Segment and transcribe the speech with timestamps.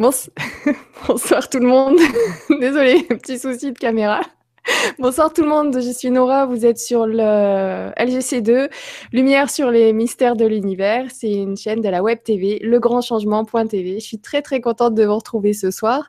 [1.06, 1.98] Bonsoir tout le monde.
[2.60, 4.22] Désolée, petit souci de caméra.
[4.98, 8.70] Bonsoir tout le monde, je suis Nora, vous êtes sur le LGC2,
[9.12, 11.06] Lumière sur les mystères de l'univers.
[11.10, 14.00] C'est une chaîne de la web TV, legrandchangement.tv.
[14.00, 16.08] Je suis très très contente de vous retrouver ce soir.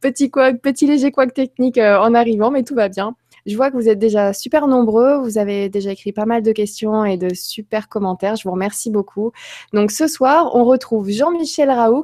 [0.00, 3.14] Petit, petit léger couac technique euh, en arrivant, mais tout va bien.
[3.46, 5.18] Je vois que vous êtes déjà super nombreux.
[5.18, 8.34] Vous avez déjà écrit pas mal de questions et de super commentaires.
[8.34, 9.30] Je vous remercie beaucoup.
[9.72, 12.02] Donc ce soir, on retrouve Jean-Michel Raoux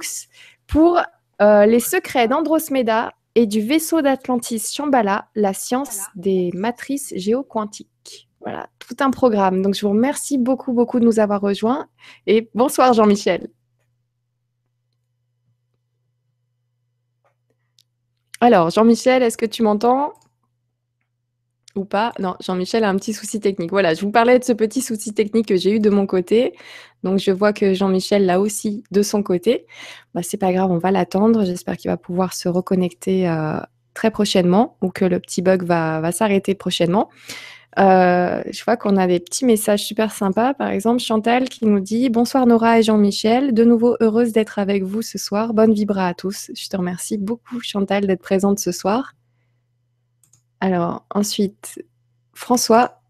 [0.66, 1.00] pour
[1.44, 8.30] euh, les secrets d'Androsmeda et du vaisseau d'Atlantis Shambhala, la science des matrices géoquantiques.
[8.40, 9.60] Voilà, tout un programme.
[9.60, 11.86] Donc je vous remercie beaucoup, beaucoup de nous avoir rejoints.
[12.26, 13.48] Et bonsoir Jean-Michel.
[18.40, 20.12] Alors, Jean-Michel, est-ce que tu m'entends?
[21.76, 23.70] Ou pas Non, Jean-Michel a un petit souci technique.
[23.70, 26.54] Voilà, je vous parlais de ce petit souci technique que j'ai eu de mon côté.
[27.02, 29.66] Donc, je vois que Jean-Michel l'a aussi de son côté.
[30.14, 31.44] Bah, c'est pas grave, on va l'attendre.
[31.44, 33.58] J'espère qu'il va pouvoir se reconnecter euh,
[33.92, 37.10] très prochainement ou que le petit bug va, s'arrêter prochainement.
[37.76, 40.54] Euh, je vois qu'on a des petits messages super sympas.
[40.54, 43.52] Par exemple, Chantal qui nous dit Bonsoir Nora et Jean-Michel.
[43.52, 45.54] De nouveau heureuse d'être avec vous ce soir.
[45.54, 46.50] Bonne vibra à tous.
[46.56, 49.14] Je te remercie beaucoup, Chantal, d'être présente ce soir.
[50.64, 51.84] Alors, ensuite,
[52.32, 53.02] François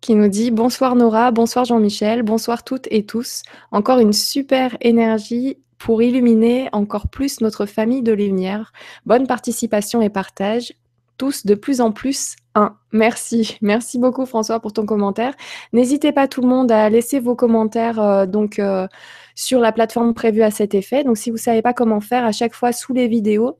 [0.00, 3.42] qui nous dit Bonsoir Nora, bonsoir Jean-Michel, bonsoir toutes et tous.
[3.70, 8.72] Encore une super énergie pour illuminer encore plus notre famille de lumière.
[9.04, 10.72] Bonne participation et partage.
[11.18, 12.76] Tous de plus en plus un.
[12.92, 13.58] Merci.
[13.60, 15.34] Merci beaucoup François pour ton commentaire.
[15.74, 18.88] N'hésitez pas tout le monde à laisser vos commentaires euh, donc euh,
[19.34, 21.04] sur la plateforme prévue à cet effet.
[21.04, 23.58] Donc si vous ne savez pas comment faire à chaque fois sous les vidéos,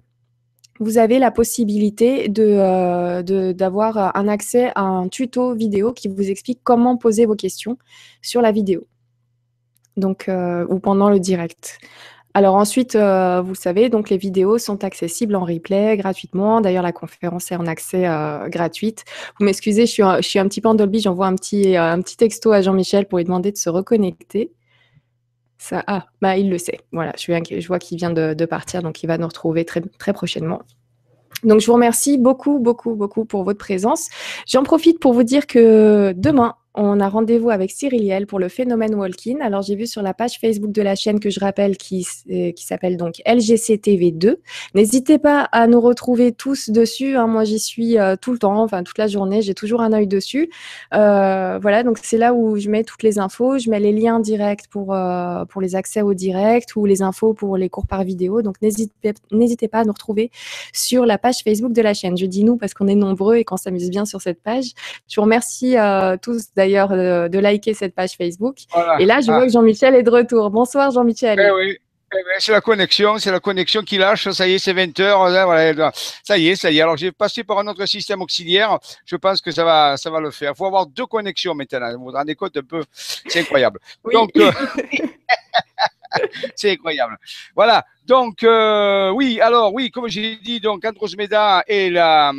[0.81, 6.61] vous avez la possibilité euh, d'avoir un accès à un tuto vidéo qui vous explique
[6.65, 7.79] comment poser vos questions
[8.21, 8.87] sur la vidéo.
[9.97, 11.79] Donc, euh, ou pendant le direct.
[12.35, 16.63] Alors ensuite, euh, vous savez, donc les vidéos sont accessibles en replay gratuitement.
[16.63, 18.09] D'ailleurs, la conférence est en accès
[18.49, 19.05] gratuite.
[19.39, 20.03] Vous m'excusez, je suis,
[20.39, 21.01] un, petit peu Dolby.
[21.01, 24.51] J'envoie un petit, un petit texto à Jean-Michel pour lui demander de se reconnecter.
[25.71, 26.81] Ah, bah, il le sait.
[26.93, 30.13] Voilà, je, je vois qu'il vient de, partir, donc il va nous retrouver très, très
[30.13, 30.63] prochainement.
[31.45, 34.09] Donc, je vous remercie beaucoup, beaucoup, beaucoup pour votre présence.
[34.47, 38.95] J'en profite pour vous dire que demain, on a rendez-vous avec Cyriliel pour le phénomène
[38.95, 39.41] walk-in.
[39.43, 42.53] Alors, j'ai vu sur la page Facebook de la chaîne que je rappelle qui, euh,
[42.53, 44.37] qui s'appelle donc LGCTV2.
[44.75, 47.17] N'hésitez pas à nous retrouver tous dessus.
[47.17, 47.27] Hein.
[47.27, 49.43] Moi, j'y suis euh, tout le temps, enfin toute la journée.
[49.43, 50.51] J'ai toujours un œil dessus.
[50.95, 53.59] Euh, voilà, donc c'est là où je mets toutes les infos.
[53.59, 54.97] Je mets les liens directs pour,
[55.51, 58.41] pour les accès au direct ou les infos pour les cours par vidéo.
[58.41, 60.31] Donc, n'hésitez pas à nous retrouver
[60.73, 62.17] sur la page Facebook de la chaîne.
[62.17, 64.73] Je dis nous parce qu'on est nombreux et qu'on s'amuse bien sur cette page.
[65.09, 65.77] Je vous remercie
[66.23, 68.57] tous d'ailleurs de, liker cette page Facebook.
[68.99, 69.47] Et là, je vois ah.
[69.47, 70.51] que Jean-Michel est de retour.
[70.51, 71.39] Bonsoir Jean-Michel.
[71.41, 71.79] Eh oui.
[72.15, 74.29] Eh ben, c'est la connexion, c'est la connexion qui lâche.
[74.31, 75.19] Ça y est, c'est 20 heures.
[75.47, 76.83] Voilà, ça y est, ça y est.
[76.83, 78.79] Alors j'ai passé par un autre système auxiliaire.
[79.07, 80.53] Je pense que ça va, ça va le faire.
[80.55, 81.91] Il faut avoir deux connexions maintenant.
[81.97, 83.81] Vous vous rendez compte un peu C'est incroyable.
[84.13, 84.53] Donc, euh,
[86.57, 87.17] c'est incroyable.
[87.55, 87.85] Voilà.
[88.07, 92.33] Donc, euh, oui, alors, oui, comme j'ai dit, donc, Andromeda et la,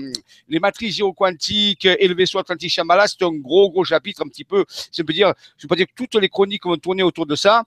[0.49, 4.43] les matrices géoquantiques et le vaisseau Atlantique Shambhala, c'est un gros, gros chapitre, un petit
[4.43, 4.65] peu.
[4.95, 7.63] Je peux dire, je peux dire que toutes les chroniques vont tourner autour de ça.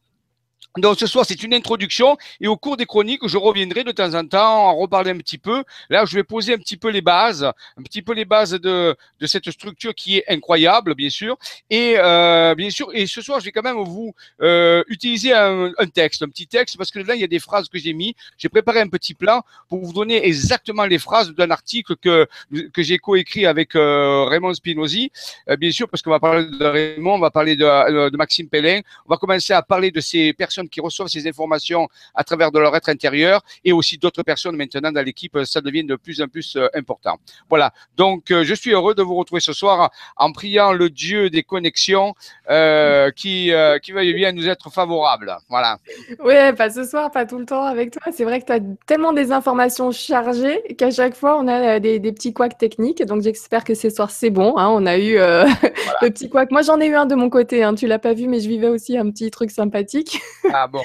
[0.79, 4.13] Donc ce soir, c'est une introduction et au cours des chroniques, je reviendrai de temps
[4.15, 5.65] en temps en reparler un petit peu.
[5.89, 8.95] Là, je vais poser un petit peu les bases, un petit peu les bases de,
[9.21, 11.39] de cette structure qui est incroyable, bien sûr.
[11.71, 15.73] Et euh, bien sûr, et ce soir, je vais quand même vous euh, utiliser un,
[15.79, 17.95] un, texte, un petit texte, parce que là, il y a des phrases que j'ai
[17.95, 18.15] mis.
[18.37, 22.29] J'ai préparé un petit plan pour vous donner exactement les phrases d'un article que
[22.73, 25.11] que j'ai coécrit avec euh, Raymond Spinozzi,
[25.49, 28.17] euh, bien sûr, parce qu'on va parler de Raymond, on va parler de, euh, de
[28.17, 30.33] Maxime Pellin, on va commencer à parler de ces
[30.69, 34.93] qui reçoivent ces informations à travers de leur être intérieur et aussi d'autres personnes maintenant
[34.93, 37.19] dans l'équipe, ça devient de plus en plus euh, important.
[37.49, 37.73] Voilà.
[37.97, 41.43] Donc, euh, je suis heureux de vous retrouver ce soir en priant le Dieu des
[41.43, 42.15] connexions
[42.51, 45.37] euh, qui, euh, qui veuille bien nous être favorable.
[45.49, 45.79] Voilà.
[46.21, 48.13] Oui, pas ce soir, pas tout le temps avec toi.
[48.13, 51.99] C'est vrai que tu as tellement des informations chargées qu'à chaque fois, on a des,
[51.99, 53.03] des petits couacs techniques.
[53.05, 54.57] Donc, j'espère que ce soir, c'est bon.
[54.57, 54.69] Hein.
[54.69, 55.15] On a eu
[56.03, 56.51] le petit couac.
[56.51, 57.63] Moi, j'en ai eu un de mon côté.
[57.63, 57.75] Hein.
[57.75, 60.21] Tu l'as pas vu, mais je vivais aussi un petit truc sympathique.
[60.53, 60.83] Ah bon.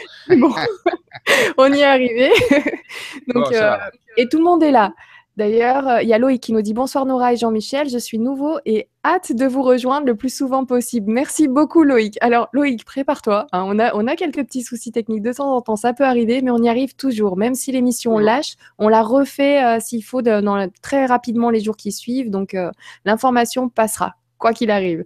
[1.57, 2.31] on y est arrivé.
[3.27, 3.77] Donc, euh,
[4.18, 4.94] et tout le monde est là.
[5.38, 8.59] D'ailleurs, il y a Loïc qui nous dit bonsoir Nora et Jean-Michel, je suis nouveau
[8.65, 11.09] et hâte de vous rejoindre le plus souvent possible.
[11.09, 12.18] Merci beaucoup Loïc.
[12.19, 13.48] Alors Loïc, prépare-toi.
[13.53, 13.63] Hein.
[13.65, 16.42] on, a, on a quelques petits soucis techniques de temps en temps, ça peut arriver,
[16.42, 17.38] mais on y arrive toujours.
[17.38, 21.77] Même si l'émission lâche, on la refait euh, s'il faut dans très rapidement les jours
[21.77, 22.30] qui suivent.
[22.30, 22.69] Donc euh,
[23.06, 25.06] l'information passera, quoi qu'il arrive.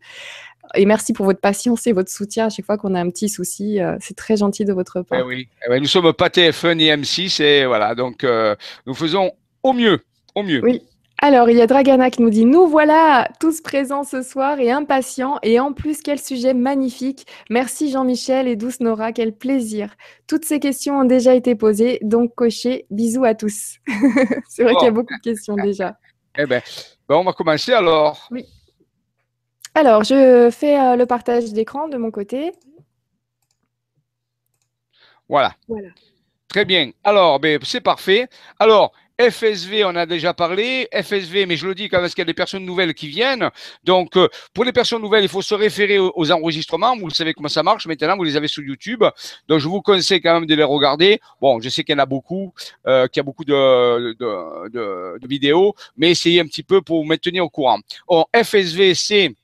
[0.73, 3.29] Et merci pour votre patience et votre soutien à chaque fois qu'on a un petit
[3.29, 3.79] souci.
[3.99, 5.19] c'est très gentil de votre part.
[5.19, 8.25] Eh oui, eh nous sommes pas TF1 ni M6 et voilà, donc
[8.85, 9.31] nous faisons
[9.63, 9.99] au mieux,
[10.35, 10.61] au mieux.
[10.63, 10.81] Oui.
[11.21, 14.69] Alors, il y a Dragana qui nous dit Nous voilà tous présents ce soir et
[14.69, 15.39] impatients.
[15.43, 17.25] Et en plus, quel sujet magnifique.
[17.49, 19.95] Merci Jean-Michel et douce Nora, quel plaisir.
[20.27, 22.85] Toutes ces questions ont déjà été posées, donc cochez.
[22.91, 23.77] Bisous à tous.
[24.49, 25.97] C'est vrai qu'il y a beaucoup de questions déjà.
[26.37, 26.61] Eh bien,
[27.07, 28.27] ben, on va commencer alors.
[28.29, 28.45] Oui.
[29.75, 32.53] Alors, je fais euh, le partage d'écran de mon côté.
[35.27, 35.53] Voilà.
[35.67, 35.89] Voilà.
[36.47, 36.91] Très bien.
[37.03, 38.27] Alors, ben, c'est parfait.
[38.57, 40.87] Alors, FSV, on a déjà parlé.
[40.93, 43.09] FSV, mais je le dis quand même, parce qu'il y a des personnes nouvelles qui
[43.09, 43.49] viennent.
[43.83, 46.95] Donc, euh, pour les personnes nouvelles, il faut se référer aux, enregistrements.
[46.95, 47.85] Vous savez comment ça marche.
[47.85, 49.03] Maintenant, vous les avez sur YouTube.
[49.49, 51.19] Donc, je vous conseille quand même de les regarder.
[51.41, 52.53] Bon, je sais qu'il y en a beaucoup,
[52.87, 56.81] euh, qu'il y a beaucoup de, de, de, de, vidéos, mais essayez un petit peu
[56.81, 57.79] pour vous maintenir au courant.
[58.07, 59.35] Bon, FSV, c'est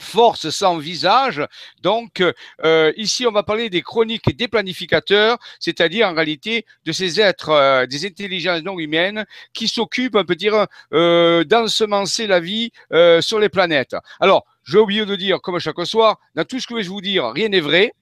[0.00, 1.42] force sans visage.
[1.82, 2.22] Donc
[2.64, 7.50] euh, ici, on va parler des chroniques des planificateurs, c'est-à-dire en réalité de ces êtres,
[7.50, 12.70] euh, des intelligences non humaines qui s'occupent, on peut dire, euh, d'ensemencer la vie
[13.20, 13.96] sur les planètes.
[14.20, 17.00] Alors, j'ai oublié de dire, comme chaque soir, dans tout ce que je vais vous
[17.00, 17.92] dire, rien n'est vrai.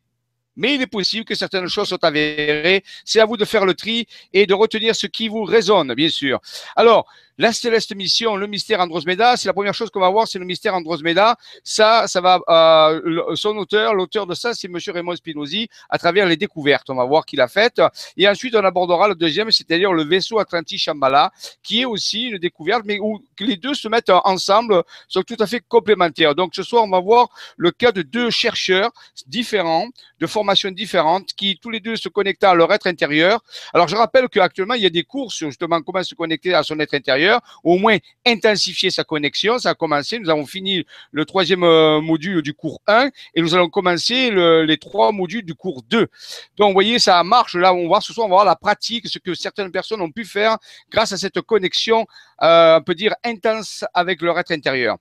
[0.57, 2.85] Mais il est possible que certaines choses soient avérées.
[3.05, 6.09] C'est à vous de faire le tri et de retenir ce qui vous résonne, bien
[6.09, 6.41] sûr.
[6.77, 7.09] Alors,
[7.39, 10.45] la céleste mission, le mystère Androsmeda, c'est la première chose qu'on va voir, c'est le
[10.45, 11.37] mystère Androsmeda.
[11.65, 16.27] Ça, ça va, euh, son auteur, l'auteur de ça, c'est Monsieur Raymond Spinozzi, à travers
[16.27, 16.89] les découvertes.
[16.91, 17.83] On va voir qu'il a faites.
[18.17, 21.33] Et ensuite, on abordera le deuxième, c'est-à-dire le vaisseau Atlantis Shambhala,
[21.63, 25.47] qui est aussi une découverte, mais où les deux se mettent ensemble, sont tout à
[25.47, 26.37] fait complémentaires.
[26.37, 28.93] Donc, ce soir, on va voir le cas de deux chercheurs
[29.27, 29.89] différents,
[30.21, 33.43] de formations différentes, qui tous les deux se connectent à leur être intérieur.
[33.73, 36.63] Alors, je rappelle qu'actuellement, il y a des cours sur justement comment se connecter à
[36.63, 37.24] son être intérieur
[37.63, 39.59] au moins intensifier sa connexion.
[39.59, 43.55] Ça a commencé, nous avons fini le troisième euh, module du cours 1 et nous
[43.55, 46.09] allons commencer les trois modules du cours 2.
[46.57, 47.55] Donc, vous voyez, ça marche.
[47.55, 50.11] Là, on va ce soir, on va voir la pratique, ce que certaines personnes ont
[50.11, 50.59] pu faire
[50.91, 52.07] grâce à cette connexion,
[52.43, 54.99] euh, on peut dire, intense avec leur être intérieur.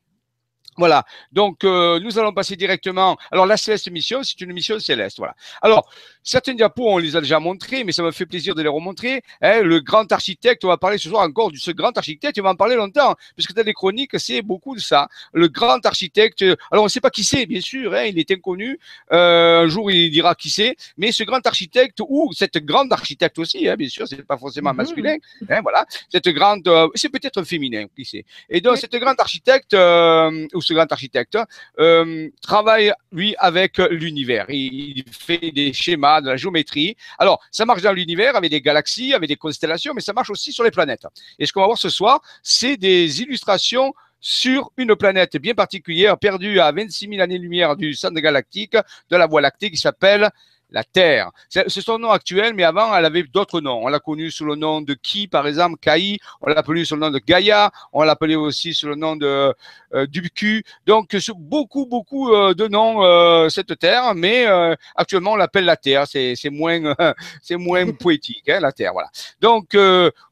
[0.78, 3.18] Voilà, donc euh, nous allons passer directement.
[3.32, 5.18] Alors la céleste mission, c'est une mission céleste.
[5.18, 5.36] Voilà.
[5.62, 5.90] Alors
[6.24, 9.22] certaines diapos, on les a déjà montrées, mais ça me fait plaisir de les remontrer.
[9.42, 12.40] Hein, le grand architecte, on va parler ce soir encore de ce grand architecte.
[12.40, 15.08] On va en parler longtemps, puisque dans les chroniques, c'est beaucoup de ça.
[15.34, 16.42] Le grand architecte.
[16.72, 17.94] Alors on ne sait pas qui c'est, bien sûr.
[17.94, 18.80] Hein, il est inconnu.
[19.12, 20.76] Euh, un jour, il dira qui c'est.
[20.98, 24.72] Mais ce grand architecte ou cette grande architecte aussi, hein, bien sûr, c'est pas forcément
[24.72, 24.78] mhm.
[24.78, 25.18] masculin.
[25.50, 28.26] Hein, voilà, cette grande, euh, c'est peut-être féminin, qui sait.
[28.50, 31.38] Et donc cette grande architecte euh, ce grand architecte,
[31.80, 34.46] euh, travaille, lui, avec l'univers.
[34.50, 36.96] Il, fait des schémas, de la géométrie.
[37.18, 40.52] Alors, ça marche dans l'univers avec des galaxies, avec des constellations, mais ça marche aussi
[40.52, 41.06] sur les planètes.
[41.40, 46.18] Et ce qu'on va voir ce soir, c'est des illustrations sur une planète bien particulière,
[46.18, 48.78] perdue à 26 000 années-lumière du centre galactique
[49.10, 50.30] de la Voie lactée, qui s'appelle
[50.74, 51.32] la Terre.
[51.50, 53.82] C'est son nom actuel, mais avant, elle avait d'autres noms.
[53.84, 56.18] On l'a connue sous le nom de Ki, par exemple, Kai.
[56.42, 57.72] On l'a appelée sous le nom de Gaïa.
[57.94, 59.54] On l'appelait aussi sous le nom de
[59.94, 60.64] euh, Dubu.
[60.86, 65.78] Donc, beaucoup, beaucoup euh, de noms, euh, cette Terre, mais euh, actuellement, on l'appelle la
[65.78, 66.06] Terre.
[66.08, 66.96] C'est moins,
[67.42, 68.94] c'est moins poétique, hein, la Terre.
[68.94, 69.10] Voilà.
[69.42, 69.76] Donc,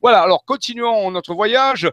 [0.01, 0.21] voilà.
[0.21, 1.89] Alors, continuons notre voyage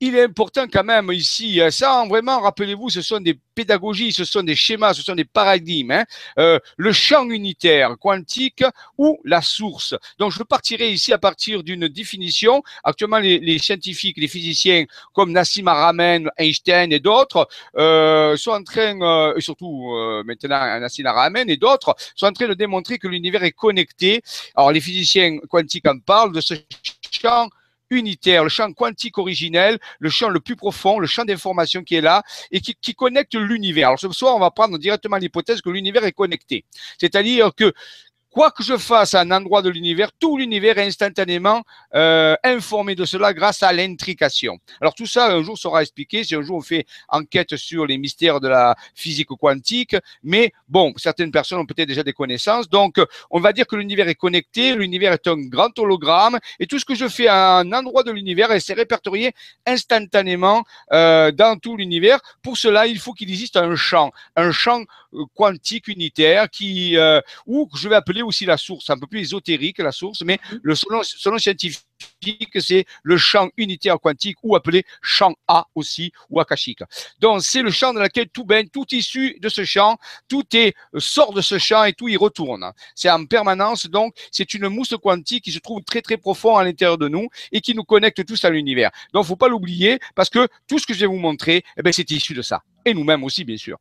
[0.00, 4.42] il est important quand même ici, ça vraiment, rappelez-vous, ce sont des pédagogies, ce sont
[4.42, 5.90] des schémas, ce sont des paradigmes.
[5.90, 6.04] Hein.
[6.38, 8.62] Euh, le champ unitaire quantique
[8.96, 9.96] ou la source.
[10.18, 12.62] Donc je partirai ici à partir d'une définition.
[12.84, 19.00] Actuellement, les, scientifiques, les physiciens comme Nassim Haramein, Einstein et d'autres euh, sont en train,
[19.00, 23.08] euh, et surtout euh, maintenant Nassim Haramein et d'autres, sont en train de démontrer que
[23.08, 24.22] l'univers est connecté.
[24.54, 26.54] Alors les physiciens quantiques en parlent de ce
[27.10, 27.48] champ
[27.90, 32.00] unitaire, le champ quantique originel, le champ le plus profond, le champ d'information qui est
[32.00, 33.88] là et qui, qui connecte l'univers.
[33.88, 36.64] Alors ce soir, on va prendre directement l'hypothèse que l'univers est connecté.
[36.98, 37.72] C'est-à-dire que
[38.38, 41.64] quoi que je fasse à un endroit de l'univers, tout l'univers est instantanément
[41.96, 44.58] euh, informé de cela grâce à l'intrication.
[44.80, 47.98] Alors tout ça, un jour, sera expliqué si un jour on fait enquête sur les
[47.98, 49.96] mystères de la physique quantique.
[50.22, 52.68] Mais bon, certaines personnes ont peut-être déjà des connaissances.
[52.68, 53.00] Donc,
[53.32, 56.84] on va dire que l'univers est connecté, l'univers est un grand hologramme, et tout ce
[56.84, 59.32] que je fais à un endroit de l'univers, c'est répertorié
[59.66, 62.20] instantanément euh, dans tout l'univers.
[62.42, 64.84] Pour cela, il faut qu'il existe un champ, un champ
[65.34, 69.78] quantique unitaire qui, euh, ou je vais appeler aussi la source, un peu plus ésotérique
[69.78, 70.60] la source, mais mhm.
[70.62, 71.84] le selon, scientifique,
[72.60, 76.82] c'est le champ unitaire quantique ou appelé champ A aussi ou akashique.
[77.20, 79.96] Donc c'est le champ dans lequel tout baigne, tout issu de ce champ,
[80.28, 82.70] tout est euh, sort de ce champ et tout y retourne.
[82.94, 86.64] C'est en permanence, donc c'est une mousse quantique qui se trouve très très profond à
[86.64, 88.90] l'intérieur de nous et qui nous connecte tous à l'univers.
[89.12, 91.92] Donc faut pas l'oublier parce que tout ce que je vais vous montrer, eh ben,
[91.92, 92.62] c'est issu de ça.
[92.84, 93.78] Et nous-mêmes aussi, bien sûr.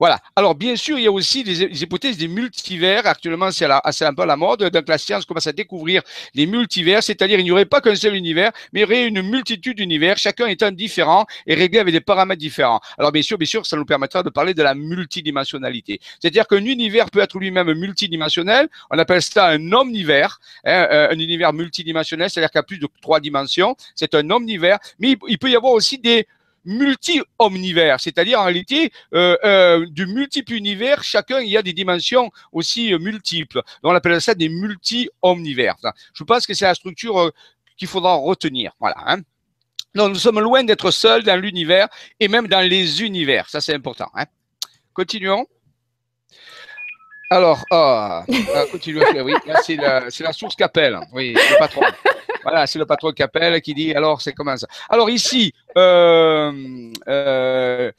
[0.00, 0.18] Voilà.
[0.34, 3.06] Alors, bien sûr, il y a aussi des, hypothèses des multivers.
[3.06, 4.62] Actuellement, c'est un peu la mode.
[4.62, 6.00] Donc, la science commence à découvrir
[6.34, 9.20] les multivers, c'est-à-dire il n'y aurait pas qu'un seul univers, mais il y aurait une
[9.20, 12.80] multitude d'univers, chacun étant différent et réglé avec des paramètres différents.
[12.96, 16.00] Alors, bien sûr, bien sûr, ça nous permettra de parler de la multidimensionnalité.
[16.18, 18.70] C'est-à-dire qu'un univers peut être lui-même multidimensionnel.
[18.90, 22.78] On appelle ça un omnivers, hein, euh, un univers multidimensionnel, c'est-à-dire qu'il y a plus
[22.78, 23.76] de trois dimensions.
[23.94, 26.26] C'est un omnivers, mais il peut y avoir aussi des
[26.64, 32.30] multi-omnivers, c'est-à-dire en réalité euh, euh, du multiple univers, chacun il y a des dimensions
[32.52, 33.62] aussi euh, multiples.
[33.82, 35.76] Donc on appelle ça des multi-omnivers.
[36.14, 37.30] Je pense que c'est la structure euh,
[37.76, 38.72] qu'il faudra retenir.
[38.78, 38.96] Voilà.
[39.06, 39.18] Hein.
[39.94, 41.88] Donc nous sommes loin d'être seuls dans l'univers
[42.18, 43.48] et même dans les univers.
[43.48, 44.10] Ça c'est important.
[44.14, 44.26] Hein.
[44.92, 45.46] Continuons.
[47.32, 47.64] Alors.
[48.28, 50.98] Oui, c'est la, la, source qu'appelle.
[51.12, 51.82] Oui, le patron.
[52.42, 54.66] Voilà, c'est le patron qui appelle, qui dit alors c'est comment ça?
[54.88, 57.92] Alors ici, euh, euh,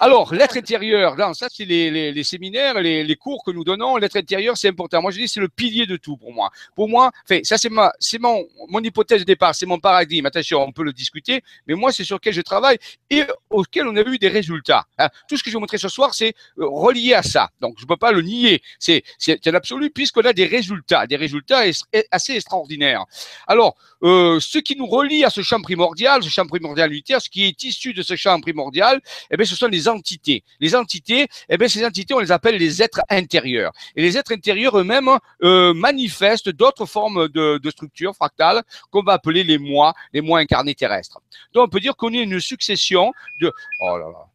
[0.00, 3.96] alors l'être intérieur, non, ça c'est les, séminaires, les, cours que nous donnons.
[3.96, 5.02] L'être intérieur, c'est important.
[5.02, 6.50] Moi, je dis c'est le pilier de tout pour moi.
[6.76, 7.10] Pour moi,
[7.42, 7.70] ça c'est
[8.18, 10.26] mon, hypothèse de départ, c'est mon paradigme.
[10.26, 12.78] Attention, on peut le discuter, mais moi c'est sur lequel je travaille
[13.10, 14.84] et auquel on a eu des résultats.
[14.98, 15.08] Hein.
[15.28, 17.50] Tout ce que je vais vous montrer ce soir, c'est euh, relié à ça.
[17.60, 18.62] Donc je peux pas le nier.
[18.78, 21.62] C'est, c'est un absolu puisqu'on a des résultats, des résultats
[22.10, 23.04] assez extraordinaires.
[23.46, 27.62] Alors ce qui nous relie à ce champ primordial, ce champ primordial ce qui est
[27.64, 29.00] issu de ce champ primordial,
[29.30, 30.44] eh bien, ce sont les entités.
[30.60, 33.72] Les entités, eh bien, ces entités, on les appelle les êtres intérieurs.
[33.96, 35.10] Et les êtres intérieurs eux-mêmes
[35.42, 40.40] euh, manifestent d'autres formes de, de structures fractales qu'on va appeler les moi, les moi
[40.40, 41.18] incarnés terrestres.
[41.52, 43.52] Donc, on peut dire qu'on est une succession de...
[43.80, 44.26] Oh là là.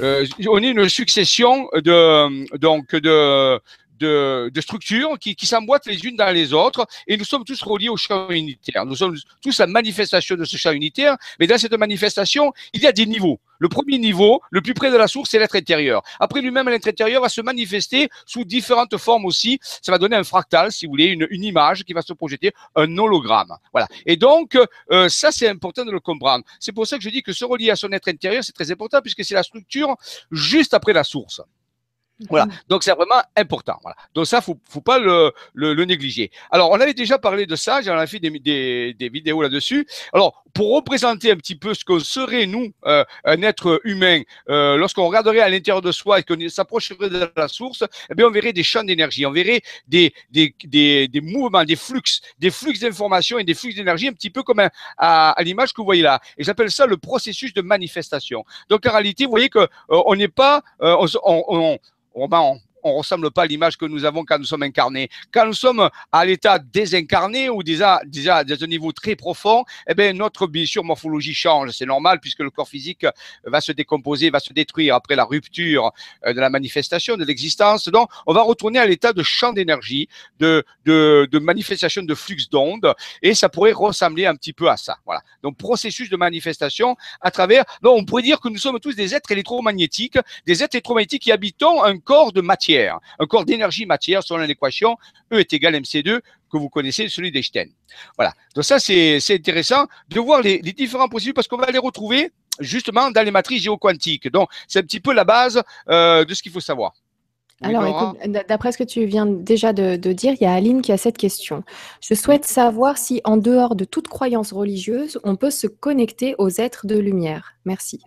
[0.00, 3.60] Euh, on est une succession de donc de
[3.98, 7.96] de, structures qui, s'emboîtent les unes dans les autres et nous sommes tous reliés au
[7.96, 8.84] champ unitaire.
[8.84, 12.86] Nous sommes tous la manifestation de ce champ unitaire, mais dans cette manifestation, il y
[12.86, 13.40] a des niveaux.
[13.58, 16.02] Le premier niveau, le plus près de la source, c'est l'être intérieur.
[16.20, 19.58] Après lui-même, l'être intérieur va se manifester sous différentes formes aussi.
[19.62, 22.52] Ça va donner un fractal, si vous voulez, une, une image qui va se projeter,
[22.76, 23.52] un hologramme.
[23.72, 23.88] Voilà.
[24.06, 24.56] Et donc,
[24.92, 26.44] euh, ça, c'est important de le comprendre.
[26.60, 28.70] C'est pour ça que je dis que se relier à son être intérieur, c'est très
[28.70, 29.96] important puisque c'est la structure
[30.30, 31.40] juste après la source.
[32.28, 32.52] Voilà, mmh.
[32.68, 33.78] donc c'est vraiment important.
[33.82, 33.96] Voilà.
[34.14, 36.30] Donc ça, faut, faut pas le, le, le, négliger.
[36.50, 39.86] Alors, on avait déjà parlé de ça, j'en ai fait des, des, des vidéos là-dessus.
[40.12, 44.76] Alors, pour représenter un petit peu ce qu'on serait nous, euh, un être humain, euh,
[44.76, 48.30] lorsqu'on regarderait à l'intérieur de soi et qu'on s'approcherait de la source, eh bien, on
[48.30, 52.02] verrait des champs d'énergie, on verrait des, des, des, des mouvements, des flux,
[52.38, 55.80] des flux d'informations et des flux d'énergie, un petit peu comme à, à l'image que
[55.80, 56.20] vous voyez là.
[56.36, 58.44] Et j'appelle ça le processus de manifestation.
[58.68, 61.78] Donc, en réalité, vous voyez que euh, on n'est pas, euh, on, on
[62.14, 65.08] on, on ressemble pas à l'image que nous avons quand nous sommes incarnés.
[65.32, 70.12] Quand nous sommes à l'état désincarné ou déjà, déjà un niveau très profond, eh bien,
[70.12, 71.70] notre, bien sûr, morphologie change.
[71.70, 73.06] C'est normal puisque le corps physique
[73.44, 75.92] va se décomposer, va se détruire après la rupture
[76.26, 77.88] euh, de la manifestation, de l'existence.
[77.88, 80.08] Donc, on va retourner à l'état de champ d'énergie,
[80.38, 84.76] de, de, de manifestation de flux d'ondes et ça pourrait ressembler un petit peu à
[84.76, 84.96] ça.
[85.04, 85.22] Voilà.
[85.42, 89.14] Donc, processus de manifestation à travers, donc, on pourrait dire que nous sommes tous des
[89.14, 94.22] êtres électromagnétiques, des êtres électromagnétiques qui habitons un corps de matière un corps d'énergie matière
[94.22, 94.96] selon l'équation
[95.32, 96.20] E est égal mc2
[96.50, 97.68] que vous connaissez, celui d'Einstein.
[98.16, 98.32] Voilà.
[98.54, 102.30] Donc ça, c'est intéressant de voir les, différents possibles parce qu'on va les retrouver
[102.60, 104.30] justement dans les matrices géoquantiques.
[104.30, 106.92] Donc, c'est un petit peu la base euh, de ce qu'il faut savoir.
[107.60, 108.14] Alors,
[108.46, 111.18] d'après ce que tu viens déjà de, dire, il y a Aline qui a cette
[111.18, 111.64] question.
[112.00, 116.50] Je souhaite savoir si, en dehors de toute croyance religieuse, on peut se connecter aux
[116.50, 117.54] êtres de lumière.
[117.64, 118.00] Merci.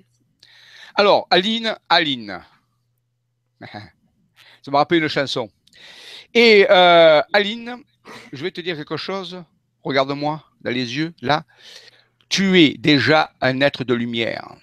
[0.96, 2.42] Alors, Aline, Aline.
[4.62, 5.50] Ça me rappelle une chanson.
[6.34, 7.78] Et euh, Aline,
[8.32, 9.44] je vais te dire quelque chose.
[9.84, 11.44] Regarde-moi dans les yeux, là.
[12.30, 14.56] Tu es déjà un être de lumière.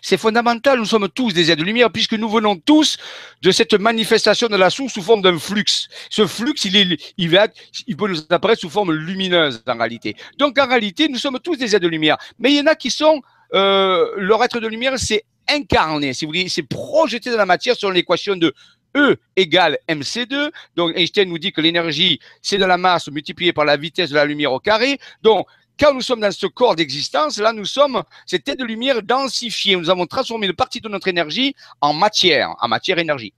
[0.00, 2.96] C'est fondamental, nous sommes tous des êtres de lumière puisque nous venons tous
[3.42, 5.64] de cette manifestation de la source sous forme d'un flux.
[6.10, 7.48] Ce flux, il, va,
[7.86, 10.16] il peut nous apparaître sous forme lumineuse en réalité.
[10.38, 12.16] Donc en réalité, nous sommes tous des êtres de lumière.
[12.38, 13.20] Mais il y en a qui sont,
[13.54, 17.74] euh, leur être de lumière, c'est incarné, si vous voulez, c'est projeté dans la matière
[17.74, 18.52] selon l'équation de
[18.96, 20.50] E égale mc2.
[20.76, 24.14] Donc Einstein nous dit que l'énergie, c'est de la masse multipliée par la vitesse de
[24.14, 24.98] la lumière au carré.
[25.22, 25.46] Donc
[25.78, 29.76] quand nous sommes dans ce corps d'existence, là, nous sommes cette de lumière densifiée.
[29.76, 33.32] Nous avons transformé une partie de notre énergie en matière, en matière-énergie.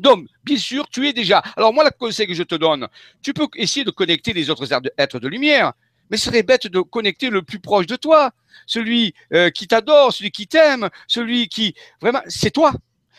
[0.00, 1.38] Donc, bien sûr, tu es déjà.
[1.56, 2.88] Alors, moi, le conseil que je te donne,
[3.22, 5.72] tu peux essayer de connecter les autres êtres de lumière,
[6.10, 8.32] mais ce serait bête de connecter le plus proche de toi,
[8.66, 11.74] celui euh, qui t'adore, celui qui t'aime, celui qui.
[12.00, 12.72] Vraiment, c'est toi.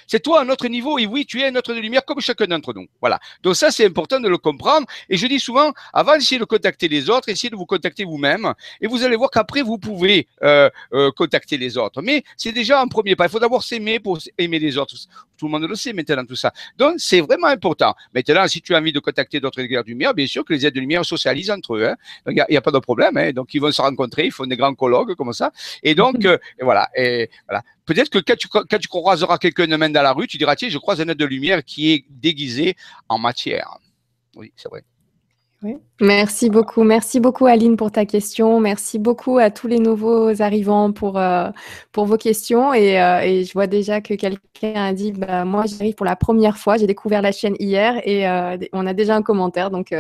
[0.07, 2.19] C'est toi à un autre niveau et oui, tu es un autre de lumière comme
[2.19, 2.87] chacun d'entre nous.
[3.01, 3.19] Voilà.
[3.43, 4.85] Donc ça, c'est important de le comprendre.
[5.09, 8.53] Et je dis souvent, avant d'essayer de contacter les autres, essayez de vous contacter vous-même
[8.81, 12.01] et vous allez voir qu'après, vous pouvez euh, euh, contacter les autres.
[12.01, 13.25] Mais c'est déjà un premier pas.
[13.25, 14.95] Il faut d'abord s'aimer pour aimer les autres.
[15.37, 16.51] Tout le monde le sait maintenant, tout ça.
[16.77, 17.95] Donc, c'est vraiment important.
[18.13, 20.65] Maintenant, si tu as envie de contacter d'autres êtres de lumière, bien sûr que les
[20.65, 21.87] êtres de lumière socialisent entre eux.
[21.87, 21.95] Hein.
[22.27, 23.15] Il n'y a, pas de problème.
[23.17, 23.31] Hein.
[23.31, 25.51] Donc, ils vont se rencontrer, ils font des grands colloques comme ça.
[25.81, 26.89] Et donc, euh, voilà.
[26.95, 27.63] Et voilà.
[27.89, 30.55] Peut-être que quand tu, quand tu croiseras quelqu'un de main dans la rue, tu diras,
[30.55, 32.75] tiens, je croise un être de lumière qui est déguisé
[33.08, 33.79] en matière.
[34.36, 34.84] Oui, c'est vrai.
[36.00, 36.84] Merci beaucoup.
[36.84, 38.60] Merci beaucoup, Aline, pour ta question.
[38.60, 41.50] Merci beaucoup à tous les nouveaux arrivants pour, euh,
[41.91, 42.74] pour vos questions.
[42.74, 46.15] Et, euh, et, je vois déjà que quelqu'un a dit bah, Moi, j'arrive pour la
[46.15, 46.77] première fois.
[46.77, 49.72] J'ai découvert la chaîne hier et euh, on a déjà un commentaire.
[49.72, 49.93] Donc,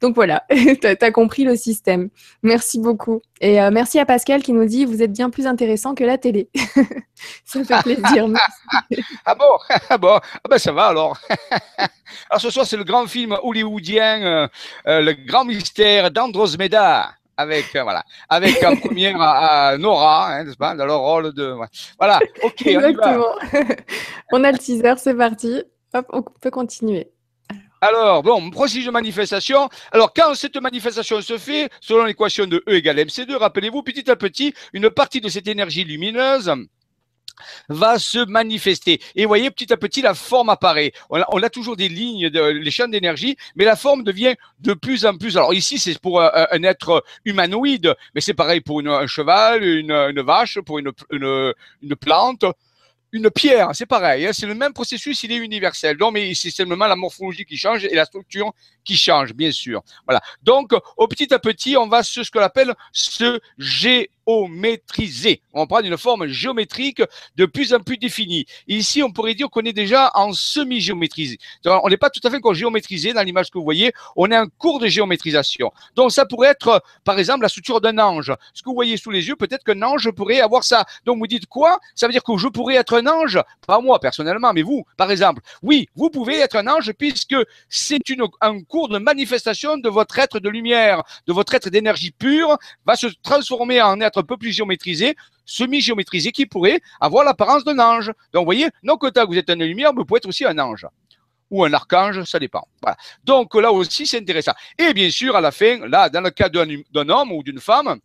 [0.00, 2.08] donc voilà, tu as, compris le système.
[2.42, 3.20] Merci beaucoup.
[3.40, 6.48] Et merci à Pascal qui nous dit Vous êtes bien plus intéressant que la télé.
[7.44, 8.28] ça fait plaisir.
[9.24, 9.58] ah bon?
[9.90, 10.18] Ah bon?
[10.18, 11.18] Ah ben ça va alors.
[12.30, 14.48] alors ce soir, c'est le grand film hollywoodien.
[14.86, 20.56] Euh, le grand mystère d'Androsmeda avec euh, voilà avec en première à, Nora hein, n'est-ce
[20.56, 20.74] pas?
[20.74, 21.54] Dans le rôle de
[21.98, 23.34] voilà ok Exactement.
[24.32, 25.62] on, a le teaser c'est parti
[25.94, 27.10] hop on peut continuer
[27.86, 29.68] alors, bon, processus de manifestation.
[29.92, 34.16] Alors, quand cette manifestation se fait, selon l'équation de E égale MC2, rappelez-vous, petit à
[34.16, 36.52] petit, une partie de cette énergie lumineuse
[37.68, 39.00] va se manifester.
[39.14, 40.92] Et vous voyez, petit à petit, la forme apparaît.
[41.10, 45.16] On a, toujours des lignes, les champs d'énergie, mais la forme devient de plus en
[45.16, 45.36] plus.
[45.36, 50.58] Alors ici, c'est pour un, être humanoïde, mais c'est pareil pour un cheval, une, vache,
[50.60, 50.92] pour une
[52.00, 52.44] plante
[53.16, 55.96] une pierre, c'est pareil, hein, c'est le même processus, il est universel.
[55.96, 58.52] Donc, mais c'est seulement la morphologie qui change et la structure
[58.84, 59.82] qui change, bien sûr.
[60.06, 60.20] Voilà.
[60.42, 63.40] Donc, au petit à petit, on va sur ce qu'on appelle se
[64.26, 65.42] géométriser.
[65.52, 67.02] On prend une forme géométrique
[67.36, 68.46] de plus en plus définie.
[68.66, 71.38] ici, on pourrait dire qu'on est déjà en semi-géométrisé.
[71.64, 74.36] On n'est pas tout à fait encore géométrisé dans l'image que vous voyez, on est
[74.36, 75.70] en cours de géométrisation.
[75.94, 78.32] Donc, ça pourrait être, par exemple, la structure d'un ange.
[78.52, 80.84] Ce que vous voyez sous les yeux, peut-être qu'un ange pourrait avoir ça.
[81.04, 81.78] Donc, vous dites quoi?
[81.94, 83.40] Ça veut dire que je pourrais être un ange?
[83.66, 85.42] Pas moi, personnellement, mais vous, par exemple.
[85.62, 87.36] Oui, vous pouvez être un ange puisque
[87.68, 88.00] c'est
[88.40, 92.96] un cours de manifestation de votre être de lumière, de votre être d'énergie pure, va
[92.96, 98.12] se transformer en être un peu plus géométrisé, semi-géométrisé, qui pourrait avoir l'apparence d'un ange.
[98.32, 100.58] Donc, vous voyez, non que vous êtes un lumière, mais vous pouvez être aussi un
[100.58, 100.86] ange
[101.50, 102.66] ou un archange, ça dépend.
[103.24, 104.52] Donc là aussi, c'est intéressant.
[104.78, 108.00] Et bien sûr, à la fin, là, dans le cas d'un homme ou d'une femme,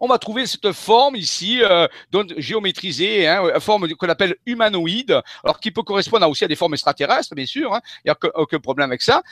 [0.00, 5.60] on va trouver cette forme ici, euh, donc géométrisée, hein, forme qu'on appelle humanoïde, alors
[5.60, 8.58] qui peut correspondre aussi à des formes extraterrestres, bien sûr, hein, il n'y a aucun
[8.58, 9.22] problème avec ça.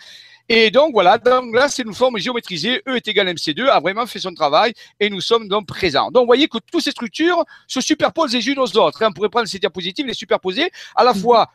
[0.52, 3.78] Et donc voilà, donc là c'est une forme géométrisée, E est égal à MC2, a
[3.78, 6.10] vraiment fait son travail et nous sommes donc présents.
[6.10, 9.00] Donc vous voyez que toutes ces structures se superposent les unes aux autres.
[9.00, 9.10] Hein.
[9.10, 11.20] On pourrait prendre ces diapositives, les superposer à la mhm.
[11.20, 11.50] fois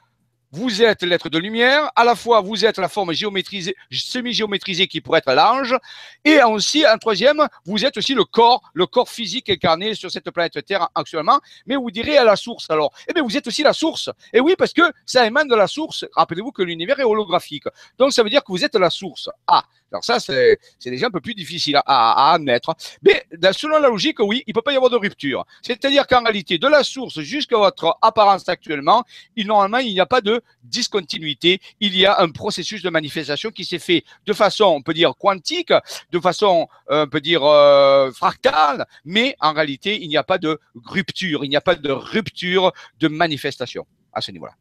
[0.52, 5.02] vous êtes l'être de lumière, à la fois vous êtes la forme géométrisée, semi-géométrisée qui
[5.02, 5.76] pourrait être l'ange,
[6.24, 10.30] et aussi, un troisième, vous êtes aussi le corps, le corps physique incarné sur cette
[10.32, 12.92] planète Terre actuellement, mais vous direz à la source alors.
[13.08, 14.10] Eh bien, vous êtes aussi la source.
[14.34, 16.06] Et oui, parce que ça émane de la source.
[16.14, 17.66] Rappelez-vous que l'univers est holographique.
[17.98, 19.30] Donc, ça veut dire que vous êtes la source.
[19.48, 22.76] Ah, alors ça, c'est déjà un peu plus difficile à, admettre.
[23.02, 25.46] Mais selon la logique, oui, il ne peut pas y avoir de rupture.
[25.62, 29.04] C'est-à-dire qu'en réalité, de la source jusqu'à votre apparence actuellement,
[29.36, 31.60] il, normalement, il n'y a pas de discontinuité.
[31.80, 35.14] Il y a un processus de manifestation qui s'est fait de façon, on peut dire,
[35.18, 35.74] quantique,
[36.12, 40.38] de façon, euh, on peut dire, euh, fractale, mais en réalité, il n'y a pas
[40.38, 41.44] de rupture.
[41.44, 44.54] Il n'y a pas de rupture de manifestation à ce niveau-là.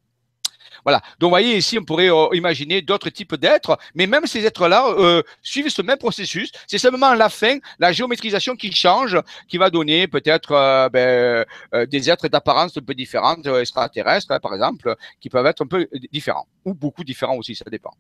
[0.85, 1.01] Voilà.
[1.19, 4.87] Donc, vous voyez, ici, on pourrait euh, imaginer d'autres types d'êtres, mais même ces êtres-là
[4.99, 6.53] euh, suivent ce même processus.
[6.67, 9.19] C'est seulement à la fin, la géométrisation qui change,
[9.49, 14.55] qui va donner peut-être euh, ben, des êtres d'apparence un peu différentes, extraterrestres, hein, par
[14.55, 17.93] exemple, qui peuvent être un peu différents, ou beaucoup différents aussi, ça dépend.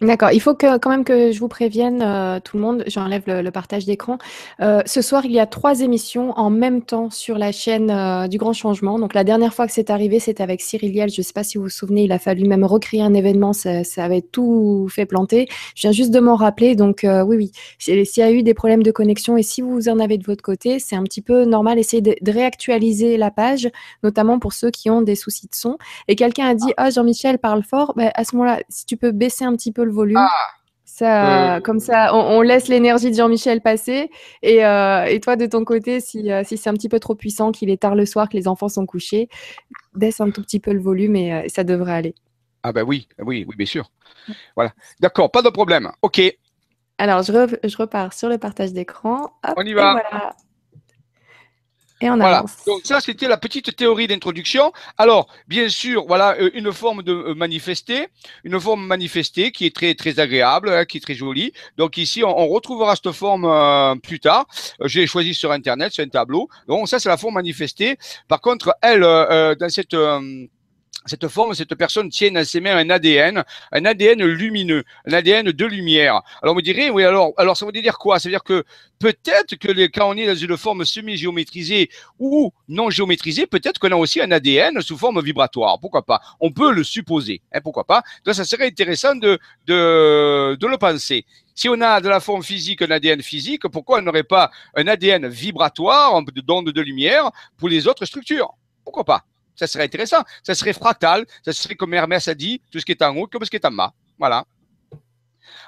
[0.00, 0.32] D'accord.
[0.32, 3.48] Il faut que, quand même que je vous prévienne, euh, tout le monde, j'enlève le,
[3.50, 4.18] partage d'écran.
[4.60, 8.26] Euh, ce soir, il y a trois émissions en même temps sur la chaîne euh,
[8.26, 8.98] du Grand Changement.
[8.98, 11.10] Donc, la dernière fois que c'est arrivé, c'était avec Cyril Liel.
[11.10, 13.52] Je ne sais pas si vous vous souvenez, il a fallu même recréer un événement.
[13.52, 15.46] Ça, ça avait tout fait planter.
[15.76, 16.74] Je viens juste de m'en rappeler.
[16.74, 17.52] Donc, oui, oui.
[17.78, 20.42] S'il y a eu des problèmes de connexion et si vous en avez de votre
[20.42, 21.78] côté, c'est un petit peu normal.
[21.78, 23.68] Essayez de, réactualiser la page,
[24.02, 25.78] notamment pour ceux qui ont des soucis de son.
[26.08, 27.92] Et quelqu'un a dit Ah, Jean-Michel parle fort.
[27.94, 30.18] Ben, à ce moment-là, si tu peux baisser un petit peu le volume.
[30.18, 30.30] Ah.
[30.94, 31.60] Ça, euh.
[31.60, 34.10] Comme ça, on, laisse l'énergie de Jean-Michel passer.
[34.42, 37.16] Et, euh, et, toi, de ton côté, si, euh, si c'est un petit peu trop
[37.16, 39.28] puissant, qu'il est tard le soir, que les enfants sont couchés,
[39.94, 42.14] baisse un tout petit peu le volume et ça devrait aller.
[42.62, 43.90] Ah ben oui, oui, oui, bien sûr.
[44.54, 44.72] Voilà.
[45.00, 45.90] D'accord, pas de problème.
[46.02, 46.20] OK.
[46.98, 47.32] Alors, je,
[47.64, 49.32] je repars sur le partage d'écran.
[49.56, 50.00] On y va.
[52.04, 52.38] Et on Voilà.
[52.38, 52.56] avance.
[52.66, 54.72] Donc ça, c'était la petite théorie d'introduction.
[54.98, 58.08] Alors, bien sûr, voilà euh, une forme de euh, manifester,
[58.44, 61.52] une forme manifestée qui est très très agréable, hein, qui est très jolie.
[61.78, 64.44] Donc ici, on, on retrouvera cette forme euh, plus tard.
[64.82, 66.48] Euh, J'ai choisi sur internet, sur un tableau.
[66.68, 67.96] Donc ça, c'est la forme manifestée.
[68.28, 70.20] Par contre, elle, euh, dans cette euh,
[71.06, 75.52] cette forme, cette personne tient dans ses mains un ADN, un ADN lumineux, un ADN
[75.52, 76.22] de lumière.
[76.42, 78.18] Alors on me dirait, oui, alors, alors ça veut dire quoi?
[78.18, 78.64] Ça veut dire que
[78.98, 83.96] peut-être que quand on est dans une forme semi-géométrisée ou non géométrisée, peut-être qu'on a
[83.96, 85.78] aussi un ADN sous forme vibratoire.
[85.80, 86.20] Pourquoi pas?
[86.40, 87.42] On peut le supposer.
[87.52, 88.02] Hein, pourquoi pas?
[88.24, 91.26] Donc ça serait intéressant de, de, de le penser.
[91.54, 94.86] Si on a de la forme physique un ADN physique, pourquoi on n'aurait pas un
[94.88, 98.54] ADN vibratoire, d'onde de lumière, pour les autres structures?
[98.84, 99.24] Pourquoi pas?
[99.56, 100.22] Ça serait intéressant.
[100.42, 101.24] Ça serait fractal.
[101.44, 103.56] Ça serait comme Hermès a dit, tout ce qui est en haut comme ce qui
[103.56, 103.92] est en bas.
[104.18, 104.44] Voilà.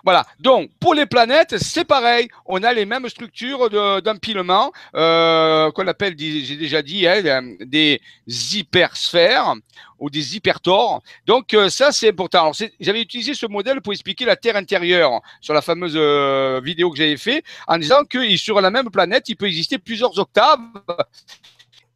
[0.05, 0.25] Voilà.
[0.39, 2.29] Donc, pour les planètes, c'est pareil.
[2.45, 8.01] On a les mêmes structures de- d'empilement euh, qu'on appelle, j'ai déjà dit, hein, des
[8.27, 9.55] hypersphères
[9.99, 11.03] ou des hypertors.
[11.27, 12.53] Donc, euh, ça, c'est important.
[12.79, 16.99] J'avais utilisé ce modèle pour expliquer la Terre intérieure sur la fameuse euh, vidéo que
[16.99, 20.61] j'avais fait en disant que sur la même planète, il peut exister plusieurs octaves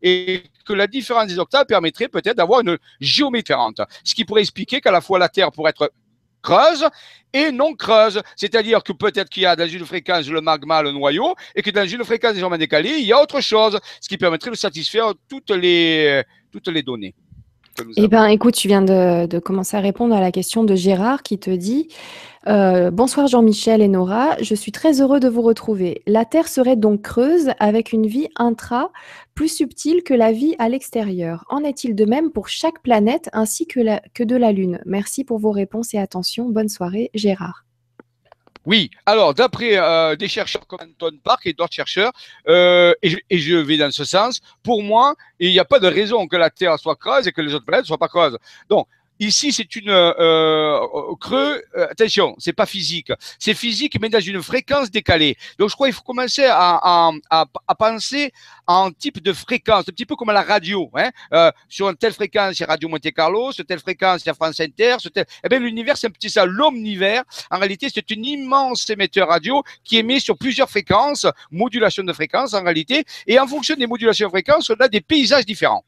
[0.02, 3.80] et que la différence des octaves permettrait peut-être d'avoir une géométrie différente.
[4.04, 5.90] Ce qui pourrait expliquer qu'à la fois la Terre pourrait être
[6.42, 6.86] creuse
[7.32, 8.20] et non creuse.
[8.36, 11.70] C'est-à-dire que peut-être qu'il y a dans une fréquence le magma, le noyau, et que
[11.70, 15.12] dans une fréquence légèrement décalée, il y a autre chose, ce qui permettrait de satisfaire
[15.28, 17.14] toutes les, toutes les données.
[17.96, 21.22] Eh bien, écoute, tu viens de, de commencer à répondre à la question de Gérard
[21.22, 21.88] qui te dit
[22.46, 26.02] euh, Bonsoir Jean-Michel et Nora, je suis très heureux de vous retrouver.
[26.06, 28.90] La Terre serait donc creuse avec une vie intra
[29.34, 31.44] plus subtile que la vie à l'extérieur.
[31.48, 33.80] En est-il de même pour chaque planète ainsi que,
[34.24, 34.80] de la Lune?
[34.86, 36.48] Merci pour vos réponses et attention.
[36.48, 37.64] Bonne soirée, Gérard.
[38.66, 42.12] Oui, alors d'après euh, des chercheurs comme Anton Park et d'autres chercheurs,
[42.46, 45.86] euh, et, je, et vais dans ce sens, pour moi, il n'y a pas de
[45.86, 48.36] raison que la Terre soit creuse et que les autres planètes ne soient pas creuses.
[48.68, 48.86] Donc,
[49.20, 54.20] ici, c'est une euh, euh, creux, euh, attention, c'est pas physique, c'est physique, mais dans
[54.20, 55.36] une fréquence décalée.
[55.58, 58.32] Donc, je crois qu'il faut commencer à, à, à, à penser
[58.66, 60.90] en type de fréquence, un petit peu comme à la radio.
[60.94, 61.10] Hein?
[61.32, 64.96] Euh, sur une telle fréquence, a Radio Monte Carlo, sur telle fréquence, a France Inter,
[64.98, 65.26] sur telle...
[65.44, 67.22] Eh bien, l'univers, c'est un petit ça, l'omnivers.
[67.50, 72.54] En réalité, c'est un immense émetteur radio qui émet sur plusieurs fréquences, modulation de fréquences
[72.54, 75.84] en réalité, et en fonction des modulations de fréquences, on a des paysages différents.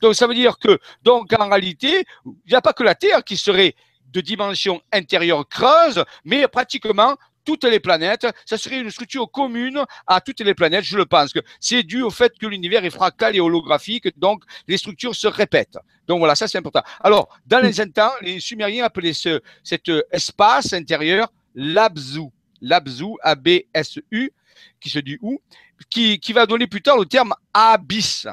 [0.00, 3.24] Donc, ça veut dire que, donc, en réalité, il n'y a pas que la Terre
[3.24, 3.74] qui serait
[4.12, 10.20] de dimension intérieure creuse, mais pratiquement toutes les planètes, ça serait une structure commune à
[10.20, 13.40] toutes les planètes, je le pense c'est dû au fait que l'univers est fractal et
[13.40, 15.78] holographique, donc les structures se répètent.
[16.06, 16.82] Donc voilà, ça c'est important.
[17.00, 22.28] Alors, dans les temps, les Sumériens appelaient ce, cet euh, espace intérieur l'Abzu,
[22.60, 24.32] l'Abzu, A-B-S-U,
[24.80, 25.40] qui se dit où,
[25.88, 28.26] qui, qui va donner plus tard le terme abysse.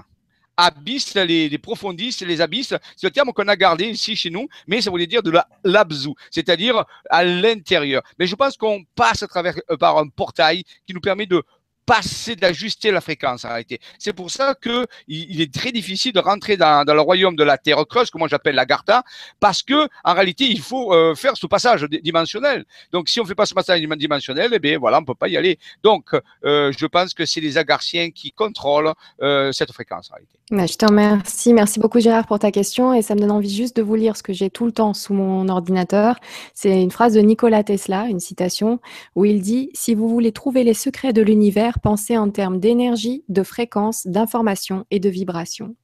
[0.57, 4.47] Abysse, les, les profondisses, les abysses, c'est le terme qu'on a gardé ici chez nous,
[4.67, 8.01] mais ça voulait dire de la l'abzu, c'est-à-dire à l'intérieur.
[8.17, 11.43] Mais je pense qu'on passe à travers euh, par un portail qui nous permet de
[11.87, 13.79] passer, d'ajuster la fréquence en réalité.
[13.97, 17.57] C'est pour ça que il, est très difficile de rentrer dans, le royaume de la
[17.57, 19.03] Terre creuse, que moi j'appelle la Gartha,
[19.39, 22.65] parce que en réalité il faut euh, faire ce passage dimensionnel.
[22.91, 25.37] Donc si on fait pas ce passage dimensionnel, eh bien voilà, on peut pas y
[25.37, 25.57] aller.
[25.81, 26.11] Donc
[26.43, 30.37] euh, je pense que c'est les Agarciens qui contrôlent euh, cette fréquence en réalité.
[30.51, 31.53] Bah, je te remercie.
[31.53, 34.15] Merci beaucoup Gérard pour ta question et ça me donne envie juste de vous lire
[34.15, 36.15] ce que j'ai tout le temps sous mon ordinateur.
[36.53, 38.79] C'est une phrase de Nikola Tesla, une citation,
[39.15, 43.23] où il dit Si vous voulez trouver les secrets de l'univers, pensez en termes d'énergie,
[43.29, 45.75] de fréquence, d'information et de vibration.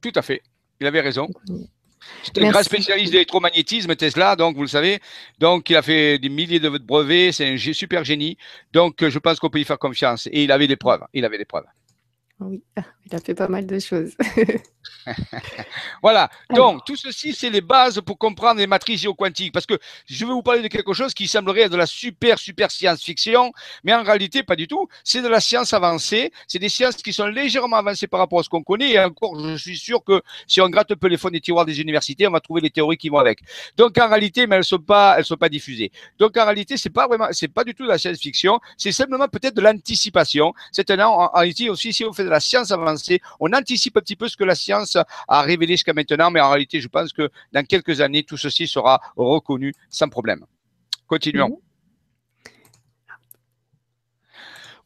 [0.00, 0.42] Tout à fait.
[0.80, 1.28] Il avait raison.
[2.22, 5.00] C'est un grand spécialiste d'électromagnétisme, Tesla, donc vous le savez.
[5.38, 8.38] Donc il a fait des milliers de brevets, c'est un super génie.
[8.72, 10.26] Donc je pense qu'on peut y faire confiance.
[10.32, 11.02] Et il avait des preuves.
[11.12, 11.66] Il avait des preuves.
[12.40, 12.62] Oui,
[13.06, 14.16] il a fait pas mal de choses.
[16.02, 16.30] voilà.
[16.50, 19.52] Donc, tout ceci, c'est les bases pour comprendre les matrices géoquantiques.
[19.52, 22.38] Parce que je vais vous parler de quelque chose qui semblerait être de la super,
[22.38, 23.52] super science-fiction,
[23.84, 24.88] mais en réalité, pas du tout.
[25.04, 26.32] C'est de la science avancée.
[26.46, 28.92] C'est des sciences qui sont légèrement avancées par rapport à ce qu'on connaît.
[28.92, 31.66] Et encore, je suis sûr que si on gratte un peu les fonds des tiroirs
[31.66, 33.40] des universités, on va trouver les théories qui vont avec.
[33.76, 35.92] Donc, en réalité, mais elles sont pas, elles sont pas diffusées.
[36.18, 38.60] Donc, en réalité, c'est pas vraiment, c'est pas du tout de la science-fiction.
[38.76, 40.52] C'est simplement peut-être de l'anticipation.
[40.72, 44.00] C'est un, en réalité aussi, si on fait de la science avancée, on anticipe un
[44.00, 44.96] petit peu ce que la science
[45.28, 48.66] a révélé jusqu'à maintenant, mais en réalité, je pense que dans quelques années, tout ceci
[48.66, 50.44] sera reconnu sans problème.
[51.06, 51.48] Continuons.
[51.48, 51.69] Mmh.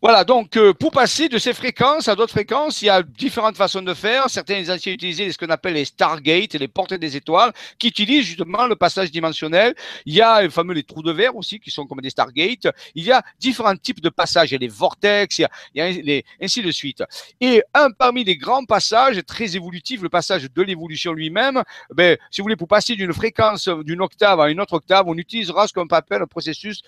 [0.04, 3.56] Voilà, donc euh, pour passer de ces fréquences à d'autres fréquences, il y a différentes
[3.56, 4.28] façons de faire.
[4.28, 8.66] Certains anciens utilisaient ce qu'on appelle les Stargate, les portes des étoiles, qui utilisent justement
[8.66, 9.74] le passage dimensionnel.
[10.04, 12.68] Il y a les fameux les trous de verre aussi, qui sont comme des Stargate.
[12.94, 14.50] Il y a différents types de passages.
[14.50, 17.02] Il y a les vortex, il y a, ainsi de suite.
[17.40, 21.62] Et un parmi les grands passages très évolutifs, le passage de l'évolution lui-même,
[21.94, 25.16] ben, si vous voulez, pour passer d'une fréquence d'une octave à une autre octave, on
[25.16, 26.82] utilisera ce qu'on appelle un processus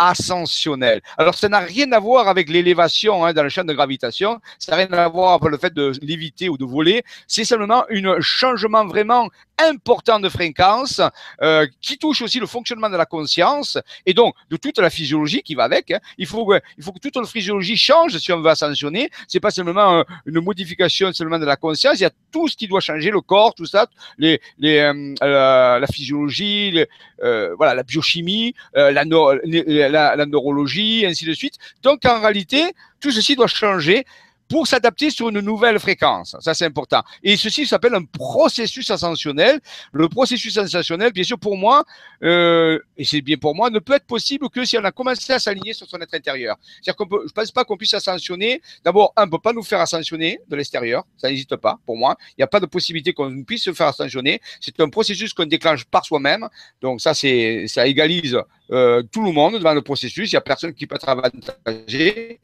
[0.00, 1.02] ascensionnel.
[1.18, 4.72] Alors, ça n'a rien à voir avec l'élévation hein, dans le champ de gravitation, ça
[4.72, 8.20] n'a rien à voir avec le fait de léviter ou de voler, c'est seulement un
[8.20, 9.28] changement vraiment
[9.68, 11.00] important de fréquence
[11.42, 15.42] euh, qui touche aussi le fonctionnement de la conscience et donc de toute la physiologie
[15.42, 15.90] qui va avec.
[15.90, 16.00] Hein.
[16.18, 19.10] Il, faut que, il faut que toute la physiologie change si on veut ascensionner.
[19.28, 22.56] C'est pas seulement euh, une modification seulement de la conscience, il y a tout ce
[22.56, 23.86] qui doit changer, le corps, tout ça,
[24.18, 26.84] les, les, euh, euh la physiologie,
[27.22, 31.54] euh, voilà, la biochimie, la, la, la neurologie, ainsi de suite.
[31.82, 34.04] Donc en réalité, tout ceci doit changer
[34.50, 36.36] pour s'adapter sur une nouvelle fréquence.
[36.40, 37.02] Ça, c'est important.
[37.22, 39.60] Et ceci s'appelle un processus ascensionnel.
[39.92, 41.84] Le processus ascensionnel, bien sûr, pour moi,
[42.24, 45.32] euh, et c'est bien pour moi, ne peut être possible que si on a commencé
[45.32, 46.56] à s'aligner sur son être intérieur.
[46.82, 48.60] C'est-à-dire qu'on peut, je pense pas qu'on puisse ascensionner.
[48.84, 51.04] D'abord, un, ne peut pas nous faire ascensionner de l'extérieur.
[51.16, 52.16] Ça n'existe pas, pour moi.
[52.30, 54.40] Il n'y a pas de possibilité qu'on puisse se faire ascensionner.
[54.60, 56.48] C'est un processus qu'on déclenche par soi-même.
[56.82, 58.36] Donc, ça, c'est, ça égalise
[58.72, 60.30] euh, tout le monde dans le processus.
[60.30, 62.40] Il n'y a personne qui peut être avantagé.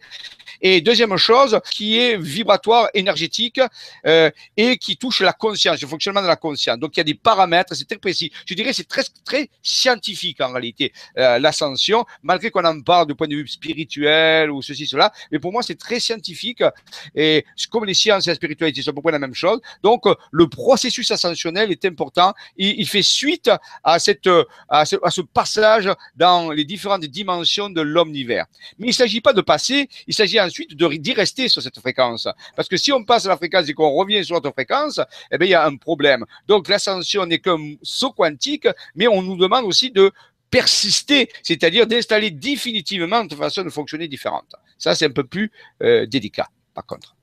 [0.61, 3.61] Et deuxième chose, qui est vibratoire, énergétique
[4.07, 6.79] euh, et qui touche la conscience, le fonctionnement de la conscience.
[6.79, 8.33] Donc il y a des paramètres, c'est très précis.
[8.47, 13.15] Je dirais c'est très très scientifique en réalité euh, l'ascension, malgré qu'on en parle du
[13.15, 15.13] point de vue spirituel ou ceci cela.
[15.31, 16.63] Mais pour moi c'est très scientifique
[17.15, 19.61] et comme les sciences et la spiritualité sont à peu près la même chose.
[19.83, 22.33] Donc le processus ascensionnel est important.
[22.57, 23.51] Il, il fait suite
[23.85, 24.29] à cette
[24.69, 28.47] à ce, à ce passage dans les différentes dimensions de l'omnivers.
[28.79, 32.29] Mais il ne s'agit pas de passer, il s'agit ensuite d'y rester sur cette fréquence.
[32.55, 35.01] Parce que si on passe à la fréquence et qu'on revient sur notre fréquence,
[35.31, 36.25] eh bien, il y a un problème.
[36.49, 40.13] Donc, l'ascension n'est qu'un saut quantique, mais on nous demande aussi de
[40.51, 44.55] persister, c'est-à-dire d'installer définitivement notre façon de fonctionner différente.
[44.79, 45.51] Ça, c'est un peu plus
[45.83, 47.16] euh, délicat, par contre.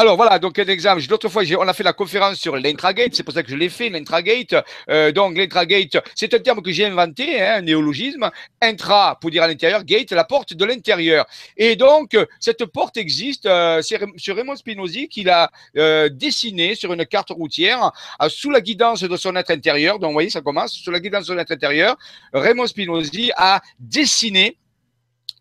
[0.00, 1.02] Alors voilà, donc un exemple.
[1.10, 3.68] L'autre fois, on a fait la conférence sur l'intragate, c'est pour ça que je l'ai
[3.68, 4.54] fait, l'intragate.
[4.88, 8.30] Euh, donc l'intragate, c'est un terme que j'ai inventé, hein, un néologisme.
[8.62, 11.26] Intra, pour dire à l'intérieur, gate, la porte de l'intérieur.
[11.58, 17.04] Et donc, cette porte existe, euh, c'est Raymond Spinozzi qui l'a euh, dessiné sur une
[17.04, 17.92] carte routière
[18.28, 19.98] sous la guidance de son être intérieur.
[19.98, 21.98] Donc vous voyez, ça commence, sous la guidance de son être intérieur.
[22.32, 24.56] Raymond Spinozzi a dessiné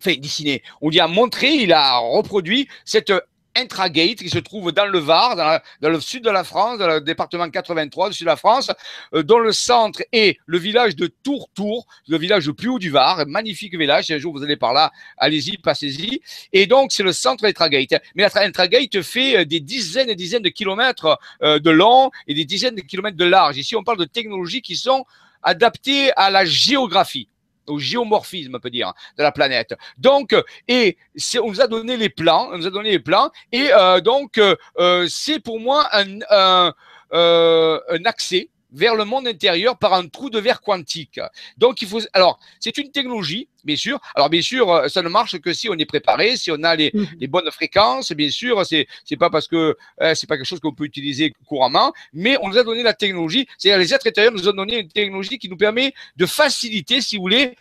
[0.02, 3.12] enfin dessiné, on dit a montré, il a reproduit cette
[3.60, 5.36] Intragate, qui se trouve dans le Var,
[5.82, 8.72] dans, le sud de la France, dans le département 83 du sud de la France,
[9.13, 12.89] euh, dont le centre est le village de Tour-Tour, le village le plus haut du
[12.89, 14.06] Var, magnifique village.
[14.06, 16.22] Si un jour vous allez par là, allez-y, passez-y.
[16.54, 18.02] Et donc, c'est le centre d'Intragate.
[18.15, 22.45] Mais Intragate fait euh, des dizaines et dizaines de kilomètres euh, de long et des
[22.45, 23.58] dizaines de kilomètres de large.
[23.58, 25.06] Ici, on parle de technologies qui sont
[25.43, 27.30] adaptées à la géographie
[27.69, 29.73] au géomorphisme, on peut dire, de la planète.
[29.97, 30.36] Donc,
[30.67, 30.97] et
[31.41, 34.38] on nous a donné les plans, on nous a donné les plans, et euh, donc
[34.38, 36.73] euh, euh, c'est pour moi un, un,
[37.12, 41.19] un accès vers le monde intérieur par un trou de verre quantique.
[41.58, 42.01] Donc, il faut.
[42.13, 44.00] Alors, c'est une technologie, bien sûr.
[44.15, 46.76] Alors, bien sûr, euh, ça ne marche que si on est préparé, si on a
[46.76, 47.08] les, mhm.
[47.19, 48.12] les bonnes fréquences.
[48.12, 51.34] Bien sûr, c'est c'est pas parce que euh, c'est pas quelque chose qu'on peut utiliser
[51.48, 53.48] couramment, mais on nous a donné la technologie.
[53.58, 57.17] C'est-à-dire, les êtres intérieurs nous ont donné une technologie qui nous permet de faciliter, si
[57.17, 57.56] vous voulez,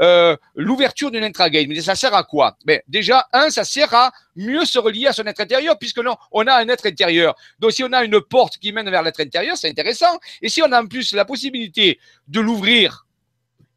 [0.00, 1.66] euh, l'ouverture d'une intragate.
[1.68, 2.56] Mais ça sert à quoi?
[2.64, 6.16] Ben, Déjà, un, ça sert à mieux se relier à son être intérieur, puisque non,
[6.32, 7.34] on a un être intérieur.
[7.58, 10.18] Donc, si on a une porte qui mène vers l'être intérieur, c'est intéressant.
[10.42, 13.06] Et si on a en plus la possibilité de l'ouvrir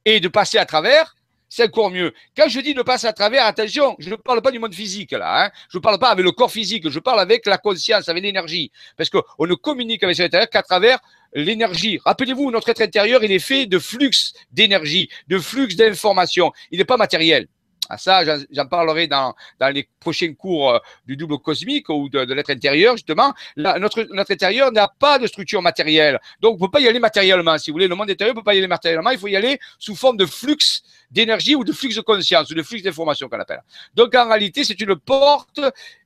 [0.06, 1.16] et de passer à travers,
[1.50, 2.14] c'est encore mieux.
[2.36, 5.12] Quand je dis de passer à travers, attention, je ne parle pas du monde physique
[5.12, 5.46] là.
[5.46, 5.52] Hein.
[5.70, 8.72] Je ne parle pas avec le corps physique, je parle avec la conscience, avec l'énergie.
[8.98, 11.00] Parce qu'on ne communique avec cet intérieur qu'à travers
[11.34, 12.00] l'énergie.
[12.06, 14.12] Rappelez-vous, notre être intérieur, il est fait de flux
[14.52, 16.52] d'énergie, de flux d'informations.
[16.72, 17.48] Il n'est pas matériel.
[17.98, 19.34] Ça, j'en parlerai dans,
[19.74, 23.34] les prochains cours euh, du double cosmique ou de, de l'être intérieur, justement.
[23.56, 26.20] notre, notre intérieur n'a pas de structure matérielle.
[26.42, 27.58] Donc, on ne peut pas y aller matériellement.
[27.58, 29.12] Si vous voulez, le monde intérieur ne peut pas y aller matériellement.
[29.12, 30.58] Il faut y aller sous forme de flux
[31.12, 33.64] d'énergie ou de flux de conscience ou de flux d'information qu'on appelle.
[33.94, 35.60] Donc, en réalité, c'est une porte,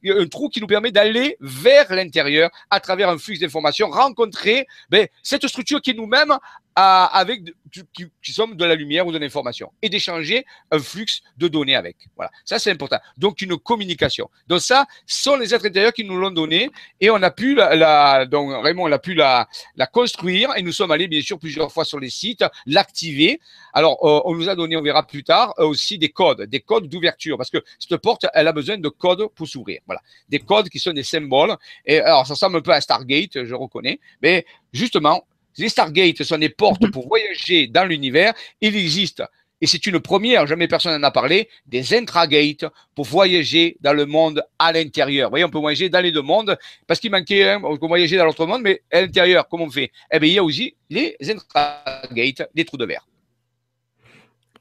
[0.06, 5.08] un trou qui nous permet d'aller vers l'intérieur à travers un flux d'information, rencontrer ben,
[5.24, 6.38] cette structure qui est nous-mêmes
[6.76, 11.06] avec qui, qui, sont de la lumière ou de l'information et d'échanger un flux
[11.38, 11.98] de données avec.
[12.16, 12.98] Voilà, ça c'est important.
[13.18, 14.30] Donc une communication.
[14.48, 17.76] Donc ça sont les êtres intérieurs qui nous l'ont donné et on a pu la,
[17.76, 21.40] la donc Raymond on a pu la, la construire et nous sommes allés bien sûr
[21.40, 23.40] plusieurs fois sur les sites l'activer.
[23.74, 26.60] Alors euh, on nous a donné, on verra plus tard euh, aussi des codes, des
[26.60, 29.82] codes d'ouverture parce que cette porte elle a besoin de codes pour s'ouvrir.
[29.86, 31.56] Voilà, des codes qui sont des symboles
[31.86, 35.26] et alors ça ressemble un peu à Stargate, je reconnais, mais justement
[35.58, 38.34] les Stargates sont des portes pour voyager dans l'univers.
[38.62, 39.24] Il existe,
[39.62, 44.08] et c'est une première, jamais personne n'en a parlé, des intragates pour voyager dans le
[44.08, 45.30] monde à l'intérieur.
[45.30, 47.88] Vous voyez, on peut voyager dans les deux mondes parce qu'il manquait un, on peut
[47.88, 50.44] voyager dans l'autre monde, mais à l'intérieur, comment on fait Eh bien, il y a
[50.44, 53.08] aussi les intragates, des trous de verre.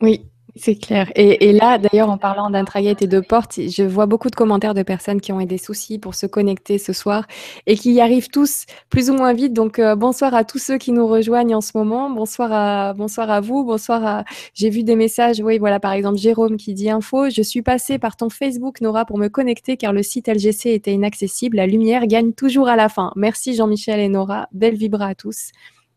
[0.03, 0.23] Oui,
[0.57, 1.11] c'est clair.
[1.15, 4.83] Et, là, d'ailleurs, en parlant d'intragate et de porte, je vois beaucoup de commentaires de
[4.83, 7.27] personnes qui ont eu des soucis pour se connecter ce soir
[7.67, 9.53] et qui y arrivent tous plus ou moins vite.
[9.53, 12.11] Donc, euh, bonsoir à tous ceux qui nous rejoignent en ce moment.
[12.11, 13.65] Bonsoir à, bonsoir à vous.
[13.65, 14.25] Bonsoir à.
[14.55, 15.41] J'ai vu des messages.
[15.41, 17.31] Oui, voilà, par exemple, Jérôme qui dit info.
[17.31, 20.93] Je suis passé par ton Facebook, Nora, pour me connecter car le site LGC était
[20.93, 21.59] inaccessible.
[21.59, 23.13] La lumière gagne toujours à la fin.
[23.15, 24.49] Merci Jean-Michel et Nora.
[24.53, 25.53] Belle vibra à tous.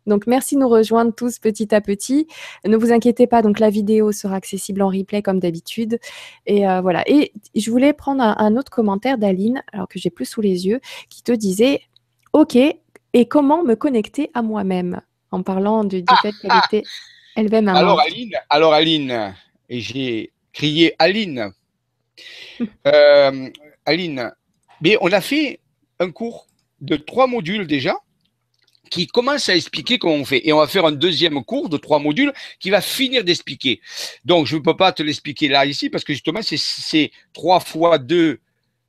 [0.06, 2.28] Donc, merci de nous rejoindre tous petit à petit.
[2.66, 6.00] Ne vous inquiétez pas, donc la vidéo sera accessible en replay comme d'habitude.
[6.46, 7.04] Et euh, voilà.
[7.08, 10.80] Et je voulais prendre un, autre commentaire d'Aline, alors que j'ai plus sous les yeux,
[11.10, 11.82] qui te disait
[12.34, 15.02] OK, et comment me connecter à moi-même?
[15.32, 16.84] En parlant du, fait qu'elle ah, était
[17.36, 19.34] elle-même Alors, Aline, alors, Aline,
[19.68, 21.52] et j'ai crié Aline.
[22.86, 23.50] Euh,
[23.88, 24.32] Aline,
[24.80, 25.60] mais on a fait
[26.00, 26.46] un cours
[26.82, 27.98] de trois modules déjà
[28.94, 30.48] qui commence à expliquer comment on fait.
[30.48, 33.82] Et on va faire un deuxième cours de trois modules qui va finir d'expliquer.
[34.24, 37.98] Donc, je ne peux pas te l'expliquer là, ici, parce que justement, c'est trois fois
[37.98, 38.40] deux,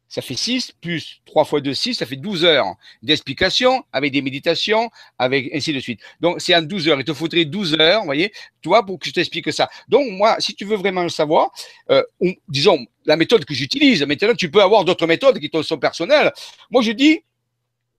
[0.08, 4.20] ça fait 6, plus 3 fois 2, 6, ça fait 12 heures d'explication avec des
[4.20, 6.00] méditations, avec ainsi de suite.
[6.20, 7.00] Donc, c'est en 12 heures.
[7.00, 9.70] Il te faudrait 12 heures, vous voyez, tu vois, pour que je t'explique ça.
[9.88, 11.50] Donc, moi, si tu veux vraiment le savoir,
[11.90, 12.02] euh,
[12.46, 16.30] disons, la méthode que j'utilise, maintenant, tu peux avoir d'autres méthodes qui sont personnelles.
[16.70, 17.22] Moi, je dis,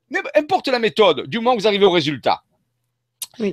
[0.10, 2.44] mais importe la méthode, du moment où vous arrivez au résultat.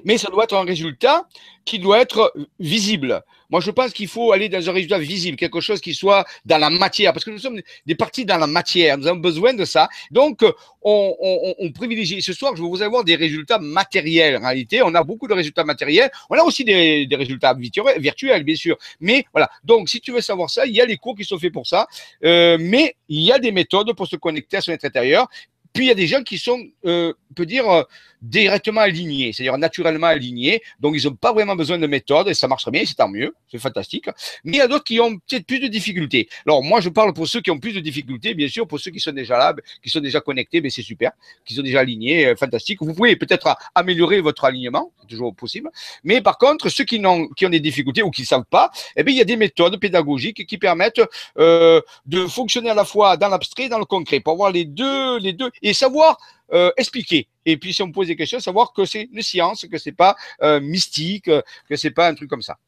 [0.04, 1.26] Mais ça doit être un résultat
[1.64, 3.22] qui doit être visible.
[3.50, 6.56] Moi, je pense qu'il faut aller dans un résultat visible, quelque chose qui soit dans
[6.56, 8.96] la matière, parce que nous sommes des parties dans la matière.
[8.96, 9.88] Nous avons besoin de ça.
[10.10, 10.42] Donc,
[10.80, 12.22] on, privilégie.
[12.22, 14.38] Ce soir, je vais vous avoir des résultats matériels.
[14.38, 16.10] En réalité, on a beaucoup de résultats matériels.
[16.30, 17.54] On a aussi des, résultats
[17.98, 18.78] virtuels, bien sûr.
[19.00, 19.50] Mais voilà.
[19.64, 21.66] Donc, si tu veux savoir ça, il y a les cours qui sont faits pour
[21.66, 21.86] ça.
[22.24, 25.28] Euh, mais il y a des méthodes pour se connecter à son être intérieur.
[25.72, 27.82] Puis il y a des gens qui sont, euh, on peut dire, euh,
[28.22, 30.62] directement alignés, c'est-à-dire naturellement alignés.
[30.80, 33.08] Donc, ils n'ont pas vraiment besoin de méthode et ça marche très bien, c'est tant
[33.08, 34.08] mieux, c'est fantastique.
[34.44, 36.28] Mais il y a d'autres qui ont peut-être plus de difficultés.
[36.46, 38.90] Alors, moi, je parle pour ceux qui ont plus de difficultés, bien sûr, pour ceux
[38.90, 41.10] qui sont déjà là, qui sont déjà connectés, mais c'est super,
[41.44, 42.78] qui sont déjà alignés, euh, fantastique.
[42.80, 45.70] Vous pouvez peut-être améliorer votre alignement, c'est toujours possible.
[46.04, 48.70] Mais par contre, ceux qui, ont, qui ont des difficultés ou qui ne savent pas,
[48.96, 51.02] eh bien, il y a des méthodes pédagogiques qui permettent
[51.38, 54.64] euh, de fonctionner à la fois dans l'abstrait et dans le concret, pour avoir les
[54.64, 56.18] deux, les deux, et savoir
[56.52, 57.28] euh, expliquer.
[57.46, 59.92] Et puis, si on me pose des questions, savoir que c'est une science, que c'est
[59.92, 62.58] pas euh, mystique, que c'est pas un truc comme ça.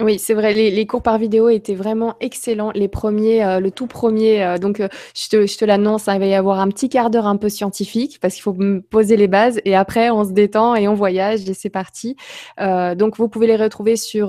[0.00, 2.70] Oui, c'est vrai, les, cours par vidéo étaient vraiment excellents.
[2.72, 6.26] Les premiers, euh, le tout premier, euh, donc euh, je te, l'annonce, hein, il va
[6.26, 8.56] y avoir un petit quart d'heure un peu scientifique parce qu'il faut
[8.90, 12.16] poser les bases et après on se détend et on voyage et c'est parti.
[12.58, 14.28] donc vous pouvez les retrouver sur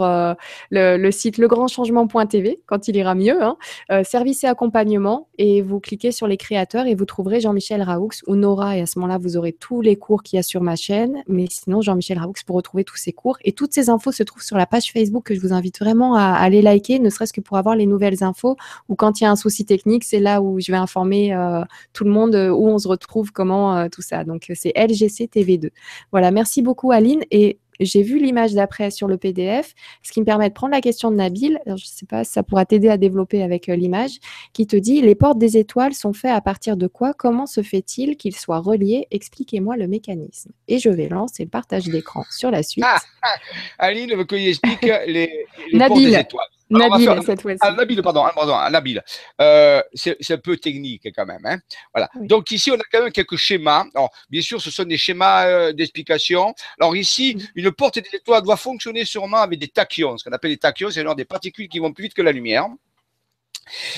[0.71, 3.58] le, site legrandchangement.tv quand il ira mieux, hein,
[4.03, 8.36] service et accompagnement et vous cliquez sur les créateurs et vous trouverez Jean-Michel Raoux ou
[8.36, 10.75] Nora et à ce moment-là vous aurez tous les cours qu'il y a sur ma
[10.75, 11.23] chaîne.
[11.27, 14.43] Mais sinon Jean-Michel Raoux pour retrouver tous ces cours et toutes ces infos se trouvent
[14.43, 17.41] sur la page Facebook que je vous invite vraiment à, aller liker, ne serait-ce que
[17.41, 18.57] pour avoir les nouvelles infos.
[18.87, 21.63] Ou quand il y a un souci technique, c'est là où je vais informer euh,
[21.93, 24.23] tout le monde euh, où on se retrouve, comment euh, tout ça.
[24.23, 25.69] Donc c'est LGC TV2.
[26.11, 27.23] Voilà, merci beaucoup Aline.
[27.31, 30.81] Et j'ai vu l'image d'après sur le PDF, ce qui me permet de prendre la
[30.81, 31.59] question de Nabil.
[31.65, 34.19] je ne sais pas si ça pourra t'aider à développer avec euh, l'image,
[34.53, 37.13] qui te dit les portes des étoiles sont faites à partir de quoi?
[37.13, 40.51] Comment se fait-il qu'ils soient reliés Expliquez-moi le mécanisme.
[40.67, 42.85] Et je vais lancer le partage d'écran sur la suite.
[42.87, 43.35] Ah, ah,
[43.79, 46.47] Aline veut qu'il explique les, les portes des étoiles.
[46.69, 47.60] Nabil, cette fois-ci.
[47.62, 49.03] Ah, Nabil, pardon, hein, pardon, hein, Nabil.
[49.41, 51.45] Euh, c'est un peu technique quand même.
[51.45, 51.58] Hein.
[51.93, 52.10] Voilà.
[52.15, 53.86] Donc ici, on a quand même quelques schémas.
[53.95, 56.53] Alors, bien sûr, ce sont des schémas euh, d'explication.
[56.79, 60.17] Alors ici, une porte des étoiles doit fonctionner sûrement avec des tachyons.
[60.17, 62.32] Ce qu'on appelle des tachyons, c'est genre des particules qui vont plus vite que la
[62.32, 62.67] lumière.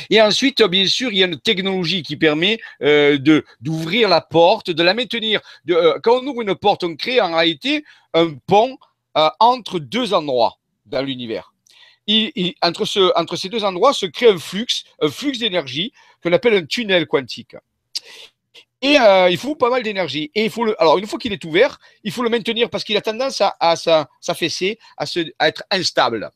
[0.09, 4.19] Et ensuite, bien sûr, il y a une technologie qui permet euh, de d'ouvrir la
[4.19, 5.41] porte, de la maintenir.
[5.65, 8.77] De, quand on ouvre une porte, on crée en réalité un pont
[9.39, 11.50] entre deux endroits dans l'univers
[12.61, 14.67] entre, ces deux endroits se crée un flux,
[15.01, 15.91] un flux d'énergie
[16.23, 17.55] qu'on appelle un tunnel quantique.
[18.81, 20.31] Et euh, il faut pas mal d'énergie.
[20.33, 22.97] Et il faut alors une fois qu'il est ouvert, il faut le maintenir parce qu'il
[22.97, 23.75] a tendance à,
[24.19, 26.31] s'affaisser, à, se, à être instable.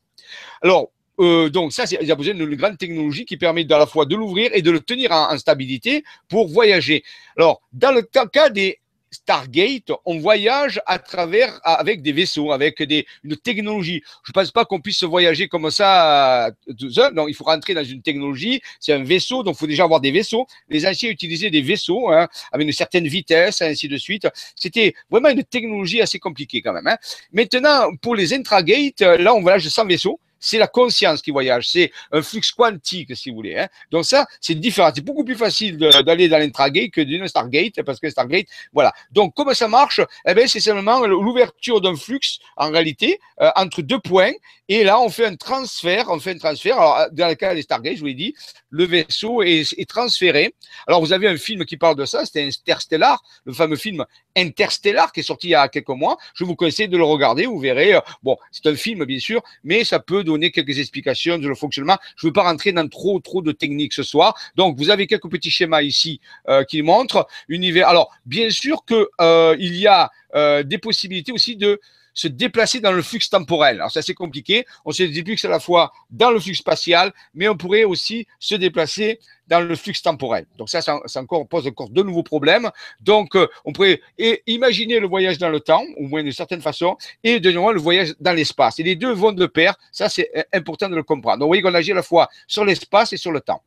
[0.62, 3.86] Alors, euh, donc ça, il y a besoin d'une grande technologie qui permet à la
[3.86, 7.02] fois de l'ouvrir et de le tenir en, en, stabilité pour voyager.
[7.36, 8.78] Alors, dans le cas des
[9.16, 14.02] Stargate, on voyage à travers avec des vaisseaux, avec des, une technologie.
[14.24, 16.50] Je ne pense pas qu'on puisse voyager comme ça
[16.90, 17.14] seul.
[17.26, 18.60] il faut rentrer dans une technologie.
[18.78, 20.46] C'est un vaisseau, donc il faut déjà avoir des vaisseaux.
[20.68, 24.28] Les anciens utilisaient des vaisseaux hein, avec une certaine vitesse, ainsi de suite.
[24.54, 26.86] C'était vraiment une technologie assez compliquée quand même.
[26.86, 26.98] Hein.
[27.32, 31.90] Maintenant, pour les intragates, là, on voyage sans vaisseau c'est la conscience qui voyage, c'est
[32.12, 33.58] un flux quantique, si vous voulez.
[33.58, 33.68] Hein.
[33.90, 34.90] Donc ça, c'est différent.
[34.94, 38.92] C'est beaucoup plus facile d'aller dans l'intragate que d'une Stargate, parce que Stargate, voilà.
[39.10, 40.00] Donc comment ça marche?
[40.26, 42.20] Eh bien, c'est simplement l'ouverture d'un flux,
[42.56, 44.32] en réalité, euh, entre deux points,
[44.68, 46.76] et là, on fait un transfert, on fait un transfert.
[46.78, 48.34] Alors, dans le cas des Stargate, je vous l'ai dit,
[48.70, 50.54] le vaisseau est, est, transféré.
[50.88, 54.04] Alors, vous avez un film qui parle de ça, c'était Interstellar, le fameux film
[54.36, 56.16] Interstellar qui est sorti il y a quelques mois.
[56.34, 57.94] Je vous conseille de le regarder, vous verrez.
[57.94, 61.54] Euh, bon, c'est un film, bien sûr, mais ça peut donner quelques explications de le
[61.54, 61.96] fonctionnement.
[62.16, 64.34] Je ne veux pas rentrer dans trop, trop de techniques ce soir.
[64.56, 67.88] Donc, vous avez quelques petits schémas ici euh, qui montrent univers.
[67.88, 71.80] Alors, bien sûr que euh, y a euh, des possibilités aussi de
[72.16, 73.76] se déplacer dans le flux temporel.
[73.76, 74.66] Alors, c'est assez compliqué.
[74.84, 78.56] On se déplace à la fois dans le flux spatial, mais on pourrait aussi se
[78.56, 80.46] déplacer dans le flux temporel.
[80.58, 82.70] Donc ça, ça, encore, pose encore de nouveaux problèmes.
[83.00, 84.00] Donc, euh, on pourrait
[84.46, 87.80] imaginer le voyage dans le temps, au moins d'une certaine façon, et de nouveau le
[87.80, 88.80] voyage dans l'espace.
[88.80, 89.76] Et les deux vont de pair.
[89.92, 91.38] Ça, c'est euh, important de le comprendre.
[91.38, 93.62] Donc, vous voyez qu'on agit à la fois sur l'espace et sur le temps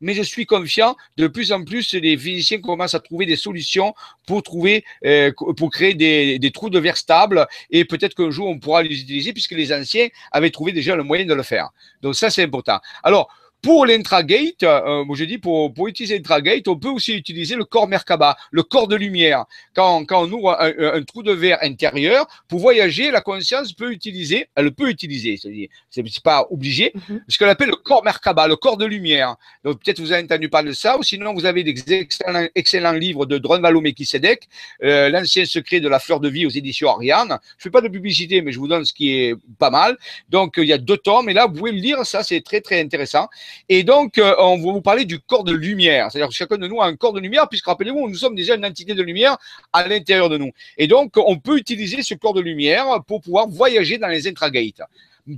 [0.00, 0.96] mais je suis confiant.
[1.16, 3.94] De plus en plus, les physiciens commencent à trouver des solutions
[4.26, 5.32] pour trouver, euh,
[5.72, 9.32] créer des, des, trous de verre stables et peut-être qu'un jour on pourra les utiliser
[9.32, 11.70] puisque les anciens avaient trouvé déjà le moyen de le faire.
[12.02, 12.78] Donc ça, c'est important.
[13.02, 13.28] Alors,
[13.62, 17.88] pour l'intragate, euh, je dis pour, pour utiliser l'intragate, on peut aussi utiliser le corps
[17.88, 19.46] Merkaba, le corps de lumière.
[19.74, 23.90] Quand, quand on ouvre un, un, trou de verre intérieur, pour voyager, la conscience peut
[23.90, 27.20] utiliser, elle peut utiliser, c'est-à-dire, c'est pas obligé, mm-hmm.
[27.26, 29.36] ce qu'on appelle le corps Merkaba, le corps de lumière.
[29.64, 32.92] Donc peut-être vous avez entendu parler de ça, ou sinon vous avez des excellents, excellents
[32.92, 34.48] livres de Drunvalo Melchizedek,
[34.84, 37.38] euh, l'ancien secret de la fleur de vie aux éditions Ariane.
[37.56, 39.96] Je fais pas de publicité, mais je vous donne ce qui est pas mal.
[40.28, 42.60] Donc il y a deux tomes, et là vous pouvez le lire, ça c'est très
[42.60, 43.28] très intéressant.
[43.68, 46.10] Et donc, euh, on va vous parler du corps de lumière.
[46.10, 48.54] C'est-à-dire que chacun de nous a un corps de lumière, puisque rappelez-vous, nous sommes déjà
[48.54, 49.36] une entité de lumière
[49.72, 50.50] à l'intérieur de nous.
[50.76, 54.82] Et donc, on peut utiliser ce corps de lumière pour pouvoir voyager dans les intragates.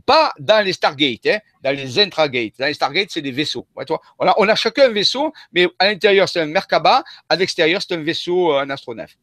[0.07, 2.53] Pas dans les Stargates, hein, dans les intragates.
[2.59, 3.67] Dans les Stargates, c'est des vaisseaux.
[4.17, 7.03] On a chacun un vaisseau, mais à l'intérieur, c'est un Merkaba.
[7.29, 9.17] À l'extérieur, c'est un vaisseau, euh, un astronef.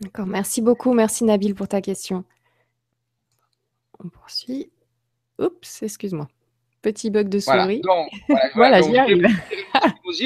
[0.00, 0.92] D'accord, merci beaucoup.
[0.92, 2.24] Merci Nabil pour ta question.
[3.98, 4.70] On poursuit.
[5.38, 6.28] Oups, excuse-moi.
[6.82, 7.82] Petit bug de souris.
[8.54, 9.26] Voilà, j'y arrive.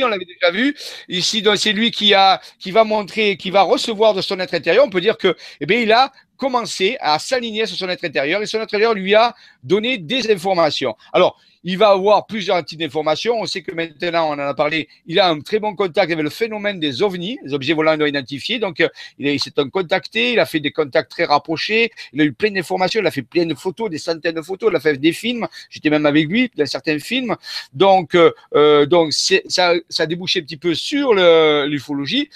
[0.05, 0.75] on l'avait déjà vu.
[1.09, 4.85] Ici, c'est lui qui, a, qui va montrer, qui va recevoir de son être intérieur.
[4.85, 6.13] On peut dire que, eh bien, il a
[6.43, 9.33] commencé à s'aligner sur son être intérieur et son être intérieur lui a
[9.63, 10.97] donné des informations.
[11.13, 13.41] Alors, il va avoir plusieurs types d'informations.
[13.41, 16.25] On sait que maintenant, on en a parlé, il a un très bon contact avec
[16.25, 18.59] le phénomène des ovnis, les objets volants non identifiés.
[18.59, 18.89] Donc, euh,
[19.21, 23.01] il s'est contacté, il a fait des contacts très rapprochés, il a eu plein d'informations,
[23.01, 25.47] il a fait plein de photos, des centaines de photos, il a fait des films.
[25.71, 27.37] J'étais même avec lui dans certains films.
[27.73, 32.29] Donc, euh, euh donc ça, ça a débouché un petit peu sur l'ufologie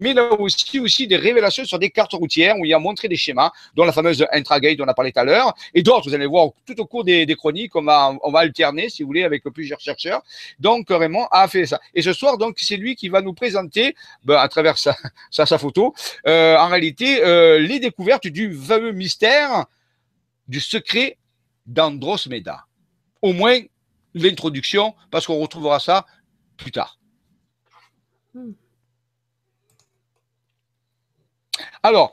[0.00, 3.16] mais là aussi, aussi des révélations sur des cartes routières où il a montré des
[3.16, 6.14] schémas, dont la fameuse intragate dont on a parlé tout à l'heure, et d'autres, vous
[6.14, 9.24] allez voir tout au cours des, chroniques, on va, on va alterner, si vous voulez,
[9.24, 10.22] avec plusieurs chercheurs.
[10.58, 11.80] Donc, Raymond a fait ça.
[11.94, 14.96] Et ce soir, donc, c'est lui qui va nous présenter, ben, à travers sa,
[15.30, 15.94] sa, sa photo,
[16.26, 19.66] euh, en réalité, euh, les découvertes du fameux mystère
[20.48, 21.18] du secret
[21.66, 22.64] d'Androsmeda.
[23.22, 23.60] Au moins,
[24.14, 26.06] l'introduction, parce qu'on retrouvera ça
[26.56, 26.98] plus tard.
[28.34, 28.52] Hmm.
[31.86, 32.12] Alors,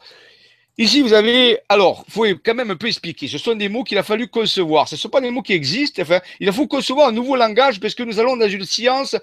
[0.78, 1.58] ici, vous avez.
[1.68, 3.28] Alors, il faut quand même un peu expliquer.
[3.28, 4.88] Ce sont des mots qu'il a fallu concevoir.
[4.88, 6.04] Ce ne sont pas des mots qui existent.
[6.04, 9.16] Enfin, il fallu concevoir un nouveau langage parce que nous allons dans une science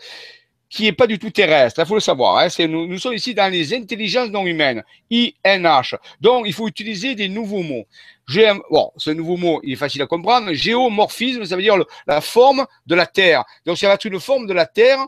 [0.68, 1.80] qui n'est pas du tout terrestre.
[1.80, 2.38] Il faut le savoir.
[2.38, 2.48] Hein.
[2.66, 4.82] Nous, nous, sommes ici dans les intelligences non humaines,
[5.12, 5.94] INH.
[6.20, 7.86] Donc, il faut utiliser des nouveaux mots.
[8.28, 10.52] Ce nouveau mot, il est facile à comprendre.
[10.52, 11.76] Géomorphisme, ça veut dire
[12.08, 13.44] la forme de la Terre.
[13.66, 15.06] Donc, ça va être une forme de la Terre.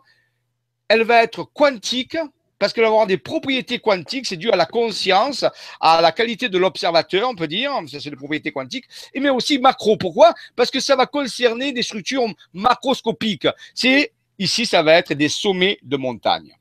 [0.87, 2.17] Elle va être quantique,
[2.63, 5.45] parce que d'avoir des propriétés quantiques, c'est dû à la conscience,
[5.81, 9.31] à la qualité de l'observateur, on peut dire, ça c'est des propriétés quantiques, et mais
[9.31, 9.97] aussi macro.
[9.97, 10.33] Pourquoi?
[10.55, 13.49] Parce que ça va concerner des structures macroscopiques.
[13.75, 16.57] C'est ici, ça va être des sommets de montagne.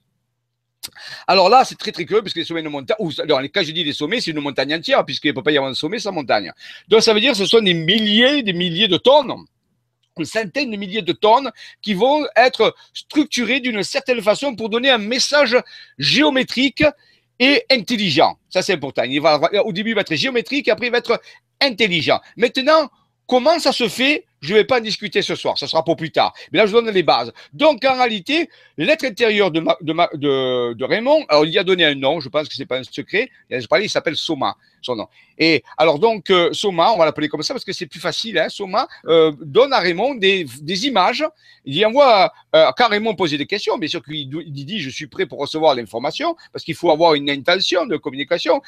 [1.28, 3.72] Alors là, c'est très très curieux, puisque les sommets de montagne, ou alors, quand je
[3.72, 5.99] dis des sommets, c'est une montagne entière, puisqu'il ne peut pas y avoir un sommet
[5.99, 6.52] sans montagne.
[6.88, 9.45] Donc ça veut dire que ce sont des milliers, des milliers de tonnes
[10.18, 11.51] une centaine de milliers de tonnes
[11.82, 15.57] qui vont être structurées d'une certaine façon pour donner un message
[15.97, 16.84] géométrique
[17.39, 18.38] et intelligent.
[18.49, 19.03] Ça, c'est important.
[19.03, 21.20] Il au début, il va être géométrique, après, il va être
[21.59, 22.20] intelligent.
[22.38, 22.89] Maintenant,
[23.28, 25.95] comment ça se fait je ne vais pas en discuter ce soir, ça sera pour
[25.95, 26.34] plus tard.
[26.51, 27.32] Mais là, je donne les bases.
[27.53, 32.47] Donc, en réalité, l'être intérieur de, Raymond, alors il a donné un nom, je pense
[32.47, 35.07] que ce n'est pas un secret, il s'appelle Soma, son nom.
[35.38, 38.38] Et alors, donc, euh, Soma, on va l'appeler comme ça parce que c'est plus facile,
[38.38, 41.25] hein, Soma, euh, donne à Raymond des, des images.
[41.65, 45.07] Il y envoie, euh, quand Raymond posait des questions, bien sûr qu'il dit Je suis
[45.07, 48.61] prêt pour recevoir l'information, parce qu'il faut avoir une intention de communication.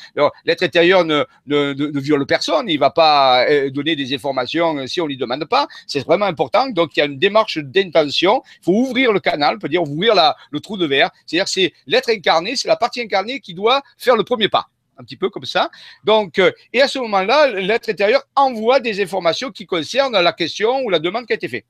[0.45, 4.87] L'être intérieur ne, ne, ne, viole personne, il ne va pas euh, donner des informations
[4.87, 5.67] si on ne lui demande pas.
[5.87, 6.69] C'est vraiment important.
[6.69, 8.41] Donc, il y a une démarche d'intention.
[8.61, 11.09] Il faut ouvrir le canal, on peut dire ouvrir la, le trou de verre.
[11.25, 14.67] C'est-à-dire, c'est l'être incarné, c'est la partie incarnée qui doit faire le premier pas
[14.97, 15.69] un petit peu comme ça.
[16.03, 20.81] Donc, euh, et à ce moment-là, l'être intérieur envoie des informations qui concernent la question
[20.83, 21.65] ou la demande qui a été faite.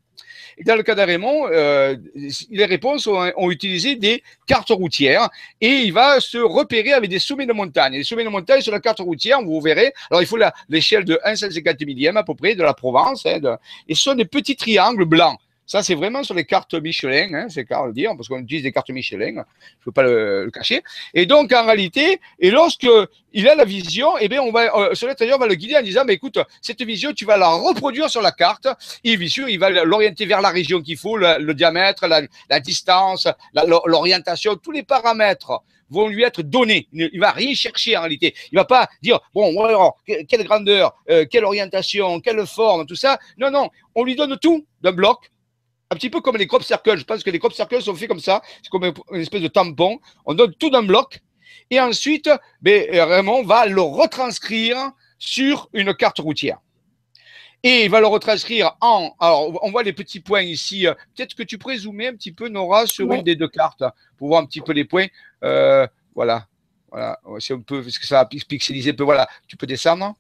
[0.66, 1.96] Dans le cas d'Arémon, euh,
[2.52, 7.46] les réponses ont, utilisé des cartes routières et il va se repérer avec des sommets
[7.46, 7.94] de montagne.
[7.94, 10.38] Les sommets de montagne sur la carte routière, vous verrez, alors il faut
[10.70, 13.58] l'échelle de 1,50 millième à peu près de la Provence, hein,
[13.88, 15.40] et ce sont des petits triangles blancs.
[15.66, 18.64] Ça, c'est vraiment sur les cartes Michelin, hein, c'est car le dire, parce qu'on utilise
[18.64, 19.44] des cartes Michelin, je ne
[19.86, 20.84] peux pas le, cacher.
[21.14, 22.88] Et donc, en réalité, et lorsque
[23.32, 26.04] il a la vision, eh bien, on va, euh, ce va le guider en disant,
[26.06, 28.68] mais écoute, cette vision, tu vas la reproduire sur la carte.
[29.04, 33.28] Et bien sûr, il va l'orienter vers la région qu'il faut, le, diamètre, la, distance,
[33.86, 36.88] l'orientation, tous les paramètres vont lui être donnés.
[36.92, 38.34] Il ne va rien chercher en réalité.
[38.52, 39.54] Il va pas dire, bon,
[40.28, 43.18] quelle grandeur, euh, quelle orientation, quelle forme, tout ça.
[43.38, 45.30] Non, non, on lui donne tout d'un bloc
[45.94, 46.98] un petit peu comme les crop circles.
[46.98, 48.42] Je pense que les crop circles sont faits comme ça.
[48.62, 50.00] C'est comme une espèce de tampon.
[50.26, 51.22] On donne tout d'un bloc.
[51.70, 52.30] Et ensuite,
[52.62, 56.60] ben, Raymond va le retranscrire sur une carte routière.
[57.66, 59.16] Et il va le retranscrire en.
[59.20, 60.86] Alors, on voit les petits points ici.
[61.16, 63.84] Peut-être que tu pourrais zoomer un petit peu, Nora, sur une des deux cartes
[64.18, 65.08] pour voir un petit peu les points.
[65.44, 66.48] Euh, voilà.
[66.92, 67.20] Voilà.
[67.40, 69.04] Si on peut, parce que ça va pixeliser un peu.
[69.04, 69.30] Voilà.
[69.48, 70.14] Tu peux descendre.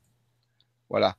[0.90, 1.18] Voilà.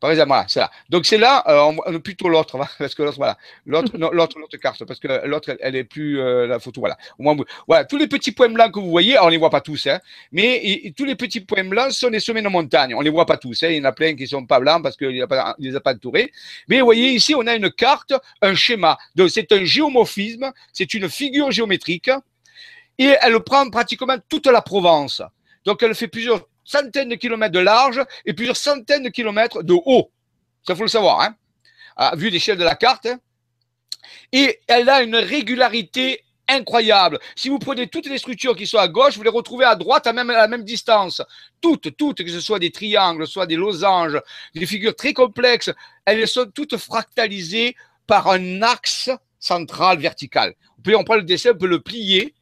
[0.00, 0.70] Par exemple, voilà, c'est là.
[0.90, 5.00] Donc c'est là, euh, plutôt l'autre, parce que l'autre, voilà, l'autre, l'autre, l'autre carte, parce
[5.00, 6.96] que l'autre, elle, est plus euh, la photo, voilà.
[7.18, 7.36] Au moins,
[7.66, 10.00] voilà, tous les petits points blancs que vous voyez, on les voit pas tous, hein,
[10.32, 12.94] mais tous les petits points blancs sont les sommets de montagne.
[12.94, 14.82] On les voit pas tous, hein, il y en a plein qui sont pas blancs
[14.82, 15.12] parce qu'il ne
[15.58, 16.32] les a pas entourés.
[16.68, 18.98] Mais vous voyez ici, on a une carte, un schéma.
[19.14, 22.10] Donc c'est un géomorphisme, c'est une figure géométrique,
[22.98, 25.22] et elle prend pratiquement toute la Provence.
[25.64, 29.72] Donc elle fait plusieurs centaines de kilomètres de large et plusieurs centaines de kilomètres de
[29.72, 30.10] haut.
[30.66, 31.34] Ça, faut le savoir, hein,
[31.96, 33.08] à vue l'échelle de la carte.
[34.32, 37.18] Et elle a une régularité incroyable.
[37.34, 40.06] Si vous prenez toutes les structures qui sont à gauche, vous les retrouvez à droite
[40.06, 41.22] à, même, à la même distance.
[41.60, 44.20] Toutes, toutes, que ce soit des triangles, soit des losanges,
[44.54, 45.70] des figures très complexes,
[46.04, 47.74] elles sont toutes fractalisées
[48.06, 50.54] par un axe central vertical.
[50.78, 52.34] On peut, on le dessin, on peut le plier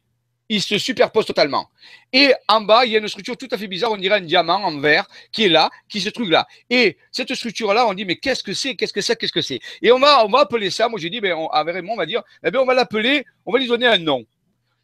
[0.49, 1.69] il se superpose totalement.
[2.13, 4.21] Et en bas, il y a une structure tout à fait bizarre, on dirait un
[4.21, 6.45] diamant en verre qui est là, qui se trouve là.
[6.69, 9.59] Et cette structure-là, on dit, mais qu'est-ce que c'est, qu'est-ce que c'est, qu'est-ce que c'est?
[9.81, 12.21] Et on va, on va appeler ça, moi j'ai dit, ben, on, on va dire,
[12.43, 14.23] eh ben, on va l'appeler, on va lui donner un nom.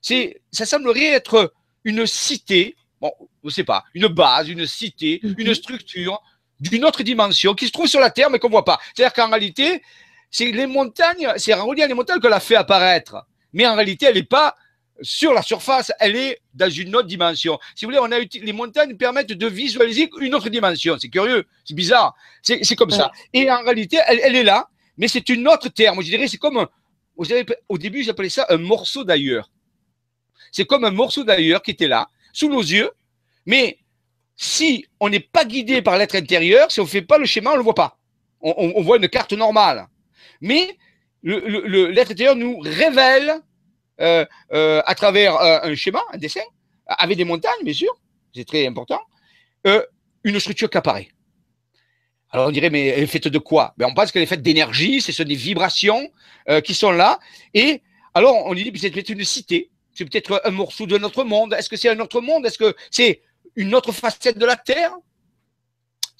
[0.02, 1.54] C'est, ça semblerait être
[1.84, 5.36] une cité, bon, je ne sais pas, une base, une cité, mhm.
[5.38, 6.22] une structure
[6.60, 8.80] d'une autre dimension qui se trouve sur la Terre mais qu'on ne voit pas.
[8.96, 9.82] C'est-à-dire qu'en réalité,
[10.30, 13.26] c'est les montagnes, c'est relié à les montagnes qu'on a fait apparaître.
[13.54, 14.56] Mais en réalité, elle n'est pas
[15.02, 17.60] sur la surface, elle est dans une autre dimension.
[17.76, 20.98] Si vous voulez, on a les montagnes permettent de visualiser une autre dimension.
[21.00, 23.12] C'est curieux, c'est bizarre, c'est comme ça.
[23.34, 25.94] Et en réalité, elle, est là, mais c'est une autre terre.
[25.94, 26.68] Moi, je dirais, c'est comme,
[27.16, 29.50] au début, j'appelais ça un morceau d'ailleurs.
[30.52, 32.92] C'est comme un morceau d'ailleurs qui était là, sous nos yeux,
[33.46, 33.80] mais
[34.36, 37.52] si on n'est pas guidé par l'être intérieur, si on ne fait pas le schéma,
[37.52, 37.98] on ne le voit pas.
[38.42, 39.88] On, voit une carte normale.
[40.42, 40.76] Mais
[41.22, 43.40] l'être intérieur nous révèle
[44.02, 46.42] à travers euh, un schéma, un dessin,
[46.88, 47.94] avec des montagnes, bien sûr,
[48.36, 49.00] c'est très important,
[50.24, 51.10] une structure qui apparaît.
[52.30, 53.74] Alors on dirait, mais elle est faite de quoi?
[53.78, 56.10] Ben, On pense qu'elle est faite d'énergie, ce sont des vibrations
[56.64, 57.20] qui sont là.
[57.54, 57.82] Et
[58.14, 61.54] alors on dit, c'est peut-être une cité, c'est peut-être un morceau de notre monde.
[61.54, 62.46] Est-ce que c'est un autre monde?
[62.46, 63.22] Est-ce que c'est
[63.56, 64.94] une autre facette de la Terre?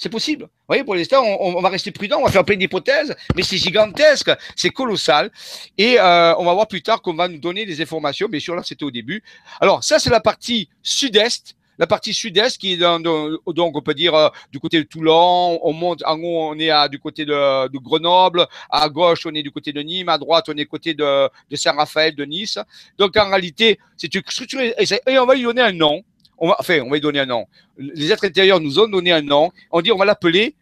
[0.02, 0.46] C'est possible.
[0.46, 3.58] Vous voyez, pour l'instant, on, va rester prudent, on va faire plein d'hypothèses, mais c'est
[3.58, 5.30] gigantesque, c'est colossal.
[5.78, 8.28] Et euh, on va voir plus tard qu'on va nous donner des informations.
[8.28, 9.22] Bien sûr, là, c'était au début.
[9.60, 11.56] Alors, ça, c'est la partie sud-est.
[11.78, 15.60] La partie sud-est qui est dans, donc on peut dire euh, du côté de Toulon,
[15.64, 19.42] on monte en haut on est à, du côté de, Grenoble, à gauche on est
[19.42, 22.60] du côté de Nîmes, à droite on est côté de, Saint-Raphaël, de Nice.
[23.00, 26.04] Donc en réalité c'est une structure et on va lui donner un nom
[26.42, 27.46] on va, enfin, on va lui donner un nom.
[27.78, 29.52] Les êtres intérieurs nous ont donné un nom.
[29.72, 30.56] On dit, on va l'appeler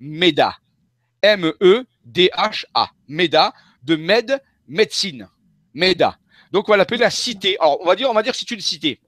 [0.00, 0.56] MEDA.
[1.22, 1.86] M-E-D-A.
[2.04, 3.52] D-H-A, MEDA,
[3.84, 5.28] de med, médecine,
[5.74, 6.18] MEDA.
[6.50, 7.56] Donc, on va l'appeler la cité.
[7.60, 9.00] Alors, on va dire, on va dire que c'est une cité.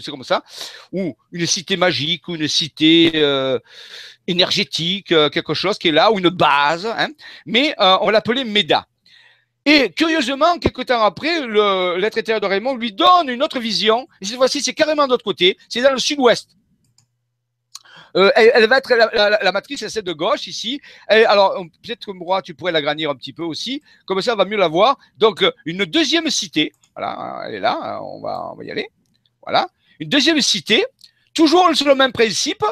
[0.00, 0.42] c'est comme ça.
[0.92, 3.58] Ou une cité magique, ou une cité euh,
[4.26, 6.86] énergétique, euh, quelque chose qui est là, ou une base.
[6.86, 7.08] Hein.
[7.46, 8.86] Mais euh, on va l'appeler MEDA.
[9.66, 14.06] Et curieusement, quelques temps après, l'être intérieur de Raymond lui donne une autre vision.
[14.20, 15.56] Et cette fois-ci, c'est carrément de l'autre côté.
[15.68, 16.50] C'est dans le sud-ouest.
[18.16, 20.80] Euh, elle, va être la, matrice, celle de gauche ici.
[21.08, 23.82] alors, peut-être que moi, tu pourrais l'agrandir un petit peu aussi.
[24.06, 24.98] Comme ça, on va mieux la voir.
[25.18, 26.72] Donc, euh, une deuxième cité.
[26.94, 28.00] Voilà, elle est là.
[28.22, 28.88] Va, on va y aller.
[29.42, 29.66] Voilà.
[29.98, 30.84] Une deuxième cité.
[31.32, 32.64] Toujours sur le même principe.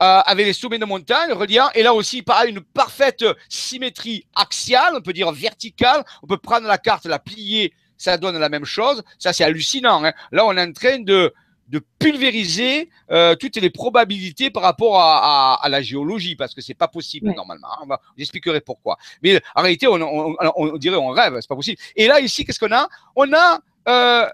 [0.00, 4.94] Euh, avec les sommets de montagne reliant, et là aussi, pareil, une parfaite symétrie axiale,
[4.96, 6.04] on peut dire verticale.
[6.22, 9.02] On peut prendre la carte, la plier, ça donne la même chose.
[9.18, 10.04] Ça, c'est hallucinant.
[10.04, 10.12] Hein.
[10.30, 11.34] Là, on est en train de,
[11.66, 16.74] de pulvériser euh, toutes les probabilités par rapport à, à, la géologie, parce que c'est
[16.74, 17.66] pas possible normalement.
[17.72, 17.80] Hein.
[17.82, 18.98] On va, j'expliquerai pourquoi.
[19.24, 21.80] Mais en réalité, on, on, on, dirait on rêve, c'est pas possible.
[21.96, 22.88] Et là, ici, qu'est-ce qu'on a?
[23.16, 24.28] On a, euh,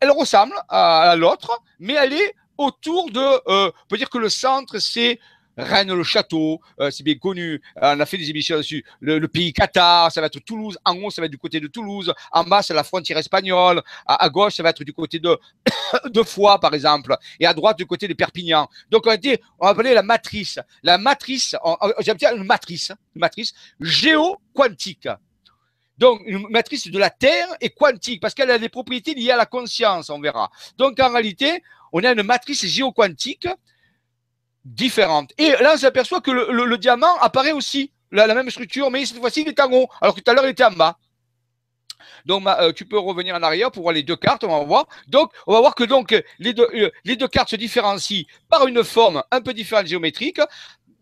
[0.00, 2.34] elle ressemble à l'autre, mais elle est
[2.66, 5.18] autour de, euh, on peut dire que le centre, c'est
[5.56, 7.60] Rennes-le-Château, euh, c'est bien connu.
[7.82, 8.84] Euh, on a fait des émissions dessus.
[9.00, 10.78] Le, pays Qatar, ça va être Toulouse.
[10.84, 12.12] En haut, ça va être du côté de Toulouse.
[12.30, 13.82] En bas, c'est la frontière espagnole.
[14.06, 15.38] À, gauche, ça va être du côté de,
[16.10, 17.16] de Foix, par exemple.
[17.38, 18.68] Et à droite, du côté de Perpignan.
[18.90, 20.58] Donc, on a dit, on appeler la matrice.
[20.82, 21.54] La matrice,
[22.00, 25.08] j'aime bien une matrice, une matrice géo-quantique.
[25.98, 29.36] Donc, une matrice de la Terre est quantique parce qu'elle a des propriétés liées à
[29.36, 30.50] la conscience, on verra.
[30.78, 31.62] Donc, en réalité,
[31.92, 33.48] on a une matrice géoquantique
[34.64, 35.32] différente.
[35.38, 39.18] Et là, on s'aperçoit que le, diamant apparaît aussi, la, la même structure, mais cette
[39.18, 40.98] fois-ci, il est en haut, alors que tout à l'heure, il était en bas.
[42.26, 44.86] Donc, euh, tu peux revenir en arrière pour voir les deux cartes, on va voir.
[45.08, 48.66] Donc, on va voir que donc les deux, euh, les deux cartes se différencient par
[48.66, 50.40] une forme un peu différente géométrique,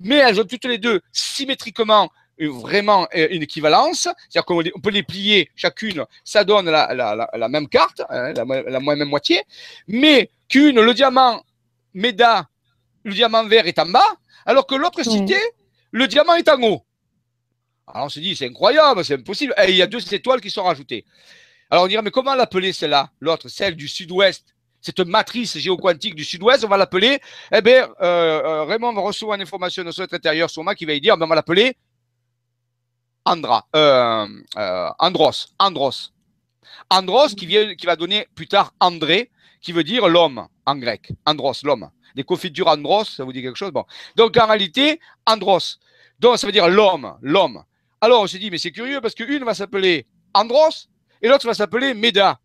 [0.01, 2.11] mais elles ont toutes les deux symétriquement
[2.49, 7.49] vraiment euh, une équivalence, c'est-à-dire qu'on peut les plier chacune, ça donne la, la, la,
[7.49, 9.43] même carte, hein, la, même moitié,
[9.89, 11.43] mais qu'une, le diamant
[11.95, 12.49] MEDA,
[13.05, 14.17] le diamant vert est en bas,
[14.47, 15.37] alors que l'autre cité,
[15.91, 16.83] le diamant est en haut.
[17.87, 19.55] Alors on se dit, c'est incroyable, c'est impossible.
[19.67, 21.05] Et il y a deux étoiles qui sont rajoutées.
[21.71, 26.25] Alors on dirait, mais comment l'appeler celle-là L'autre, celle du sud-ouest cette matrice géoquantique du
[26.25, 27.21] sud-ouest, on va l'appeler,
[27.53, 30.75] eh bien, euh, euh, Raymond va recevoir une information de son être intérieur sur moi
[30.75, 31.77] qui va lui dire, ben, on va l'appeler
[33.25, 34.27] Andra, euh,
[34.99, 36.13] Andros, Andros.
[36.89, 41.13] Andros qui, vient, qui va donner plus tard André, qui veut dire l'homme en grec.
[41.27, 41.91] Andros, l'homme.
[42.15, 43.71] Des confitures Andros, ça vous dit quelque chose?
[43.71, 43.85] Bon.
[44.17, 45.79] Donc en réalité, Andros.
[46.19, 47.63] Donc ça veut dire l'homme, l'homme.
[48.01, 50.89] Alors on s'est dit, mais c'est curieux parce qu'une va s'appeler Andros
[51.23, 52.41] et l'autre va s'appeler Méda.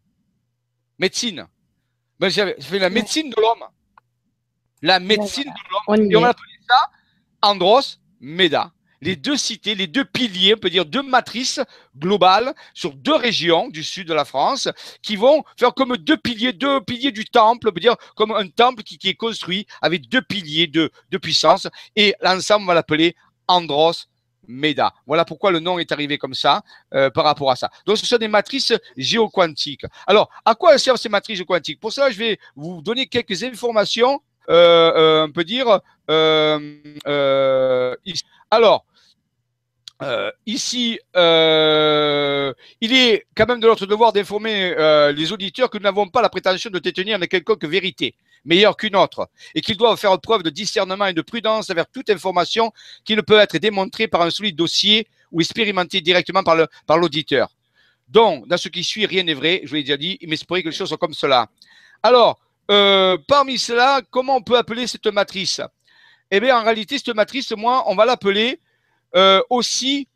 [1.00, 1.48] Médecine.
[2.20, 3.68] Ben, ça fait la médecine de l'homme.
[4.82, 6.12] La médecine de l'homme.
[6.12, 6.92] Et on va appeler ça
[7.42, 8.72] Andros Méda
[9.02, 11.60] les deux cités, les deux piliers, on peut dire deux matrices
[11.98, 14.68] globales sur deux régions du sud de la France
[15.02, 18.48] qui vont faire comme deux piliers, deux piliers du temple, on peut dire comme un
[18.48, 20.92] temple qui, est construit avec deux piliers de,
[21.22, 23.16] puissance et l'ensemble on va l'appeler
[23.48, 24.08] Andros
[24.48, 24.94] Meda.
[25.08, 26.62] Voilà pourquoi le nom est arrivé comme ça
[26.94, 27.70] euh, par rapport à ça.
[27.86, 29.86] Donc, ce sont des matrices géoquantiques.
[30.08, 31.80] Alors, à quoi servent ces matrices géoquantiques?
[31.80, 35.80] Pour ça, je vais vous donner quelques informations, on peut dire,
[38.52, 38.86] Alors,
[40.02, 45.78] euh, ici, euh, il est quand même de notre devoir d'informer euh, les auditeurs que
[45.78, 49.78] nous n'avons pas la prétention de détenir une quelconque vérité meilleure qu'une autre et qu'ils
[49.78, 52.72] doivent faire preuve de discernement et de prudence envers toute information
[53.06, 57.50] qui ne peut être démontrée par un solide dossier ou expérimentée directement par, l'auditeur.
[58.08, 60.62] Donc, dans ce qui suit, rien n'est vrai, je vous l'ai déjà dit, il m'espérait
[60.62, 61.48] que les choses sont comme cela.
[62.04, 65.62] Alors, parmi cela, comment on peut appeler cette matrice?
[66.32, 68.60] Eh bien, en réalité, cette matrice, moi, on va l'appeler
[69.16, 70.08] euh, aussi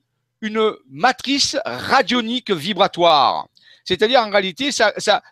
[0.41, 3.47] une matrice radionique vibratoire.
[3.89, 4.69] C'est-à-dire, en réalité,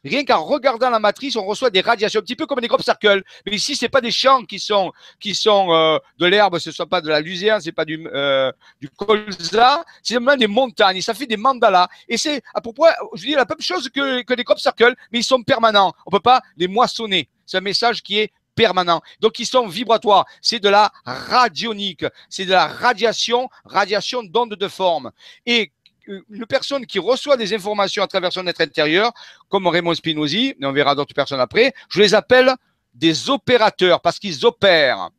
[0.04, 2.82] rien qu'en regardant la matrice, on reçoit des radiations, un petit peu comme des crop
[2.82, 3.22] circles.
[3.46, 7.00] Mais ici, c'est pas des champs qui sont, euh, de l'herbe, ce ne sont pas
[7.00, 8.52] de la luzerne, c'est pas du, euh,
[8.82, 11.02] du colza, c'est vraiment des montagnes.
[11.02, 11.88] Ça fait des mandalas.
[12.10, 15.20] Et c'est à propos, je dis la même chose que, que les crop circles, mais
[15.20, 15.94] ils sont permanents.
[16.08, 17.30] On peut pas les moissonner.
[17.46, 19.02] C'est un message qui est permanent.
[19.22, 20.26] Donc, ils sont vibratoires.
[20.42, 22.06] C'est de la radionique.
[22.28, 25.12] C'est de la radiation, radiation d'ondes de forme.
[25.46, 25.72] Et
[26.08, 29.12] une personne qui reçoit des informations à travers son être intérieur,
[29.50, 32.54] comme Raymond Spinozzi, mais on verra d'autres personnes après, je les appelle
[32.94, 35.10] des opérateurs parce qu'ils opèrent.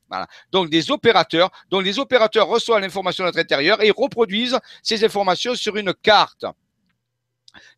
[0.51, 5.55] Donc des opérateurs, donc les opérateurs reçoivent l'information de notre intérieur et reproduisent ces informations
[5.55, 6.45] sur une carte.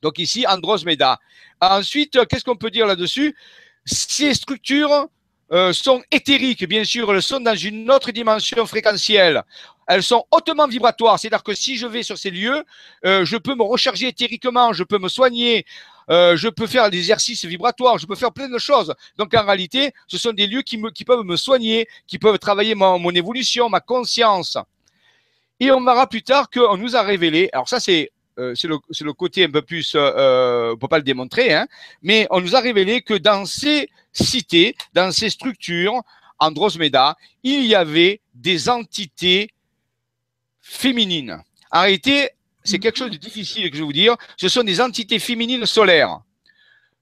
[0.03, 1.19] Donc ici, Androsmeda.
[1.61, 3.37] Ensuite, qu'est-ce qu'on peut dire là-dessus?
[3.85, 5.09] Ces structures
[5.53, 9.43] euh, sont éthériques, bien sûr, elles sont dans une autre dimension fréquentielle.
[9.91, 11.19] Elles sont hautement vibratoires.
[11.19, 12.63] C'est-à-dire que si je vais sur ces lieux,
[13.05, 15.67] euh, je peux me recharger éthériquement, je peux me soigner,
[16.11, 18.95] euh, je peux faire des exercices vibratoires, je peux faire plein de choses.
[19.19, 23.11] Donc en réalité, ce sont des lieux qui, peuvent me soigner, qui peuvent travailler mon,
[23.11, 24.57] évolution, ma conscience.
[25.59, 29.45] Et on verra plus tard qu'on nous a révélé, alors ça c'est euh, le, côté
[29.45, 31.67] un peu plus, on peut pas le démontrer, hein,
[32.01, 36.01] mais on nous a révélé que dans ces cités, dans ces structures,
[36.39, 39.51] Androsmeda, il y avait des entités
[40.71, 41.43] féminines.
[41.73, 42.31] Réalité,
[42.63, 44.17] c'est quelque chose de difficile que je vais vous dire.
[44.37, 46.21] Ce sont des entités féminines solaires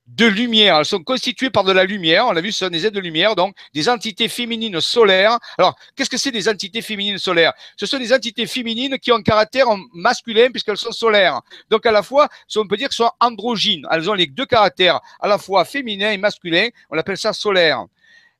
[0.06, 0.78] de lumière.
[0.78, 2.26] Elles sont constituées par de la lumière.
[2.26, 5.38] On l'a vu, ce sont des aides de lumière, donc des entités féminines solaires.
[5.58, 7.52] Alors, qu'est-ce que c'est des entités féminines solaires?
[7.76, 11.42] Ce sont des entités féminines qui ont un caractère masculin puisqu'elles sont solaires.
[11.68, 13.86] Donc, à la fois, on peut dire qu'elles sont androgynes.
[13.90, 16.68] Elles ont les deux caractères, à la fois féminin et masculin.
[16.88, 17.84] On appelle ça solaire.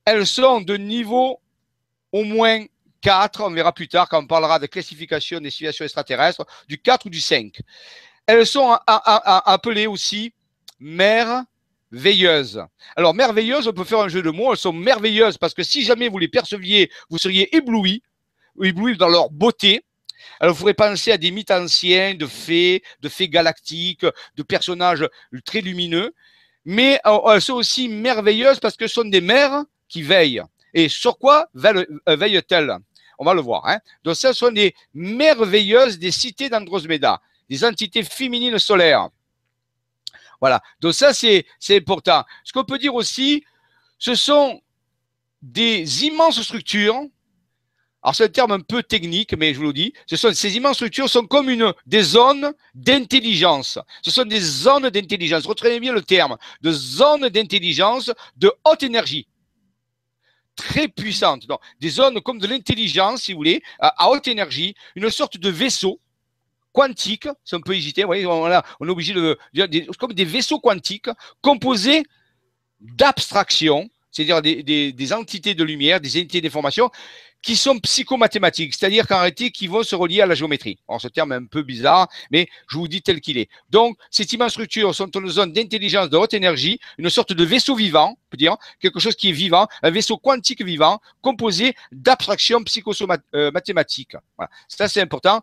[0.07, 1.39] Elles sont de niveau
[2.13, 2.65] au moins
[3.01, 3.43] 4.
[3.43, 7.11] On verra plus tard quand on parlera de classification des civilisations extraterrestres, du 4 ou
[7.11, 7.61] du 5.
[8.27, 10.33] Elles sont appelées aussi
[10.79, 11.45] mères
[11.91, 12.63] veilleuses.
[12.97, 15.83] Alors, merveilleuses, on peut faire un jeu de mots, elles sont merveilleuses parce que si
[15.83, 18.03] jamais vous les perceviez, vous seriez éblouis,
[18.63, 19.83] éblouis dans leur beauté.
[20.41, 24.05] Alors, vous pourrez penser à des mythes anciens de fées, de fées galactiques,
[24.37, 25.09] de personnages
[25.45, 26.15] très lumineux.
[26.65, 30.43] Mais euh, elles sont aussi merveilleuses parce que ce sont des mères qui veillent.
[30.75, 32.77] Et sur quoi euh, veillent-elles
[33.19, 33.67] On va le voir.
[33.67, 33.79] Hein.
[34.05, 39.11] Donc, ce sont des merveilleuses des cités d'Androsmeda, des entités féminines solaires.
[40.41, 40.63] Voilà.
[40.81, 42.25] Donc ça, c'est important.
[42.45, 43.45] Ce qu'on peut dire aussi,
[43.99, 44.61] ce sont
[45.43, 47.01] des immenses structures.
[48.03, 49.93] Alors c'est un terme un peu technique, mais je vous le dis.
[50.07, 53.79] Ces immenses structures sont comme une, des zones d'intelligence.
[54.03, 55.47] Ce sont des zones d'intelligence.
[55.47, 56.37] Retenez bien le terme.
[56.63, 59.27] De zones d'intelligence de haute énergie.
[60.59, 61.47] Très puissantes.
[61.81, 64.75] Des zones comme de l'intelligence, si vous voulez, à haute énergie.
[64.97, 66.01] Une sorte de vaisseau
[66.73, 69.39] quantiques, si on peut hésiter, on, on est obligé de,
[69.99, 71.09] comme des vaisseaux quantiques
[71.41, 72.03] composés
[72.81, 76.91] d'abstractions, c'est-à-dire des, des, entités de lumière, des entités d'information
[77.43, 80.79] qui sont psychomathématiques, c'est-à-dire qu'en réalité, qui vont se relier à la géométrie.
[80.89, 83.49] Alors, ce terme est un peu bizarre, mais je vous dis tel qu'il est.
[83.71, 87.75] Donc, ces immenses structures sont une zone d'intelligence de haute énergie, une sorte de vaisseau
[87.75, 94.17] vivant, peut dire, quelque chose qui est vivant, un vaisseau quantique vivant, composé d'abstractions psychomathématiques.
[94.37, 94.51] Voilà.
[94.67, 95.43] Ça, c'est important.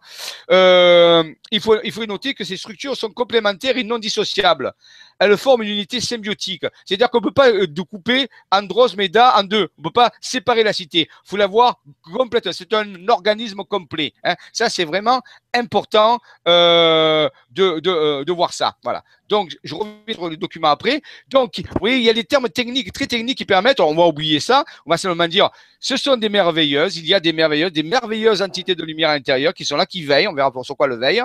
[0.52, 4.74] Euh, il faut noter que ces structures sont complémentaires et non dissociables.
[5.20, 6.66] Elles forment une unité symbiotique.
[6.86, 9.70] C'est-à-dire qu'on ne peut pas euh, découper Andros, Meda en deux.
[9.78, 11.08] On ne peut pas séparer la cité.
[11.10, 12.52] Il faut la voir complète.
[12.52, 14.14] C'est un organisme complet.
[14.24, 14.36] Hein.
[14.52, 15.22] Ça, c'est vraiment
[15.56, 18.76] important euh, de, euh, de, voir ça.
[18.84, 19.04] Voilà.
[19.30, 21.02] Donc, je reviens sur le document après.
[21.30, 24.40] Donc, oui, il y a des termes techniques, très techniques qui permettent, on va oublier
[24.40, 25.50] ça, on va seulement dire,
[25.80, 29.54] ce sont des merveilleuses, il y a des merveilleuses, des merveilleuses entités de lumière intérieure
[29.54, 31.24] qui sont là, qui veillent, on verra pour sur quoi le veille,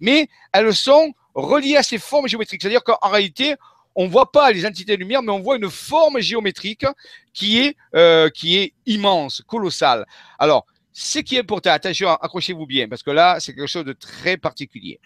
[0.00, 2.62] mais elles sont reliées à ces formes géométriques.
[2.62, 3.54] C'est-à-dire qu'en réalité,
[3.94, 6.86] on voit pas les entités de lumière, mais on voit une forme géométrique
[7.32, 10.06] qui est, euh, qui est immense, colossale.
[10.38, 13.92] Alors, ce qui est important, attention, accrochez-vous bien, parce que là, c'est quelque chose de
[13.92, 15.00] très particulier.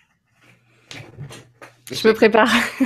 [1.91, 2.49] Je me prépare.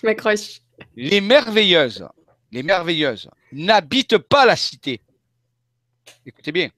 [0.00, 0.60] Je m'accroche.
[0.96, 2.06] Les merveilleuses,
[2.50, 5.00] les merveilleuses n'habitent pas la cité.
[6.26, 6.70] Écoutez bien,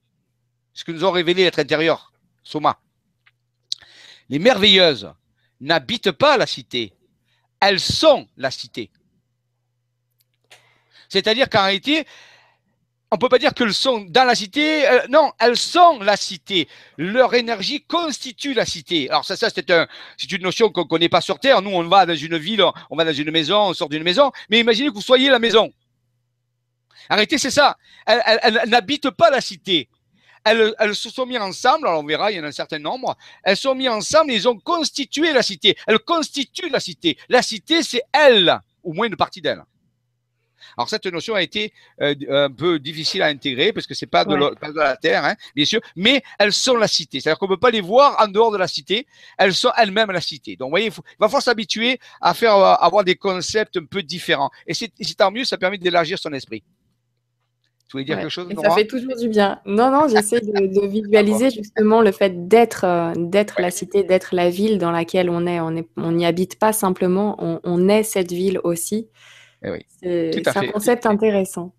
[0.73, 2.11] ce que nous ont révélé être intérieur,
[2.43, 2.79] Soma.
[4.29, 5.11] Les merveilleuses
[5.61, 6.93] n'habitent pas la cité,
[7.59, 8.89] elles sont la cité.
[11.09, 12.05] C'est-à-dire qu'en réalité,
[13.11, 14.87] on ne peut pas dire qu'elles sont dans la cité.
[14.87, 16.67] Euh, non, elles sont la cité.
[16.97, 19.09] Leur énergie constitue la cité.
[19.09, 21.61] Alors ça, c'est une notion qu'on ne connaît pas sur Terre.
[21.61, 24.31] Nous, on va dans une ville, on va dans une maison, on sort d'une maison.
[24.49, 25.71] Mais imaginez que vous soyez la maison.
[27.07, 27.77] Arrêtez, c'est ça.
[28.05, 29.87] Elles, n'habitent pas la cité.
[30.45, 32.79] Elles, elles, se sont mises ensemble, alors on verra, il y en a un certain
[32.79, 35.75] nombre, elles sont mises ensemble et ils ont constitué la cité.
[35.87, 37.17] Elles constituent la cité.
[37.29, 39.63] La cité, c'est elle, ou moins une partie d'elle.
[40.77, 44.25] Alors cette notion a été euh, un peu difficile à intégrer parce que c'est pas,
[44.25, 47.19] de pas de la terre, hein, bien sûr, mais elles sont la cité.
[47.19, 49.07] C'est-à-dire qu'on ne peut pas les voir en dehors de la cité.
[49.37, 50.55] Elles sont elles-mêmes la cité.
[50.55, 54.03] Donc, vous voyez, il, va falloir s'habituer à faire euh, avoir des concepts un peu
[54.03, 54.49] différents.
[54.67, 56.63] Et c'est tant mieux, ça permet d'élargir son esprit.
[57.87, 59.59] Tu voulais dire quelque chose Ça fait toujours du bien.
[59.65, 64.49] Non, non, j'essaie de, visualiser justement le fait d'être euh, d'être la cité, d'être la
[64.49, 65.59] ville dans laquelle on est.
[65.97, 69.09] On n'y habite pas simplement, on, on est cette ville aussi.
[69.63, 71.73] Eh c'est un concept intéressant.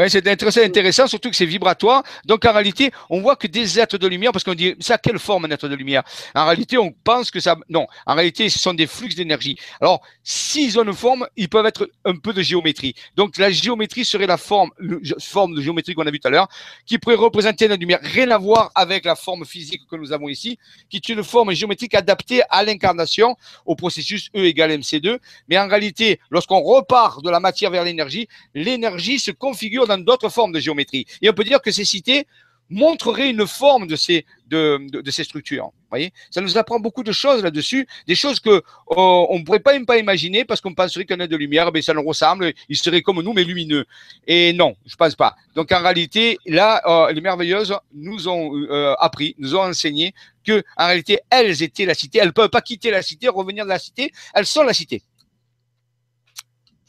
[0.00, 2.02] Ouais, c'est intéressant, surtout que c'est vibratoire.
[2.24, 5.18] Donc en réalité, on voit que des êtres de lumière, parce qu'on dit ça, quelle
[5.18, 6.02] forme un être de lumière?
[6.34, 7.54] En réalité, on pense que ça.
[7.68, 9.58] Non, en réalité, ce sont des flux d'énergie.
[9.78, 12.94] Alors, s'ils ont une forme, ils peuvent être un peu de géométrie.
[13.14, 14.70] Donc la géométrie serait la forme,
[15.18, 16.48] forme de géométrie qu'on a vu tout à l'heure,
[16.86, 17.98] qui pourrait représenter la lumière.
[18.02, 21.52] Rien à voir avec la forme physique que nous avons ici, qui est une forme
[21.52, 23.36] géométrique adaptée à l'incarnation,
[23.66, 25.18] au processus E égale MC2.
[25.48, 30.52] Mais en réalité, lorsqu'on repart de la matière vers l'énergie, l'énergie se configure d'autres formes
[30.52, 31.06] de géométrie.
[31.22, 32.26] Et on peut dire que ces cités
[32.70, 35.72] montreraient une forme de ces, de, de, ces structures.
[35.90, 36.12] Voyez?
[36.30, 39.72] Ça nous apprend beaucoup de choses là-dessus, des choses que oh, on ne pourrait pas
[39.72, 42.76] même pas imaginer parce qu'on penserait qu'un être de lumière, ben, ça nous ressemble, il
[42.76, 43.84] serait comme nous, mais lumineux.
[44.26, 45.34] Et non, je pense pas.
[45.56, 50.14] Donc en réalité, là, euh, les merveilleuses nous ont euh, appris, nous ont enseigné
[50.44, 52.20] que en réalité, elles étaient la cité.
[52.20, 54.12] Elles ne peuvent pas quitter la cité, revenir de la cité.
[54.32, 55.02] Elles sont la cité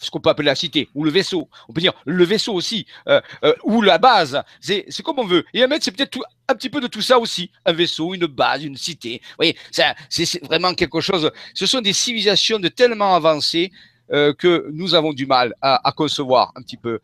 [0.01, 1.47] ce qu'on peut appeler la cité, ou le vaisseau.
[1.69, 4.41] On peut dire le vaisseau aussi, euh, euh, ou la base.
[4.59, 5.45] C'est comme on veut.
[5.53, 7.51] Et un maître, c'est peut-être un petit peu de tout ça aussi.
[7.65, 9.21] Un vaisseau, une base, une cité.
[9.23, 11.31] Vous voyez, c'est vraiment quelque chose.
[11.53, 13.71] Ce sont des civilisations de tellement avancées
[14.11, 16.99] euh, que nous avons du mal à, à concevoir un petit peu.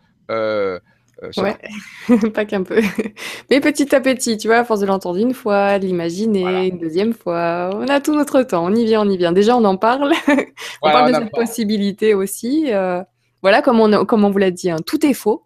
[1.24, 2.82] Euh, ouais, pas qu'un peu.
[3.50, 6.78] Mais petit à petit, tu vois, à force de l'entendre une fois, de l'imaginer une
[6.78, 9.32] deuxième fois, on a tout notre temps, on y vient, on y vient.
[9.32, 10.14] Déjà, on en parle,
[10.82, 12.72] on parle de cette possibilité aussi.
[12.72, 13.04] Euh,
[13.42, 15.46] voilà, comme on, comme on vous l'a dit, hein, tout est faux,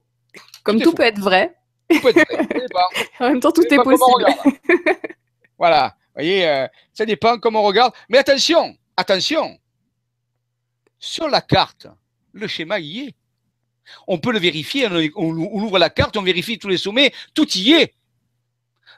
[0.64, 1.56] comme tout, peut être vrai.
[1.90, 2.84] Tout peut être vrai.
[3.20, 4.26] en même temps, tout est possible.
[5.58, 7.94] voilà, vous voyez, euh, ça dépend comment on regarde.
[8.10, 9.58] Mais attention, attention,
[11.00, 11.88] sur la carte,
[12.34, 13.16] le schéma y est.
[14.08, 17.74] On peut le vérifier, on, ouvre la carte, on vérifie tous les sommets, tout y
[17.74, 17.94] est.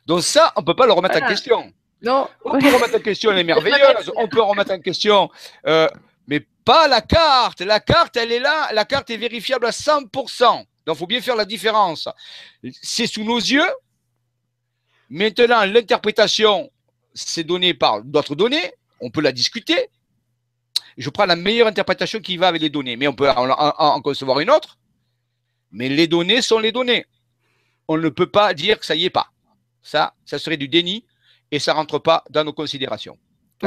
[0.06, 1.72] Donc ça, on ne peut pas le remettre en question.
[2.02, 2.28] Non.
[2.44, 5.30] On peut remettre en question les merveilleuses, on peut remettre en question,
[5.66, 5.88] euh,
[6.28, 7.62] mais pas la carte.
[7.62, 10.66] La carte, elle est là, la carte est vérifiable à 100%.
[10.86, 12.10] Donc il faut bien faire la différence.
[12.82, 13.70] C'est sous nos yeux.
[15.10, 16.70] Maintenant, l'interprétation,
[17.14, 18.74] c'est donné par d'autres données.
[19.00, 19.90] On peut la discuter.
[20.98, 24.40] Je prends la meilleure interprétation qui va avec les données, mais on peut en concevoir
[24.40, 24.78] une autre.
[25.72, 27.06] Mais les données sont les données.
[27.88, 29.28] On ne peut pas dire que ça y est pas.
[29.82, 31.06] Ça, ça serait du déni
[31.52, 33.18] et ça rentre pas dans nos considérations.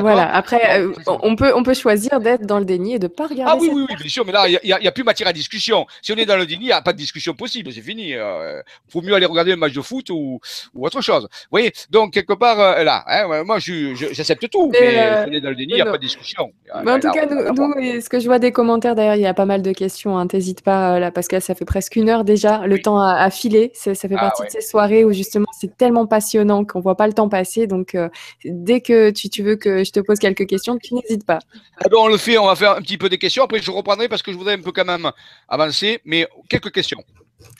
[0.00, 3.08] Voilà, après, euh, on, peut, on peut choisir d'être dans le déni et de ne
[3.08, 3.52] pas regarder.
[3.52, 5.86] Ah oui, oui, oui, bien sûr, mais là, il n'y a, plus matière à discussion.
[6.02, 8.10] Si on est dans le déni, il n'y a pas de discussion possible, c'est fini.
[8.10, 10.38] Il euh, faut mieux aller regarder un match de foot ou,
[10.74, 11.22] ou autre chose.
[11.22, 15.40] Vous voyez, donc quelque part, euh, là, hein, moi, j'accepte tout, mais, si on est
[15.40, 16.52] dans le déni, il n'y a pas de discussion.
[16.84, 19.34] Mais en tout cas, nous, ce que je vois des commentaires, d'ailleurs, il y a
[19.34, 22.24] pas mal de questions, hein, t'hésites pas, là, parce que ça fait presque une heure
[22.24, 25.76] déjà, le temps a, filé, ça fait ah partie de ces soirées où justement c'est
[25.76, 27.96] tellement passionnant qu'on ne voit pas le temps passer, donc
[28.44, 31.38] dès que tu, tu veux que je te pose quelques questions, tu n'hésites pas.
[31.78, 33.44] Ah ben, on le fait, on va faire un petit peu des questions.
[33.44, 35.10] Après, je reprendrai parce que je voudrais un peu quand même
[35.48, 37.02] avancer, mais quelques questions.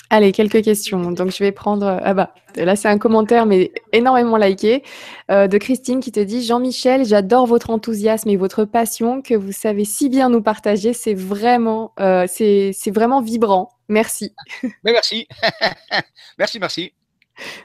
[0.08, 1.10] Allez, quelques questions.
[1.10, 2.00] Donc, je vais prendre.
[2.02, 4.82] Ah bah, là, c'est un commentaire, mais énormément liké,
[5.30, 9.52] euh, de Christine qui te dit Jean-Michel, j'adore votre enthousiasme et votre passion que vous
[9.52, 10.92] savez si bien nous partager.
[10.92, 13.70] C'est vraiment, euh, c'est vraiment vibrant.
[13.88, 14.32] Merci.
[14.62, 15.26] Mais merci.
[16.38, 16.92] merci, merci.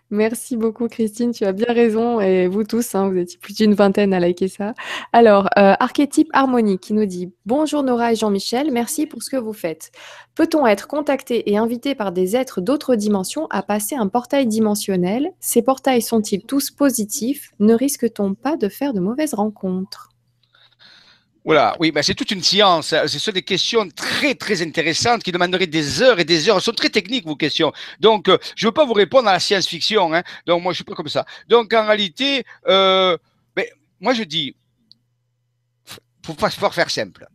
[0.09, 2.19] Merci beaucoup Christine, tu as bien raison.
[2.19, 4.74] Et vous tous, hein, vous étiez plus d'une vingtaine à liker ça.
[5.13, 9.38] Alors, euh, archétype harmonique qui nous dit Bonjour Nora et Jean-Michel, merci pour ce que
[9.38, 9.91] vous faites.
[10.36, 15.32] Peut-on être contacté et invité par des êtres d'autres dimensions à passer un portail dimensionnel?
[15.39, 17.51] Ces portails sont-ils tous positifs?
[17.59, 20.11] Ne risque-t-on pas de faire de mauvaises rencontres?
[21.44, 22.89] Voilà, oui, ben c'est toute une science.
[22.89, 26.60] Ce sont des questions très, très intéressantes qui demanderaient des heures et des heures.
[26.60, 27.74] Ce sont très techniques, vos questions.
[28.00, 30.14] Donc, euh, je ne veux pas vous répondre à la science-fiction.
[30.14, 30.22] Hein.
[30.46, 31.26] Donc, moi, je suis pas comme ça.
[31.48, 33.18] Donc, en réalité, euh,
[33.56, 33.66] ben,
[34.00, 34.56] moi, je dis,
[36.22, 37.28] pour, pour faire simple,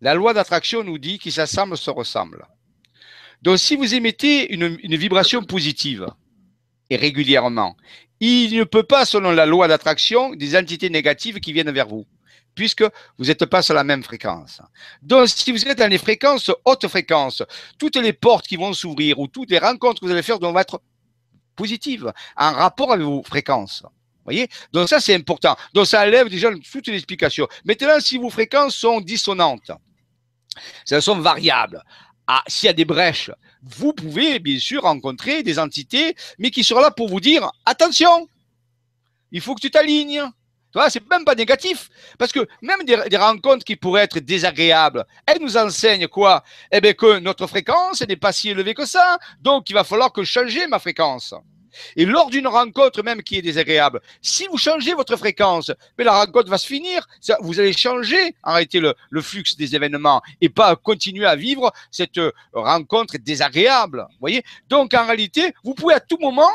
[0.00, 2.46] la loi d'attraction nous dit qu'ils s'assemblent se ressemblent.
[3.42, 6.06] Donc, si vous émettez une vibration positive
[6.88, 7.76] et régulièrement,
[8.20, 12.06] il ne peut pas, selon la loi d'attraction, des entités négatives qui viennent vers vous
[12.54, 12.84] puisque
[13.18, 14.60] vous n'êtes pas sur la même fréquence.
[15.00, 17.42] Donc, si vous êtes dans les fréquences haute fréquence,
[17.78, 20.56] toutes les portes qui vont s'ouvrir ou toutes les rencontres que vous allez faire doivent
[20.56, 20.82] être
[21.56, 23.84] positives, en rapport avec vos fréquences.
[24.24, 24.48] Voyez?
[24.72, 25.56] Donc ça, c'est important.
[25.74, 27.48] Donc ça enlève déjà toute l'explication.
[27.64, 29.70] Maintenant, si vos fréquences sont dissonantes,
[30.90, 31.82] elles sont variables,
[32.26, 33.30] ah, s'il y a des brèches,
[33.62, 38.28] vous pouvez bien sûr rencontrer des entités, mais qui seront là pour vous dire, attention,
[39.32, 40.22] il faut que tu t'alignes.
[40.72, 41.90] Tu vois, c'est même pas négatif.
[42.18, 46.42] Parce que même des, rencontres qui pourraient être désagréables, elles nous enseignent quoi?
[46.70, 49.18] Eh bien, que notre fréquence n'est pas si élevée que ça.
[49.40, 51.34] Donc, il va falloir que je change ma fréquence.
[51.96, 56.12] Et lors d'une rencontre même qui est désagréable, si vous changez votre fréquence, mais la
[56.12, 57.06] rencontre va se finir.
[57.40, 62.18] vous allez changer réalité le, le, flux des événements et pas continuer à vivre cette
[62.18, 64.06] euh, rencontre désagréable.
[64.20, 64.42] voyez?
[64.68, 66.50] Donc en réalité, vous pouvez à tout moment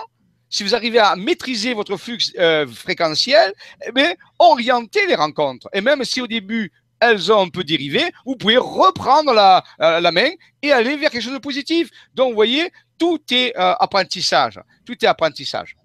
[0.49, 3.53] si vous arrivez à maîtriser votre flux euh, fréquentiel,
[3.85, 5.67] eh bien, orienter les rencontres.
[5.73, 9.99] Et même si au début, elles ont un peu dérivé, vous pouvez reprendre la, euh,
[9.99, 10.29] la main
[10.61, 11.89] et aller vers quelque chose de positif.
[12.15, 14.59] Donc, vous voyez, tout est euh, apprentissage.
[14.85, 15.75] Tout est apprentissage.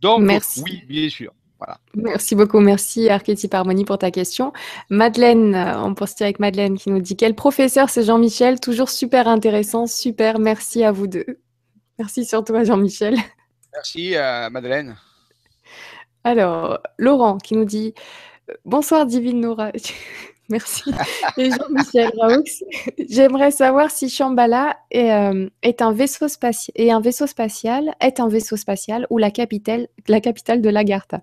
[0.00, 0.62] Donc, merci.
[0.62, 1.32] oui, bien sûr.
[1.58, 1.78] Voilà.
[1.94, 2.60] Merci beaucoup.
[2.60, 4.52] Merci, Archétype Harmonie, pour ta question.
[4.90, 8.60] Madeleine, on poursuit avec Madeleine qui nous dit Quel professeur, c'est Jean-Michel?
[8.60, 9.88] Toujours super intéressant.
[9.88, 10.38] Super.
[10.38, 11.40] Merci à vous deux.
[11.98, 13.16] Merci surtout à Jean-Michel.
[13.74, 14.96] Merci, euh, Madeleine.
[16.24, 17.94] Alors, Laurent qui nous dit
[18.64, 19.72] Bonsoir, Divine Nora.
[20.48, 20.90] Merci.
[23.08, 25.48] J'aimerais savoir si Shambhala est, euh,
[25.80, 30.20] un vaisseau spatial, est un vaisseau spatial, est un vaisseau spatial ou la capitale, la
[30.20, 31.20] capitale de l'Agartha.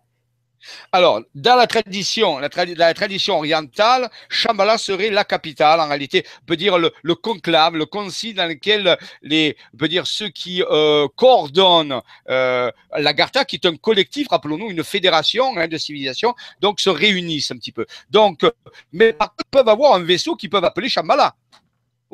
[0.92, 5.80] Alors, dans la tradition, la, tradition orientale, Shambhala serait la capitale.
[5.80, 10.64] En réalité, peut dire le, conclave, le concile dans lequel les, peut dire ceux qui
[10.64, 16.80] euh, coordonnent euh, l'Agartha, qui est un collectif, rappelons-nous, une fédération hein, de civilisation, donc
[16.80, 17.86] se réunissent un petit peu.
[18.10, 18.46] Donc,
[18.92, 21.36] mais par peuvent avoir un vaisseau qu'ils peuvent appeler Shambhala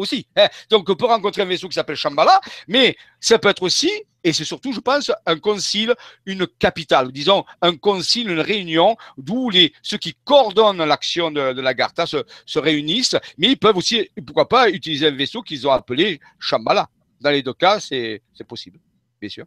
[0.02, 0.28] aussi.
[0.36, 0.48] Hein.
[0.70, 3.92] Donc, on peut rencontrer un vaisseau qui s'appelle Shambhala, mais ça peut être aussi,
[4.24, 5.96] et c'est surtout, je pense, un concile,
[6.26, 11.62] une capitale, disons un concile, une réunion, d'où les, ceux qui coordonnent l'action de, de
[11.62, 15.72] l'Agartha se, se réunissent, mais ils peuvent aussi, pourquoi pas, utiliser un vaisseau qu'ils ont
[15.72, 16.90] appelé Shambhala.
[17.20, 18.80] Dans les deux cas, c'est possible,
[19.20, 19.46] bien sûr.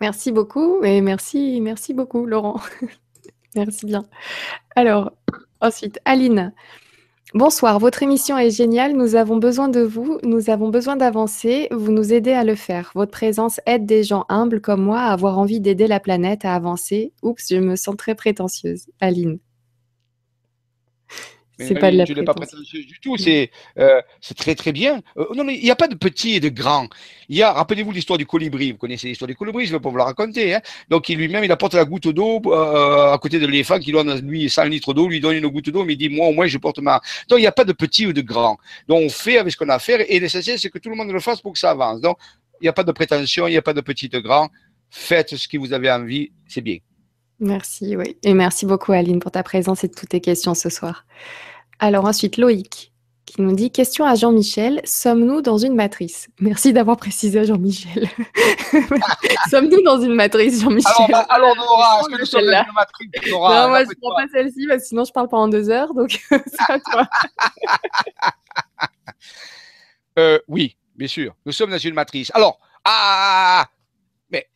[0.00, 2.60] Merci beaucoup, et merci, merci beaucoup, Laurent.
[3.54, 4.04] merci bien.
[4.74, 5.12] Alors,
[5.60, 6.52] ensuite, Aline.
[7.34, 8.92] Bonsoir, votre émission est géniale.
[8.92, 10.18] Nous avons besoin de vous.
[10.22, 11.66] Nous avons besoin d'avancer.
[11.72, 12.92] Vous nous aidez à le faire.
[12.94, 16.54] Votre présence aide des gens humbles comme moi à avoir envie d'aider la planète à
[16.54, 17.12] avancer.
[17.22, 18.86] Oups, je me sens très prétentieuse.
[19.00, 19.40] Aline.
[21.58, 23.16] C'est pas de la pas prétentieux du tout.
[23.78, 25.00] Euh, c'est très très bien.
[25.16, 26.88] Euh, non, mais il n'y a pas de petit et de grand.
[27.28, 28.72] Il y a, rappelez-vous l'histoire du colibri.
[28.72, 30.54] Vous connaissez l'histoire du colibri, je ne vais pas vous la raconter.
[30.54, 30.60] Hein.
[30.88, 34.50] Donc, lui-même, il apporte la goutte d'eau euh, à côté de l'éléphant qui donne lui
[34.50, 36.58] 100 litres d'eau, lui donne une goutte d'eau, mais il dit moi au moins je
[36.58, 37.00] porte ma.
[37.28, 38.58] Donc, il n'y a pas de petit ou de grand.
[38.88, 40.96] Donc, on fait avec ce qu'on a à faire et l'essentiel c'est que tout le
[40.96, 42.00] monde le fasse pour que ça avance.
[42.00, 42.18] Donc,
[42.60, 44.48] il n'y a pas de prétention, il n'y a pas de petit et de grand.
[44.90, 46.78] Faites ce que vous avez envie, c'est bien.
[47.40, 48.16] Merci, oui.
[48.22, 51.04] Et merci beaucoup, Aline, pour ta présence et toutes tes questions ce soir.
[51.78, 52.92] Alors ensuite, Loïc
[53.26, 56.28] qui nous dit Question à Jean-Michel, sommes-nous dans une matrice?
[56.40, 58.08] Merci d'avoir précisé à Jean-Michel.
[59.50, 61.14] sommes-nous dans une matrice, Jean-Michel?
[61.28, 64.14] Alors, Nora, est-ce que nous sommes dans une matrice Nora, Non, moi je ne prends
[64.14, 67.08] pas celle-ci, parce que sinon je parle pendant deux heures, donc c'est à toi.
[70.16, 72.30] Euh, oui, bien sûr, nous sommes dans une matrice.
[72.34, 73.66] Alors, ah,
[74.30, 74.48] mais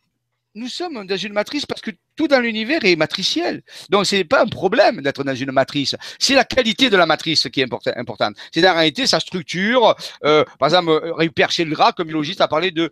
[0.55, 3.61] nous sommes dans une matrice parce que tout dans l'univers est matriciel.
[3.89, 5.95] Donc, ce n'est pas un problème d'être dans une matrice.
[6.19, 8.35] C'est la qualité de la matrice qui est importante.
[8.51, 9.95] C'est en réalité sa structure.
[10.25, 12.91] Euh, par exemple, Rupert Sheldrake, comme biologiste, a parlé de,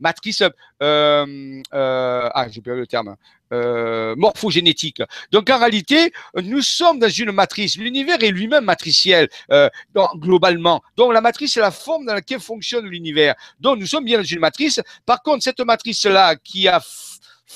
[0.00, 0.42] matrice.
[0.42, 0.52] Euh,
[0.82, 3.16] euh, ah, j'ai perdu le terme.
[3.54, 5.02] Euh, morphogénétique.
[5.30, 7.76] Donc en réalité, nous sommes dans une matrice.
[7.76, 9.68] L'univers est lui-même matriciel euh,
[10.16, 10.82] globalement.
[10.96, 13.34] Donc la matrice, c'est la forme dans laquelle fonctionne l'univers.
[13.60, 14.80] Donc nous sommes bien dans une matrice.
[15.06, 16.80] Par contre, cette matrice-là qui a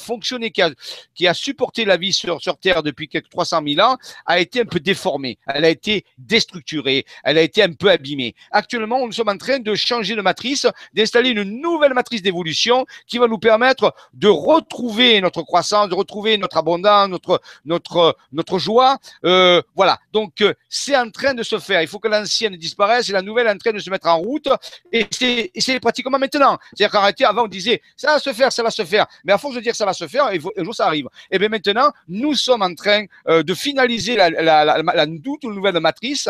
[0.09, 3.97] fonctionné, qui a, supporté la vie sur, Terre depuis quelques 300 000 ans,
[4.27, 5.39] a été un peu déformée.
[5.47, 7.05] Elle a été déstructurée.
[7.25, 8.35] Elle a été un peu abîmée.
[8.51, 13.19] Actuellement, nous sommes en train de changer de matrice, d'installer une nouvelle matrice d'évolution qui
[13.19, 18.99] va nous permettre de retrouver notre croissance, de retrouver notre abondance, notre, notre, notre joie.
[19.25, 19.99] Euh, voilà.
[20.13, 21.83] Donc, euh, c'est en train de se faire.
[21.83, 24.19] Il faut que l'ancienne disparaisse et la nouvelle est en train de se mettre en
[24.19, 24.49] route.
[24.93, 26.57] Et c'est pratiquement maintenant.
[26.73, 29.07] C'est-à-dire qu'en avant, on disait, ça va se faire, ça va se faire.
[29.25, 31.09] Mais à force de dire ça va se faire et un jour ça arrive.
[31.31, 36.29] Et bien maintenant, nous sommes en train euh, de finaliser la, la, toute nouvelle matrice.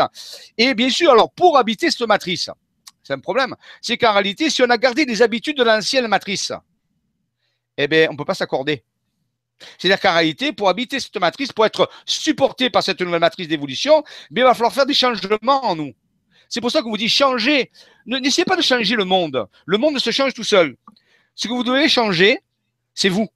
[0.57, 2.51] Et bien sûr, alors pour habiter cette matrice,
[3.03, 6.53] c'est un problème, c'est qu'en réalité, si on a gardé les habitudes de l'ancienne matrice,
[7.77, 8.85] eh bien, on ne peut pas s'accorder.
[9.79, 14.05] C'est-à-dire qu'en réalité, pour habiter cette matrice, pour être supporté par cette nouvelle matrice d'évolution,
[14.31, 15.93] il va falloir faire des changements en nous.
[16.49, 17.71] C'est pour ça qu'on vous dit changer.
[18.07, 19.47] N'essayez pas de changer le monde.
[19.67, 20.77] Le monde se change tout seul.
[21.35, 22.41] Ce que vous devez changer,
[22.95, 23.29] c'est vous.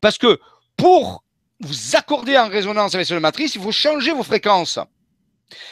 [0.00, 0.38] Parce que
[0.76, 1.24] pour
[1.60, 4.78] vous accorder en résonance avec cette matrice, il faut changer vos fréquences.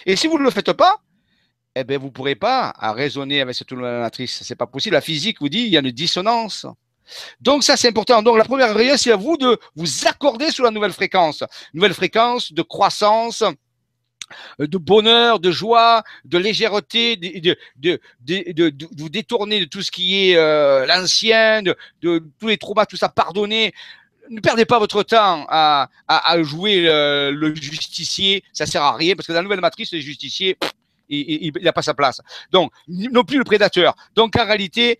[0.06, 1.00] Et si vous ne le faites pas,
[1.76, 4.42] eh bien, vous ne pourrez pas raisonner avec cette nouvelle matrice.
[4.42, 4.94] Ce n'est pas possible.
[4.94, 6.66] La physique vous dit il y a une dissonance.
[7.40, 8.22] Donc ça, c'est important.
[8.22, 11.42] Donc la première réunion, c'est à vous de vous accorder sur la nouvelle fréquence.
[11.74, 13.42] Nouvelle fréquence de croissance,
[14.58, 17.56] de bonheur, de joie, de légèreté, de,
[18.96, 23.08] vous détourner de tout ce qui est euh, l'ancien, de, tous les traumas, tout ça,
[23.08, 23.72] pardonner.
[24.30, 25.88] Ne perdez pas votre temps à,
[26.42, 30.56] jouer le, justicier, ça sert à rien parce que dans la nouvelle matrice, le justicier,
[31.08, 32.20] il n'a pas sa place.
[32.50, 33.94] Donc, non plus le prédateur.
[34.14, 34.98] Donc, en réalité,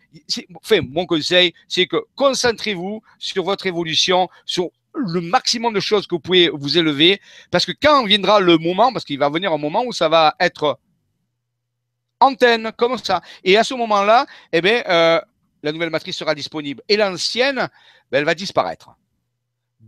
[0.56, 6.14] enfin, mon conseil, c'est que concentrez-vous sur votre évolution, sur le maximum de choses que
[6.14, 7.20] vous pouvez vous élever,
[7.50, 10.34] parce que quand viendra le moment, parce qu'il va venir un moment où ça va
[10.38, 10.78] être
[12.20, 15.20] antenne, comme ça, et à ce moment-là, eh bien, euh,
[15.62, 17.68] la nouvelle matrice sera disponible, et l'ancienne,
[18.10, 18.90] ben, elle va disparaître.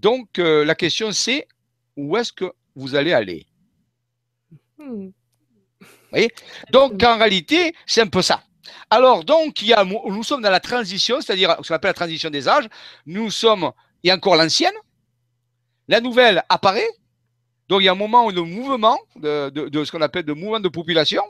[0.00, 1.48] Donc, euh, la question, c'est
[1.96, 3.46] où est-ce que vous allez aller?
[4.78, 5.08] Hmm.
[6.10, 6.30] voyez?
[6.70, 8.42] Donc, en réalité, c'est un peu ça.
[8.90, 11.94] Alors, donc, il y a, nous sommes dans la transition, c'est-à-dire ce qu'on appelle la
[11.94, 12.68] transition des âges.
[13.06, 13.70] Nous sommes,
[14.02, 14.74] il y a encore l'ancienne,
[15.88, 16.90] la nouvelle apparaît.
[17.68, 20.60] Donc, il y a un moment de mouvement, de, de, ce qu'on appelle de mouvement
[20.60, 21.22] de population.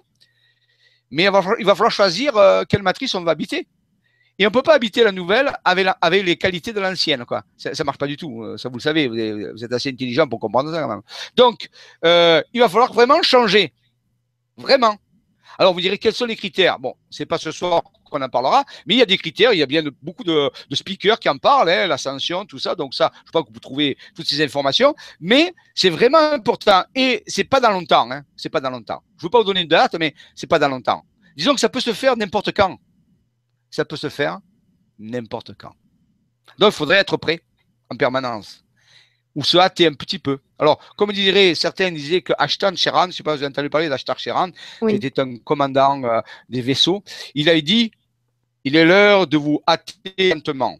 [1.10, 3.68] Mais il va, il va falloir choisir euh, quelle matrice on va habiter.
[4.38, 7.24] Et on ne peut pas habiter la nouvelle avec, avec les qualités de l'ancienne.
[7.24, 7.42] Quoi.
[7.56, 8.42] Ça ne marche pas du tout.
[8.42, 9.08] Euh, ça, vous le savez.
[9.08, 10.82] Vous êtes, assez intelligent pour comprendre ça.
[10.82, 11.02] Quand même.
[11.36, 11.68] Donc,
[12.04, 13.72] euh, il va falloir vraiment changer.
[14.58, 14.96] Vraiment.
[15.58, 16.78] Alors, vous direz quels sont les critères?
[16.78, 19.58] Bon, c'est pas ce soir qu'on en parlera, mais il y a des critères, il
[19.58, 22.74] y a bien beaucoup de, speakers qui en parlent, hein, l'ascension, tout ça.
[22.74, 27.22] Donc ça, je crois que vous trouvez toutes ces informations, mais c'est vraiment important et
[27.26, 28.10] c'est pas dans longtemps.
[28.10, 29.02] Hein, c'est pas dans longtemps.
[29.18, 31.04] Je veux pas vous donner une date, mais c'est pas dans longtemps.
[31.36, 32.78] Disons que ça peut se faire n'importe quand.
[33.76, 34.40] Ça peut se faire
[34.98, 35.74] n'importe quand.
[36.58, 37.42] Donc, il faudrait être prêt
[37.90, 38.64] en permanence
[39.34, 40.38] ou se hâter un petit peu.
[40.58, 43.52] Alors, comme dirait, certains disaient que Ashtan Sheran, je ne sais pas si vous avez
[43.52, 44.50] entendu parler d'Ashtar Sheran,
[44.80, 47.04] qui était un commandant euh, des vaisseaux,
[47.34, 47.90] il a dit,
[48.64, 50.78] il est l'heure de vous hâter lentement.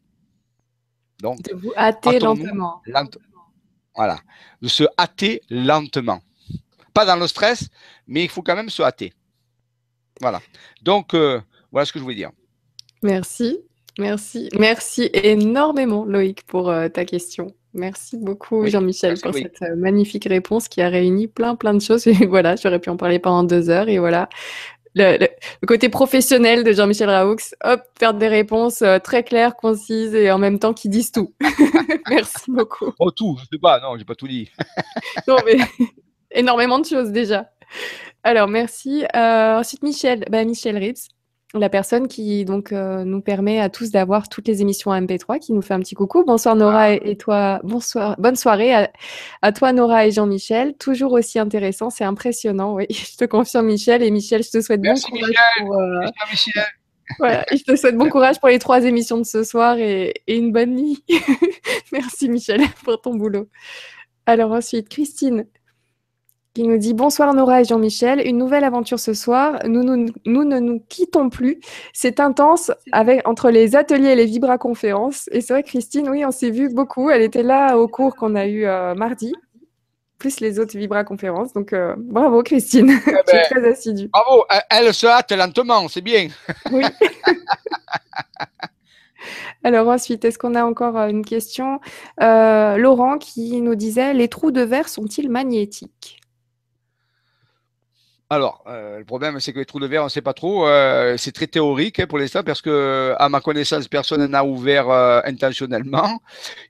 [1.20, 2.80] Donc, de vous hâter lentement.
[3.94, 4.20] voilà,
[4.62, 6.22] de se hâter lentement.
[6.94, 7.68] Pas dans le stress,
[8.06, 9.12] mais il faut quand même se hâter.
[10.18, 10.40] Voilà.
[10.80, 12.30] Donc, euh, voilà ce que je voulais dire.
[13.02, 13.58] Merci,
[13.98, 17.48] merci, merci énormément Loïc pour euh, ta question.
[17.74, 22.06] Merci beaucoup Jean-Michel pour cette euh, magnifique réponse qui a réuni plein plein de choses.
[22.06, 23.88] Et voilà, j'aurais pu en parler pendant deux heures.
[23.88, 24.28] Et voilà,
[24.94, 25.28] le,
[25.66, 30.38] côté professionnel de Jean-Michel Raoux, hop, faire des réponses euh, très claires, concises et en
[30.38, 31.34] même temps qui disent tout.
[32.08, 32.92] Merci beaucoup.
[32.98, 34.50] Oh tout, je sais pas, non, j'ai pas tout dit.
[35.28, 35.58] non mais
[36.30, 37.50] énormément de choses déjà.
[38.22, 39.04] Alors merci.
[39.14, 41.08] Ensuite Michel, bah, Michel Ritz
[41.60, 45.38] la personne qui donc euh, nous permet à tous d'avoir toutes les émissions à MP3,
[45.38, 46.24] qui nous fait un petit coucou.
[46.24, 46.92] Bonsoir Nora ah.
[46.92, 48.88] et, toi, bonsoir, bonne soirée
[49.42, 50.74] à, toi Nora et Jean-Michel.
[50.76, 52.74] Toujours aussi intéressant, c'est impressionnant.
[52.74, 55.74] Oui, je te confirme Michel et Michel, je te souhaite bon courage pour.
[55.74, 56.00] Euh,
[56.30, 56.64] Michel.
[57.52, 60.52] je te souhaite bon courage pour les trois émissions de ce soir et, et une
[60.52, 61.04] bonne nuit.
[61.92, 63.48] Merci Michel pour ton boulot.
[64.26, 65.46] Alors ensuite, Christine,
[66.56, 69.58] qui nous dit Bonsoir Nora et Jean-Michel, une nouvelle aventure ce soir.
[69.66, 71.60] Nous, nous, ne nous quittons plus.
[71.92, 75.28] C'est intense avec, entre les ateliers et les vibra-conférences.
[75.32, 77.10] Et c'est vrai, Christine, oui, on s'est vu beaucoup.
[77.10, 79.34] Elle était là au cours qu'on a eu euh, mardi,
[80.16, 81.52] plus les autres vibra-conférences.
[81.52, 82.90] Donc euh, bravo, Christine.
[82.90, 84.08] Eh tu es ben, très assidue.
[84.08, 86.28] Bravo, elle se hâte lentement, c'est bien.
[86.72, 86.84] oui.
[89.62, 91.80] Alors ensuite, est-ce qu'on a encore euh, une question?
[92.18, 96.15] Laurent qui nous disait Les trous de verre sont-ils magnétiques?
[98.28, 100.66] Alors, euh, le problème, c'est que les trous de verre, on ne sait pas trop.
[100.66, 104.90] Euh, c'est très théorique hein, pour l'instant parce que, à ma connaissance, personne n'a ouvert
[104.90, 106.20] euh, intentionnellement.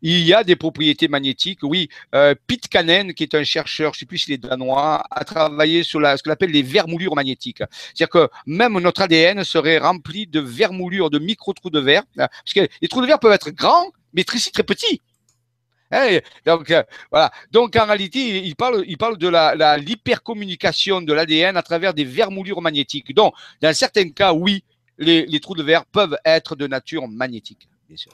[0.03, 1.61] Il y a des propriétés magnétiques.
[1.63, 5.25] Oui, Pete Canen, qui est un chercheur, je ne sais plus s'il est danois, a
[5.25, 7.63] travaillé sur ce qu'on appelle les vermoulures magnétiques.
[7.95, 12.03] C'est-à-dire que même notre ADN serait rempli de vermoulures, de micro-trous de verre.
[12.17, 15.01] Parce que les trous de verre peuvent être grands, mais très, très petits.
[15.91, 17.31] Hein, donc, euh, voilà.
[17.53, 22.05] Donc, en réalité, il parle, il parle de la, l'hypercommunication de l'ADN à travers des
[22.05, 23.15] vermoulures magnétiques.
[23.15, 24.65] Donc, dans certains cas, oui,
[24.99, 28.13] les, trous de verre peuvent être de nature magnétique, bien sûr.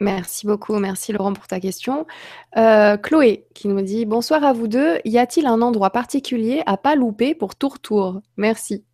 [0.00, 2.06] Merci beaucoup, merci Laurent pour ta question.
[2.56, 4.98] Euh, Chloé qui nous dit Bonsoir à vous deux.
[5.04, 8.84] Y a-t-il un endroit particulier à pas louper pour Tour Tour Merci.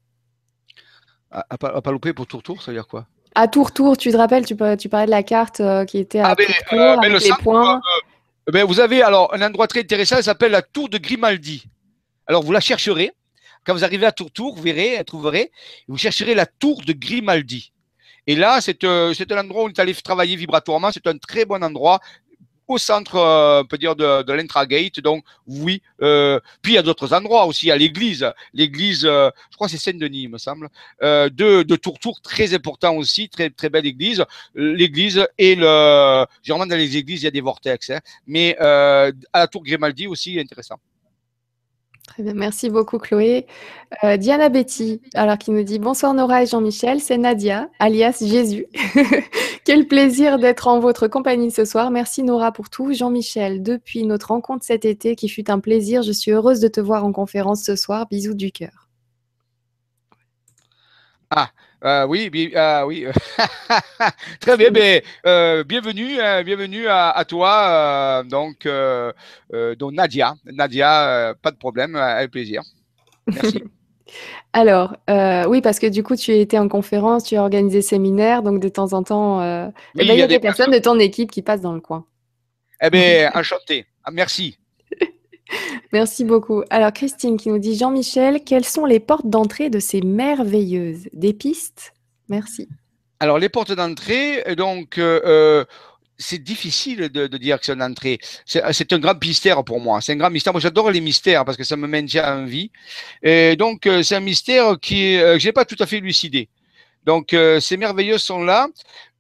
[1.31, 3.07] À, à, pas, à pas louper pour Tour Tour, ça veut dire quoi?
[3.35, 6.21] À tour tour, tu te rappelles, tu, tu parlais de la carte euh, qui était
[6.21, 7.77] à ah, tour tour euh, avec les points.
[7.77, 11.65] Euh, ben, vous avez alors un endroit très intéressant, ça s'appelle la tour de Grimaldi.
[12.27, 13.13] Alors vous la chercherez.
[13.65, 15.53] Quand vous arrivez à tour tour, vous verrez, vous trouverez.
[15.87, 17.73] Vous chercherez la tour de Grimaldi.
[18.27, 20.91] Et là, c'est un endroit où on est allé travailler vibratoirement.
[20.93, 22.01] C'est un très bon endroit
[22.71, 25.01] au centre, euh, on peut dire, de, l'intragate.
[25.01, 25.83] Donc, oui.
[26.03, 27.71] Euh, puis, il y a d'autres endroits aussi.
[27.71, 28.31] à l'église.
[28.55, 30.69] L'église, euh, je crois que c'est Saint-Denis, il me semble.
[31.03, 33.29] de, de Tourtour, très important aussi.
[33.29, 34.25] Très, très belle église.
[34.55, 36.27] L'église et le.
[36.43, 37.91] Généralement, dans les églises, il y a des vortex.
[37.91, 40.77] Hein, mais à la tour Grimaldi aussi, intéressant.
[42.19, 43.47] Merci beaucoup Chloé.
[44.05, 48.67] Euh, Diana Betty, alors qui nous dit bonsoir Nora et Jean-Michel, c'est Nadia, alias Jésus.
[49.65, 51.91] Quel plaisir d'être en votre compagnie ce soir.
[51.91, 52.93] Merci Nora pour tout.
[52.93, 56.81] Jean-Michel, depuis notre rencontre cet été qui fut un plaisir, je suis heureuse de te
[56.81, 58.07] voir en conférence ce soir.
[58.09, 58.89] Bisous du cœur.
[61.31, 61.51] Ah,
[61.85, 63.07] euh, oui, euh, oui.
[64.41, 64.71] très bien.
[64.71, 68.69] Mais, euh, bienvenue, bienvenue à, toi, donc,
[69.79, 70.35] donc Nadia.
[70.45, 72.63] Nadia, pas de problème, avec plaisir.
[73.27, 73.65] Merci.
[74.53, 74.97] Alors,
[75.49, 78.69] oui, parce que du coup, tu étais en conférence, tu as organisé séminaires, donc de
[78.69, 81.61] temps en temps, eh ben, il y, a des, personnes de ton équipe qui passent
[81.61, 82.05] dans le coin.
[82.83, 83.87] Eh bien, enchanté.
[84.05, 84.59] Ah, merci.
[85.93, 86.63] Merci beaucoup.
[86.71, 91.09] Alors, Christine qui nous dit Jean-Michel, quelles sont les portes d'entrée de ces merveilleuses?
[91.13, 91.93] Des pistes?
[92.29, 92.69] Merci.
[93.19, 95.65] Alors, les portes d'entrée, euh, donc, euh, euh,
[96.17, 98.19] c'est difficile de, dire que c'est une entrée.
[98.45, 100.01] C'est un grand mystère pour moi.
[100.01, 100.53] C'est un grand mystère.
[100.53, 102.71] Moi, j'adore les mystères parce que ça me maintient en vie.
[103.23, 106.51] Et donc, c'est un mystère qui, que je n'ai pas tout à fait lucidé.
[107.07, 108.69] Donc, ces merveilleuses sont là.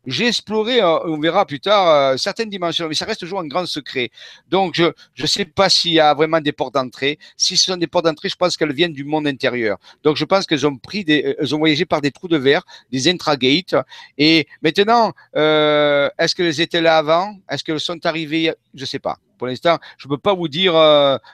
[0.06, 3.46] J'ai exploré, euh, on verra plus tard, euh, certaines dimensions, mais ça reste toujours un
[3.46, 4.10] grand secret.
[4.48, 7.18] Donc, je ne sais pas s'il y a vraiment des portes d'entrée.
[7.36, 9.76] Si ce sont des portes d'entrée, je pense qu'elles viennent du monde intérieur.
[10.02, 12.64] Donc, je pense qu'elles ont pris euh, elles ont voyagé par des trous de verre,
[12.90, 13.74] des intragates.
[14.16, 17.36] Et maintenant, euh, est-ce qu'elles étaient là avant?
[17.50, 18.54] Est-ce qu'elles sont arrivées?
[18.74, 19.18] Je ne sais pas.
[19.36, 20.74] Pour l'instant, je ne peux pas vous dire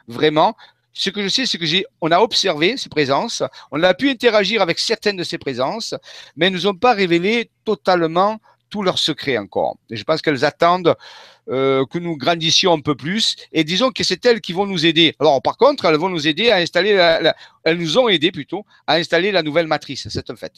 [0.07, 0.57] vraiment.
[0.93, 4.09] Ce que je sais, c'est que j'ai, on a observé ces présences, on a pu
[4.09, 5.95] interagir avec certaines de ces présences,
[6.37, 8.41] mais elles ne nous ont pas révélé totalement
[8.71, 9.77] tout leur secret encore.
[9.91, 10.97] Et je pense qu'elles attendent
[11.49, 13.37] euh, que nous grandissions un peu plus.
[13.53, 15.15] Et disons que c'est elles qui vont nous aider.
[15.21, 18.65] Alors, par contre, elles vont nous aider à installer, la, elles nous ont aidé plutôt
[18.87, 20.09] à installer la nouvelle matrice.
[20.09, 20.53] C'est un fait.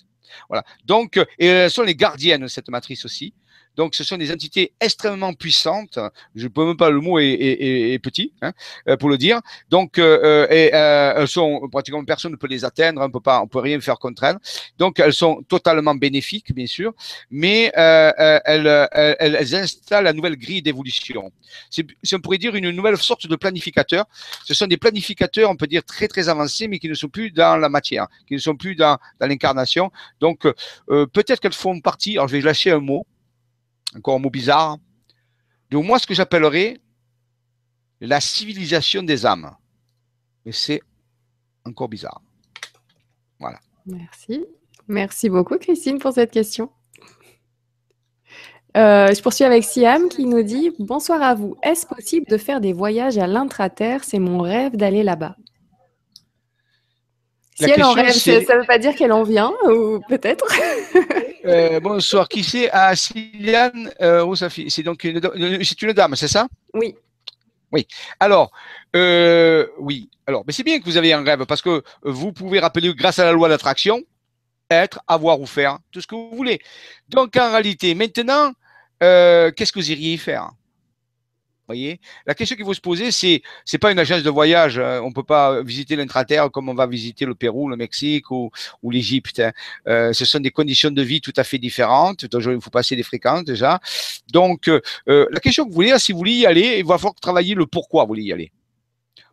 [0.49, 0.65] Voilà.
[0.85, 3.35] Donc, elles sont les gardiennes de cette matrice aussi.
[3.79, 6.01] Donc, ce sont des entités extrêmement puissantes.
[6.35, 8.53] Je ne peux même pas le mot est, petit hein,
[8.89, 9.41] euh, pour le dire.
[9.71, 13.01] Donc, euh, euh, et, elles sont pratiquement personne ne peut les atteindre.
[13.01, 14.39] On peut pas, on peut rien faire contre elles.
[14.79, 16.93] Donc, elles sont totalement bénéfiques, bien sûr,
[17.31, 18.89] mais elles,
[19.21, 21.31] elles, installent la nouvelle grille d'évolution.
[21.71, 24.07] C'est, on pourrait dire une nouvelle sorte de planificateur.
[24.45, 27.31] Ce sont des planificateurs, on peut dire très très avancés, mais qui ne sont plus
[27.31, 29.93] dans la matière, qui ne sont plus dans, dans l'incarnation.
[30.19, 30.49] Donc,
[30.89, 32.17] peut-être qu'elles font partie.
[32.17, 33.07] Alors, je vais lâcher un mot
[33.97, 34.79] encore un mot bizarre,
[35.71, 36.79] de moi ce que j'appellerais
[38.01, 39.55] la civilisation des âmes.
[40.45, 40.81] Mais c'est
[41.65, 42.23] encore bizarre.
[43.39, 43.59] Voilà.
[43.87, 44.45] Merci.
[44.87, 46.71] Merci beaucoup, Christine, pour cette question.
[48.77, 51.57] Euh, je poursuis avec Siam qui nous dit Bonsoir à vous.
[51.63, 54.05] Est-ce possible de faire des voyages à l'intraterre?
[54.05, 55.37] C'est mon rêve d'aller là-bas.
[57.59, 60.47] Si elle en rêve, ça ne veut pas dire qu'elle en vient, ou peut-être?
[61.45, 62.69] Euh, bonsoir, qui c'est?
[62.73, 64.35] Ah, Siliane euh,
[64.69, 65.19] C'est donc une,
[65.65, 66.47] c'est une dame, c'est ça?
[66.75, 66.95] Oui.
[67.73, 67.87] Oui.
[68.21, 68.51] Alors,
[68.95, 70.11] euh, oui.
[70.27, 73.19] Alors, mais c'est bien que vous avez un rêve parce que vous pouvez rappeler, grâce
[73.19, 74.03] à la loi d'attraction,
[74.69, 76.61] être, avoir ou faire tout ce que vous voulez.
[77.09, 78.53] Donc, en réalité, maintenant,
[79.01, 80.51] qu'est-ce que vous iriez y faire?
[81.69, 84.79] Voyez La question qu'il faut se poser, c'est c'est pas une agence de voyage.
[84.79, 85.01] Hein.
[85.05, 88.51] On peut pas visiter l'intraterre comme on va visiter le Pérou, le Mexique ou,
[88.83, 89.41] ou l'Égypte.
[89.41, 89.53] Hein.
[89.87, 92.25] Euh, ce sont des conditions de vie tout à fait différentes.
[92.27, 93.81] Donc, il faut passer des fréquences déjà.
[94.33, 96.99] Donc, euh, euh, la question que vous voulez, si vous voulez y aller, il va
[96.99, 98.51] falloir travailler le pourquoi vous voulez y aller.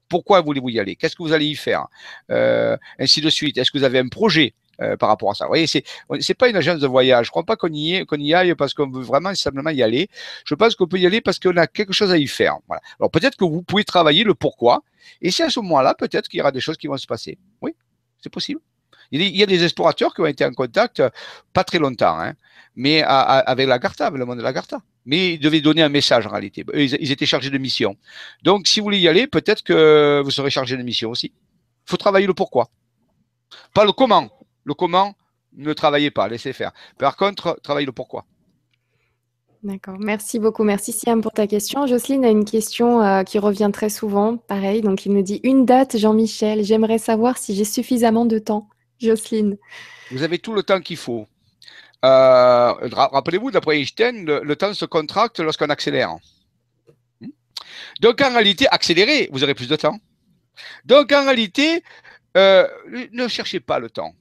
[0.07, 0.95] Pourquoi voulez-vous y aller?
[0.95, 1.87] Qu'est-ce que vous allez y faire?
[2.29, 3.57] Ainsi de suite.
[3.57, 4.53] Est-ce que vous avez un projet?
[4.81, 5.45] Euh, par rapport à ça.
[5.45, 5.83] Vous voyez, c'est
[6.19, 7.27] c'est pas une agence de voyage.
[7.27, 10.09] Je crois pas qu'on y y aille parce qu'on veut vraiment simplement y aller.
[10.45, 12.57] Je pense qu'on peut y aller parce qu'on a quelque chose à y faire.
[12.99, 14.83] Alors peut-être que vous pouvez travailler le pourquoi.
[15.21, 17.37] Et c'est à ce moment-là, peut-être qu'il y aura des choses qui vont se passer.
[17.61, 17.75] Oui,
[18.21, 18.59] c'est possible.
[19.11, 21.09] Il y, a des, explorateurs qui ont été en contact euh,
[21.53, 22.33] pas très longtemps, hein,
[22.75, 24.81] mais avec la Garta, avec le monde de la Garta.
[25.05, 26.65] Mais ils devaient donner un message en réalité.
[26.73, 27.95] Ils étaient chargés de mission.
[28.41, 31.27] Donc, si vous voulez y aller, peut-être que vous serez chargé de mission aussi.
[31.27, 32.69] Il faut travailler le pourquoi.
[33.73, 34.29] Pas le comment.
[34.65, 35.15] Le comment,
[35.53, 36.71] ne travaillez pas, laissez faire.
[36.97, 38.25] Par contre, travaillez le pourquoi.
[39.63, 40.63] D'accord, merci beaucoup.
[40.63, 41.87] Merci Siam pour ta question.
[41.87, 44.37] Jocelyne a une question euh, qui revient très souvent.
[44.37, 46.63] Pareil, donc il me dit une date, Jean-Michel.
[46.63, 48.69] J'aimerais savoir si j'ai suffisamment de temps.
[48.99, 49.57] Jocelyne.
[50.11, 51.25] Vous avez tout le temps qu'il faut.
[52.03, 56.15] Euh, rappelez-vous, d'après Einstein, le, temps se contracte lorsqu'on accélère.
[57.21, 57.29] Hmm?
[58.01, 59.97] Donc en réalité, accélérez, vous aurez plus de temps.
[60.85, 61.83] Donc en réalité,
[62.37, 62.67] euh,
[63.11, 64.13] ne cherchez pas le temps.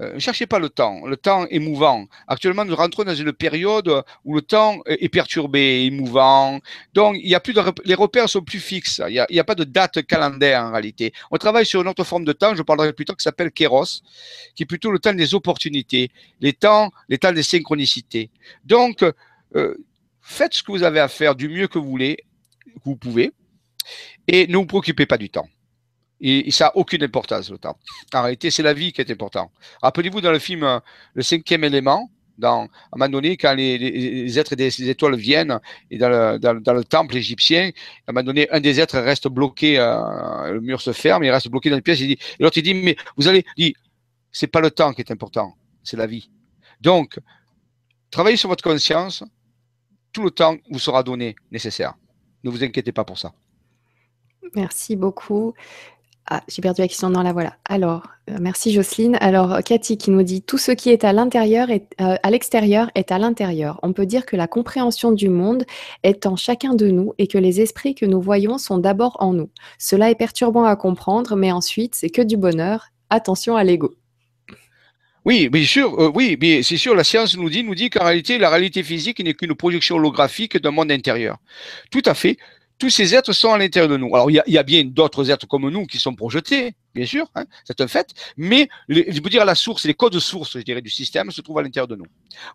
[0.00, 1.06] Euh, ne cherchez pas le temps.
[1.06, 2.06] Le temps est mouvant.
[2.26, 3.88] Actuellement, nous rentrons dans une période
[4.24, 6.58] où le temps est perturbé, mouvant.
[6.94, 9.00] Donc, il y a plus de, les repères sont plus fixes.
[9.08, 11.12] Il n'y a, pas de date calendaire en réalité.
[11.30, 12.54] On travaille sur une autre forme de temps.
[12.54, 14.02] Je parlerai plus tard qui s'appelle Kéros,
[14.56, 16.10] qui est plutôt le temps des opportunités,
[16.40, 16.90] les temps,
[17.20, 18.30] temps des synchronicités.
[18.64, 19.04] Donc,
[19.54, 19.74] euh,
[20.20, 22.16] faites ce que vous avez à faire du mieux que vous voulez,
[22.66, 23.32] que vous pouvez,
[24.26, 25.48] et ne vous préoccupez pas du temps
[26.26, 27.76] Et, ça n'a aucune importance, le temps.
[28.14, 29.50] En réalité, c'est la vie qui est importante.
[29.82, 30.80] Rappelez-vous dans le film euh,
[31.12, 35.60] Le cinquième élément, dans, à un moment donné, quand les, êtres des étoiles viennent
[35.90, 37.70] et dans le, temple égyptien,
[38.06, 41.30] à un moment donné, un des êtres reste bloqué, euh, le mur se ferme, il
[41.30, 43.74] reste bloqué dans une pièce, et l'autre il dit, mais vous allez, il dit,
[44.32, 46.30] c'est pas le temps qui est important, c'est la vie.
[46.80, 47.20] Donc,
[48.10, 49.22] travaillez sur votre conscience,
[50.10, 51.94] tout le temps vous sera donné nécessaire.
[52.44, 53.34] Ne vous inquiétez pas pour ça.
[54.54, 55.54] Merci beaucoup.
[56.26, 57.10] Ah, j'ai perdu la question.
[57.10, 57.56] Non, la voilà.
[57.68, 59.18] Alors, euh, merci Jocelyne.
[59.20, 62.90] Alors, Cathy qui nous dit tout ce qui est à l'intérieur et euh, à l'extérieur
[62.94, 63.78] est à l'intérieur.
[63.82, 65.64] On peut dire que la compréhension du monde
[66.02, 69.34] est en chacun de nous et que les esprits que nous voyons sont d'abord en
[69.34, 69.50] nous.
[69.78, 72.88] Cela est perturbant à comprendre, mais ensuite, c'est que du bonheur.
[73.10, 73.94] Attention à l'ego.
[75.26, 78.04] Oui, bien sûr, euh, oui, mais c'est sûr, la science nous dit, nous dit qu'en
[78.04, 81.38] réalité, la réalité physique n'est qu'une projection holographique d'un monde intérieur.
[81.90, 82.38] Tout à fait
[82.78, 84.14] tous ces êtres sont à l'intérieur de nous.
[84.14, 87.44] Alors, il y a, bien d'autres êtres comme nous qui sont projetés, bien sûr, hein,
[87.64, 90.90] c'est un fait, mais je veux dire la source, les codes sources, je dirais, du
[90.90, 92.06] système se trouvent à l'intérieur de nous.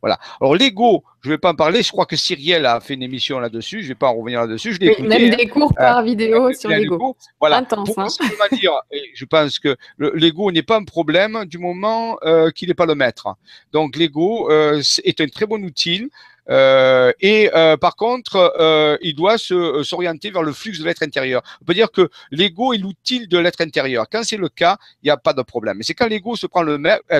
[0.01, 0.19] Voilà.
[0.41, 3.03] Alors, l'ego, je ne vais pas en parler, je crois que Cyrielle a fait une
[3.03, 4.73] émission là-dessus, je ne vais pas en revenir là-dessus.
[4.73, 4.95] Je l'ai.
[5.01, 5.81] Même des cours hein.
[5.81, 7.15] par euh, vidéo sur l'ego.
[7.39, 7.57] Voilà.
[7.57, 8.07] Intense, Pour hein.
[8.51, 8.73] dire,
[9.13, 12.95] je pense que l'ego n'est pas un problème du moment euh, qu'il n'est pas le
[12.95, 13.27] maître.
[13.71, 16.09] Donc, l'ego euh, est un très bon outil
[16.49, 21.41] euh, et euh, par contre, euh, il doit s'orienter vers le flux de l'être intérieur.
[21.61, 24.05] On peut dire que l'ego est l'outil de l'être intérieur.
[24.11, 25.77] Quand c'est le cas, il n'y a pas de problème.
[25.77, 26.65] Mais c'est quand l'ego se prend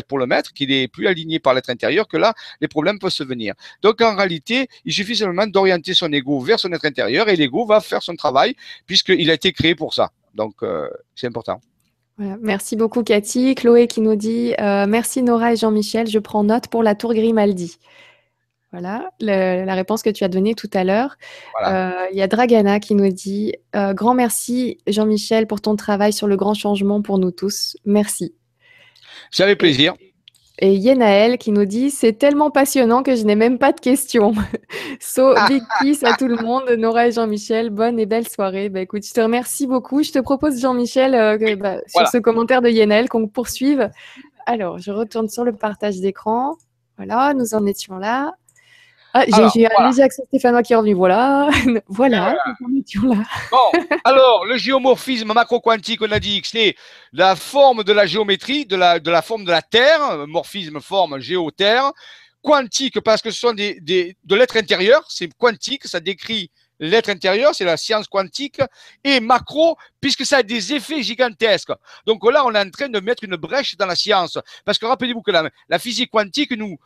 [0.07, 3.11] pour le maître, qu'il est plus aligné par l'être intérieur, que là, les problèmes peuvent
[3.11, 3.53] se venir.
[3.81, 7.65] Donc en réalité, il suffit seulement d'orienter son ego vers son être intérieur et l'ego
[7.65, 10.10] va faire son travail puisqu'il a été créé pour ça.
[10.34, 10.56] Donc
[11.15, 11.60] c'est important.
[12.18, 13.56] Merci beaucoup Cathy.
[13.56, 17.77] Chloé qui nous dit Merci Nora et Jean-Michel, je prends note pour la tour Grimaldi.
[18.72, 21.18] Voilà, la réponse que tu as donnée tout à l'heure.
[21.66, 26.14] Euh, il y a Dragana qui nous dit euh, Grand merci, Jean-Michel, pour ton travail
[26.14, 27.78] sur le grand changement pour nous tous.
[27.86, 28.36] Merci.
[29.32, 29.96] J'avais plaisir.
[30.62, 34.34] Et Yenaël qui nous dit C'est tellement passionnant que je n'ai même pas de questions.
[35.00, 35.48] so, ah.
[35.48, 37.72] big kiss à tout le monde, Nora et Jean-Michel.
[37.72, 38.70] Bonne et belle soirée.
[38.70, 40.04] Bah, écoute, je te remercie beaucoup.
[40.04, 43.90] Je te propose, Jean-Michel, euh, bah, sur ce commentaire de Yenaël, qu'on poursuive.
[44.46, 46.56] Alors, je retourne sur le partage d'écran.
[46.98, 48.34] Voilà, nous en étions là.
[49.14, 50.94] Ah, j'ai un léger accent stéphanois qui est revenu.
[50.94, 51.49] Voilà,
[51.88, 52.44] voilà, là.
[53.52, 53.57] Bon,
[54.03, 56.76] alors, le géomorphisme macro-quantique, on a dit que c'est
[57.11, 61.19] la forme de la géométrie, de la, de la forme de la Terre, morphisme, forme,
[61.19, 61.91] géo-terre.
[62.41, 67.10] Quantique, parce que ce sont des, des de l'être intérieur, c'est quantique, ça décrit l'être
[67.10, 68.61] intérieur, c'est la science quantique,
[69.03, 71.73] et macro, puisque ça a des effets gigantesques.
[72.06, 74.38] Donc là, on est en train de mettre une brèche dans la science.
[74.64, 76.77] Parce que rappelez-vous que la, la physique quantique nous,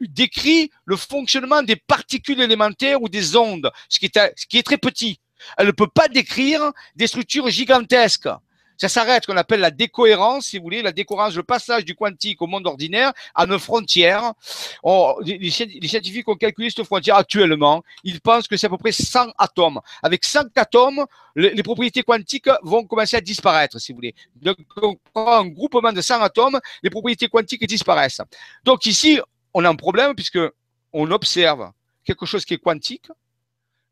[0.00, 5.20] décrit le fonctionnement des particules élémentaires ou des ondes, ce qui est, très petit.
[5.56, 8.28] Elle ne peut pas décrire des structures gigantesques.
[8.80, 12.40] Ça s'arrête, qu'on appelle la décohérence, si vous voulez, la décohérence, le passage du quantique
[12.40, 14.32] au monde ordinaire à nos frontières.
[15.22, 17.82] les, scientifiques ont calculé cette frontière actuellement.
[18.04, 19.80] Ils pensent que c'est à peu près 100 atomes.
[20.02, 21.04] Avec 100 atomes,
[21.36, 24.14] les, propriétés quantiques vont commencer à disparaître, si vous voulez.
[24.40, 28.22] Donc, on prend un groupement de 100 atomes, les propriétés quantiques disparaissent.
[28.64, 29.20] Donc ici,
[29.54, 30.38] on a un problème puisque
[30.92, 31.70] on observe
[32.04, 33.08] quelque chose qui est quantique,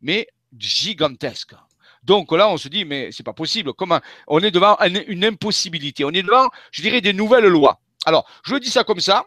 [0.00, 1.54] mais gigantesque.
[2.02, 3.72] Donc là, on se dit, mais c'est pas possible.
[3.74, 6.04] Comment On est devant une impossibilité.
[6.04, 7.80] On est devant, je dirais, des nouvelles lois.
[8.06, 9.26] Alors, je dis ça comme ça,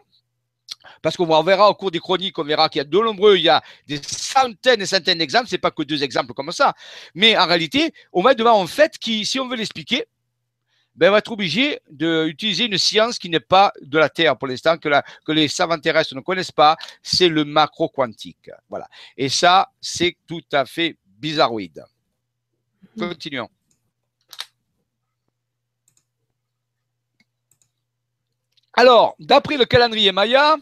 [1.02, 3.42] parce qu'on verra au cours des chroniques, on verra qu'il y a de nombreux, il
[3.42, 6.74] y a des centaines et centaines d'exemples, c'est pas que deux exemples comme ça.
[7.14, 10.06] Mais en réalité, on va devant un fait qui, si on veut l'expliquer,
[10.94, 14.48] ben, on va être obligé d'utiliser une science qui n'est pas de la Terre pour
[14.48, 14.88] l'instant, que,
[15.24, 18.50] que les savants terrestres ne connaissent pas, c'est le macro-quantique.
[18.68, 18.88] Voilà.
[19.16, 21.84] Et ça, c'est tout à fait bizarroïde.
[22.96, 23.08] Mhm.
[23.08, 23.48] Continuons.
[28.74, 30.56] Alors, d'après le calendrier Maya,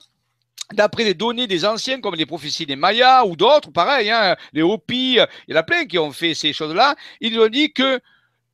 [0.73, 4.62] d'après les données des anciens, comme les prophéties des Mayas ou d'autres, pareil, hein, les
[4.62, 8.01] Hopis, il y en a plein qui ont fait ces choses-là, ils ont dit que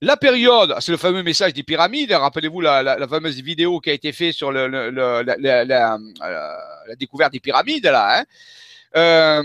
[0.03, 2.13] la période, c'est le fameux message des pyramides.
[2.13, 5.99] Rappelez-vous la, fameuse vidéo qui a été faite sur le, la,
[6.99, 7.87] découverte des pyramides.
[7.87, 8.25] Hein.
[8.97, 9.43] euh,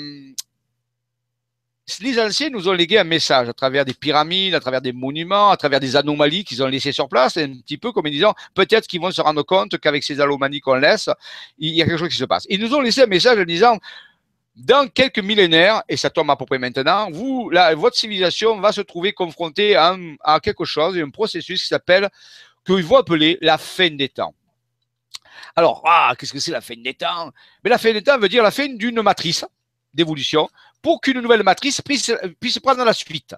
[2.00, 5.50] les anciens nous ont légué un message à travers des pyramides, à travers des monuments,
[5.50, 8.34] à travers des anomalies qu'ils ont laissées sur place, un petit peu comme en disant
[8.54, 11.10] peut-être qu'ils vont se rendre compte qu'avec ces anomalies qu'on laisse,
[11.58, 12.46] il y a quelque chose qui se passe.
[12.50, 13.78] Ils nous ont laissé un message en disant
[14.56, 18.82] dans quelques millénaires, et ça tombe à peu près maintenant, vous, votre civilisation va se
[18.82, 22.10] trouver confrontée à, quelque chose, un processus qui s'appelle,
[22.66, 24.34] qu'ils vont appeler la fin des temps.
[25.56, 27.32] Alors, ah, qu'est-ce que c'est la fin des temps?
[27.64, 29.46] Mais la fin des temps veut dire la fin d'une matrice
[29.94, 30.50] d'évolution
[30.82, 33.36] pour qu'une nouvelle matrice puisse, puisse prendre la suite.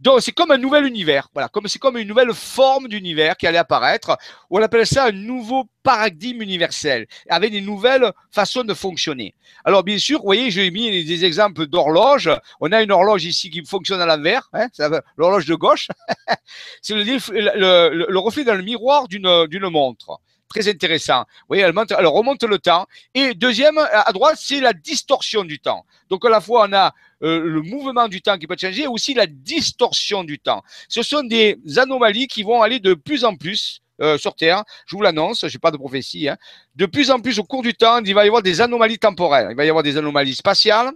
[0.00, 1.28] Donc, c'est comme un nouvel univers.
[1.34, 4.16] Voilà, comme c'est comme une nouvelle forme d'univers qui allait apparaître.
[4.48, 9.34] On appelle ça un nouveau paradigme universel, avec des nouvelles façons de fonctionner.
[9.64, 12.30] Alors, bien sûr, vous voyez, j'ai mis des exemples d'horloges.
[12.60, 14.68] On a une horloge ici qui fonctionne à l'envers, hein,
[15.16, 15.88] l'horloge de gauche.
[16.82, 20.18] c'est le, le, le, reflet dans le miroir d'une, montre.
[20.48, 21.20] Très intéressant.
[21.42, 22.86] Vous voyez, elle remonte le temps.
[23.14, 25.84] Et deuxième, à droite, c'est la distorsion du temps.
[26.08, 29.14] Donc, à la fois, on a euh, le mouvement du temps qui peut changer aussi
[29.14, 30.62] la distorsion du temps.
[30.88, 34.64] Ce sont des anomalies qui vont aller de plus en plus euh, sur Terre.
[34.86, 36.28] Je vous l'annonce, je n'ai pas de prophétie.
[36.28, 36.36] Hein.
[36.76, 39.48] De plus en plus au cours du temps, il va y avoir des anomalies temporelles.
[39.50, 40.92] Il va y avoir des anomalies spatiales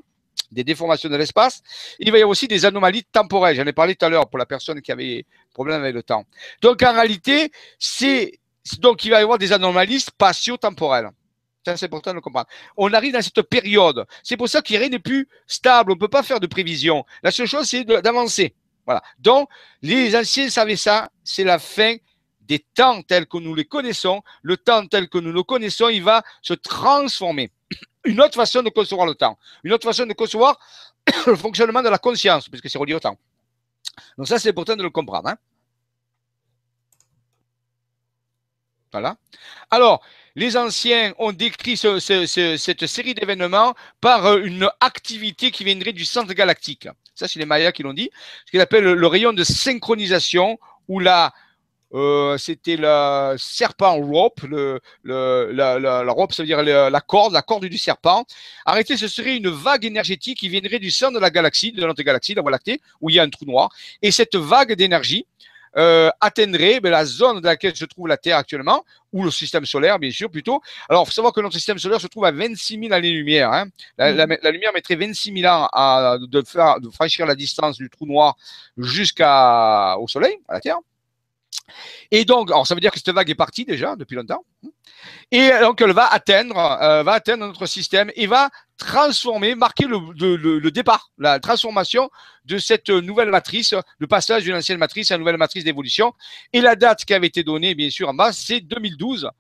[0.54, 1.62] des déformations de l'espace.
[1.98, 3.56] Il va y avoir aussi des anomalies temporelles.
[3.56, 6.24] J'en ai parlé tout à l'heure pour la personne qui avait problème avec le temps.
[6.62, 8.38] Donc en réalité, c'est
[8.78, 11.10] donc il va y avoir des anomalies spatio-temporelles.
[11.64, 12.46] Ça, c'est important de le comprendre.
[12.76, 14.04] On arrive dans cette période.
[14.22, 15.92] C'est pour ça qu'il rien n'est plus stable.
[15.92, 17.04] On ne peut pas faire de prévision.
[17.22, 18.54] La seule chose, c'est d'avancer.
[18.84, 19.02] Voilà.
[19.18, 19.48] Donc,
[19.80, 21.08] les anciens savaient ça.
[21.22, 21.96] C'est la fin
[22.42, 24.22] des temps tels que nous les connaissons.
[24.42, 27.50] Le temps tel que nous le connaissons, il va se transformer.
[28.04, 29.38] Une autre façon de concevoir le temps.
[29.62, 30.58] Une autre façon de concevoir
[31.26, 33.16] le fonctionnement de la conscience, puisque c'est relié au temps.
[34.18, 35.28] Donc ça, c'est important de le comprendre.
[35.28, 35.36] Hein.
[39.70, 40.02] Alors,
[40.36, 46.32] les anciens ont décrit cette série d'événements par euh, une activité qui viendrait du centre
[46.32, 46.88] galactique.
[47.14, 48.10] Ça, c'est les Mayas qui l'ont dit.
[48.46, 50.58] Ce qu'ils appellent le, rayon de synchronisation
[50.88, 51.32] ou la,
[51.94, 54.40] euh, c'était le serpent rope,
[55.04, 58.24] la, rope, ça veut dire la corde, la corde du serpent.
[58.66, 62.02] Arrêtez, ce serait une vague énergétique qui viendrait du centre de la galaxie, de notre
[62.02, 63.70] galaxie, la Voie lactée, où il y a un trou noir.
[64.02, 65.26] Et cette vague d'énergie
[65.76, 69.64] euh, atteindrait ben, la zone dans laquelle se trouve la Terre actuellement, ou le système
[69.64, 70.60] solaire, bien sûr, plutôt.
[70.88, 73.52] Alors, il faut savoir que notre système solaire se trouve à 26 000 années-lumière.
[73.52, 73.66] Hein.
[73.98, 78.06] La, lumière mettrait 26 000 ans à, de, faire, de franchir la distance du trou
[78.06, 78.36] noir
[78.76, 80.78] jusqu'au Soleil, à la Terre.
[82.10, 84.44] Et donc, alors ça veut dire que cette vague est partie déjà depuis longtemps.
[85.30, 89.98] Et donc, elle va atteindre, euh, va atteindre notre système et va transformer, marquer le,
[90.36, 92.10] le, départ, la transformation
[92.44, 96.12] de cette nouvelle matrice, le passage d'une ancienne matrice à une nouvelle matrice d'évolution.
[96.52, 99.30] Et la date qui avait été donnée, bien sûr, en bas, c'est 2012.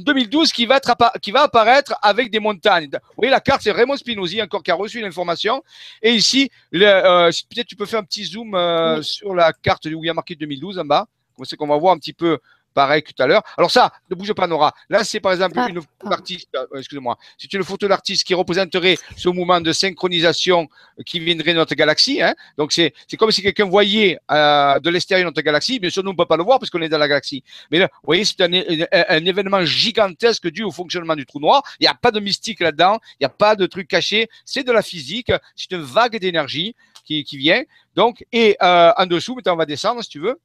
[0.00, 2.90] 2012 qui va, être, qui va apparaître avec des montagnes.
[2.90, 5.62] Vous voyez, la carte, c'est Raymond Spinozzi encore qui a reçu l'information.
[6.02, 10.04] Et ici, euh, peut-être tu peux faire un petit zoom euh, sur la carte où
[10.04, 11.06] il y a marqué 2012 en bas.
[11.44, 12.38] C'est qu'on va voir un petit peu
[12.78, 13.42] pareil que tout à l'heure.
[13.56, 14.72] Alors ça, ne bouge pas Nora.
[14.88, 18.34] Là, c'est par exemple ah, une photo d'artiste, euh, excusez-moi, c'est une photo d'artiste qui
[18.34, 20.68] représenterait ce mouvement de synchronisation
[21.04, 22.22] qui viendrait de notre galaxie.
[22.22, 22.34] Hein.
[22.56, 25.80] Donc c'est comme si quelqu'un voyait euh, de l'extérieur notre galaxie.
[25.80, 27.42] Bien sûr, nous, on ne peut pas le voir parce qu'on est dans la galaxie.
[27.72, 31.62] Mais là, vous voyez, c'est un, un, événement gigantesque dû au fonctionnement du trou noir.
[31.80, 32.98] Il n'y a pas de mystique là-dedans.
[33.14, 34.28] Il n'y a pas de truc caché.
[34.44, 35.32] C'est de la physique.
[35.56, 37.62] C'est une vague d'énergie qui, qui, vient.
[37.96, 40.38] Donc, et euh, en dessous, maintenant, on va descendre si tu veux.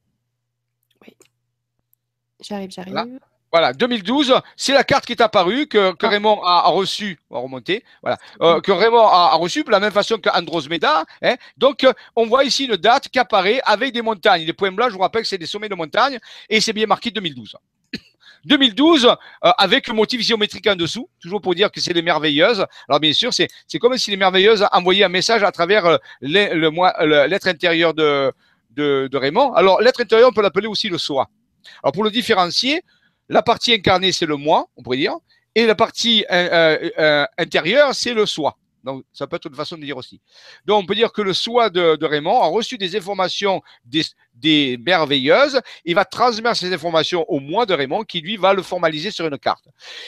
[2.43, 3.19] J'arrive, j'arrive.
[3.53, 3.71] Voilà.
[3.71, 6.09] 2012, c'est la carte qui est apparue que, que ah.
[6.09, 7.19] Raymond a, reçu.
[7.29, 7.83] On va remonter.
[8.01, 8.17] Voilà.
[8.41, 11.05] Euh, que Raymond a, reçu de la même façon qu'Androsmeda.
[11.21, 11.35] Hein.
[11.55, 14.43] Donc, euh, on voit ici une date qui apparaît avec des montagnes.
[14.43, 16.17] Les points blancs, je vous rappelle que c'est des sommets de montagnes
[16.49, 17.55] et c'est bien marqué 2012.
[18.45, 19.15] 2012, euh,
[19.59, 22.65] avec le motif géométrique en dessous, toujours pour dire que c'est les merveilleuses.
[22.89, 23.49] Alors bien sûr, c'est
[23.79, 28.33] comme si les merveilleuses envoyaient un message à travers l'être intérieur de,
[28.71, 29.53] de, de Raymond.
[29.53, 31.29] Alors l'être intérieur, on peut l'appeler aussi le soi.
[31.84, 32.84] Alors pour le différencier,
[33.30, 35.15] la partie incarnée, c'est le moi, on pourrait dire,
[35.56, 38.57] et la partie euh, euh, euh, intérieure, c'est le soi.
[38.84, 40.19] Donc, ça peut être une façon de dire aussi.
[40.65, 45.61] Donc, on peut dire que le soi de, Raymond a reçu des informations des, merveilleuses.
[45.85, 49.26] Il va transmettre ces informations au moi de Raymond qui, lui, va le formaliser sur
[49.26, 49.64] une carte.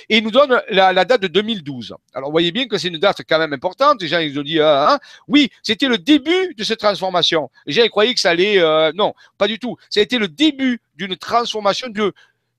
[0.10, 1.96] Et il nous donne la, date de 2012.
[2.14, 4.02] Alors, vous voyez bien que c'est une date quand même importante.
[4.02, 5.00] Les gens, ils ont dit, ah, hein.
[5.30, 7.50] oui, c'était le début de cette transformation.
[7.66, 8.60] Les gens, ils croyaient que ça allait,
[8.92, 9.78] non, pas du tout.
[9.90, 12.14] Ça a été le début d'une transformation de,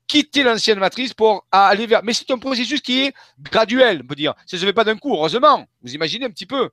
[0.07, 2.01] quitter l'ancienne matrice pour aller vers.
[2.03, 4.33] Mais c'est un processus qui est graduel, on peut dire.
[4.45, 5.67] Ça ne se fait pas d'un coup, heureusement.
[5.83, 6.69] Vous imaginez un petit peu.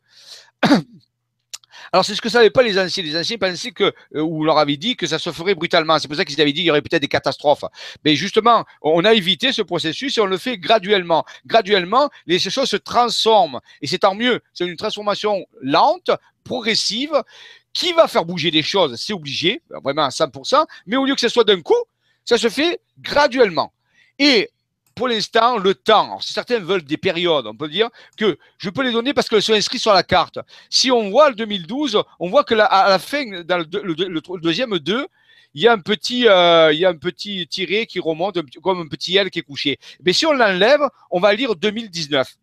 [1.93, 3.03] Alors, c'est ce que ne savaient pas les anciens.
[3.03, 5.99] Les anciens pensaient que, euh, ou leur avaient dit que ça se ferait brutalement.
[5.99, 7.65] C'est pour ça qu'ils avaient dit qu'il y aurait peut-être des catastrophes.
[8.05, 11.24] Mais justement, on a évité ce processus et on le fait graduellement.
[11.47, 13.61] Graduellement, les choses se transforment.
[13.82, 14.41] Et c'est tant mieux.
[14.55, 16.11] C'est une transformation lente,
[16.45, 17.12] progressive,
[17.75, 18.97] qui va faire bouger des choses.
[18.97, 20.65] C'est obligé, vraiment à 100%.
[20.87, 21.75] Mais au lieu que ce soit d'un coup,
[22.25, 23.73] ça se fait graduellement.
[24.19, 24.49] Et
[24.95, 28.83] pour l'instant, le temps, si certains veulent des périodes, on peut dire que je peux
[28.83, 30.39] les donner parce qu'elles sont inscrites sur la carte.
[30.71, 35.07] Si on voit le 2012, on voit que à la fin, dans le, deuxième 2,
[35.55, 38.81] il y a un petit, euh, il y a un petit tiré qui remonte comme
[38.81, 39.79] un petit L qui est couché.
[40.05, 42.37] Mais si on l'enlève, on va lire 2019.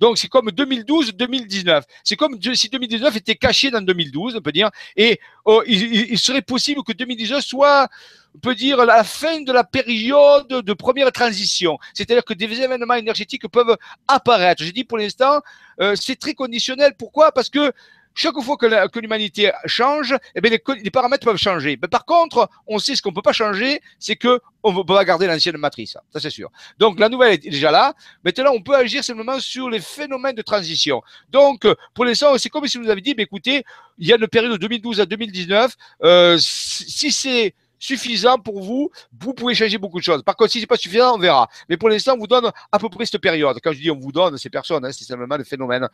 [0.00, 1.82] Donc c'est comme 2012-2019.
[2.02, 6.42] C'est comme si 2019 était caché dans 2012, on peut dire, et oh, il, serait
[6.42, 7.88] possible que 2019 soit
[8.34, 11.78] on peut dire la fin de la période de première transition.
[11.92, 13.76] C'est-à-dire que des événements énergétiques peuvent
[14.08, 14.62] apparaître.
[14.62, 15.40] Je dis pour l'instant,
[15.80, 16.94] euh, c'est très conditionnel.
[16.96, 17.32] Pourquoi?
[17.32, 17.72] Parce que
[18.14, 21.78] chaque fois que l'humanité change, eh bien, les, paramètres peuvent changer.
[21.80, 24.84] Mais par contre, on sait ce qu'on ne peut pas changer, c'est que on peut
[24.84, 25.96] pas garder l'ancienne matrice.
[26.12, 26.50] Ça, c'est sûr.
[26.78, 27.94] Donc, la nouvelle est déjà là.
[28.24, 31.02] Maintenant, on peut agir simplement sur les phénomènes de transition.
[31.30, 33.64] Donc, pour l'instant, c'est comme si vous avez dit, mais écoutez,
[33.98, 35.74] il y a une période de 2012 à 2019.
[36.02, 40.22] Euh, si c'est suffisant pour vous, vous pouvez changer beaucoup de choses.
[40.22, 41.48] Par contre, si c'est pas suffisant, on verra.
[41.68, 43.58] Mais pour l'instant, on vous donne à peu près cette période.
[43.60, 45.88] Quand je dis on vous donne, ces personnes, hein, c'est simplement le phénomène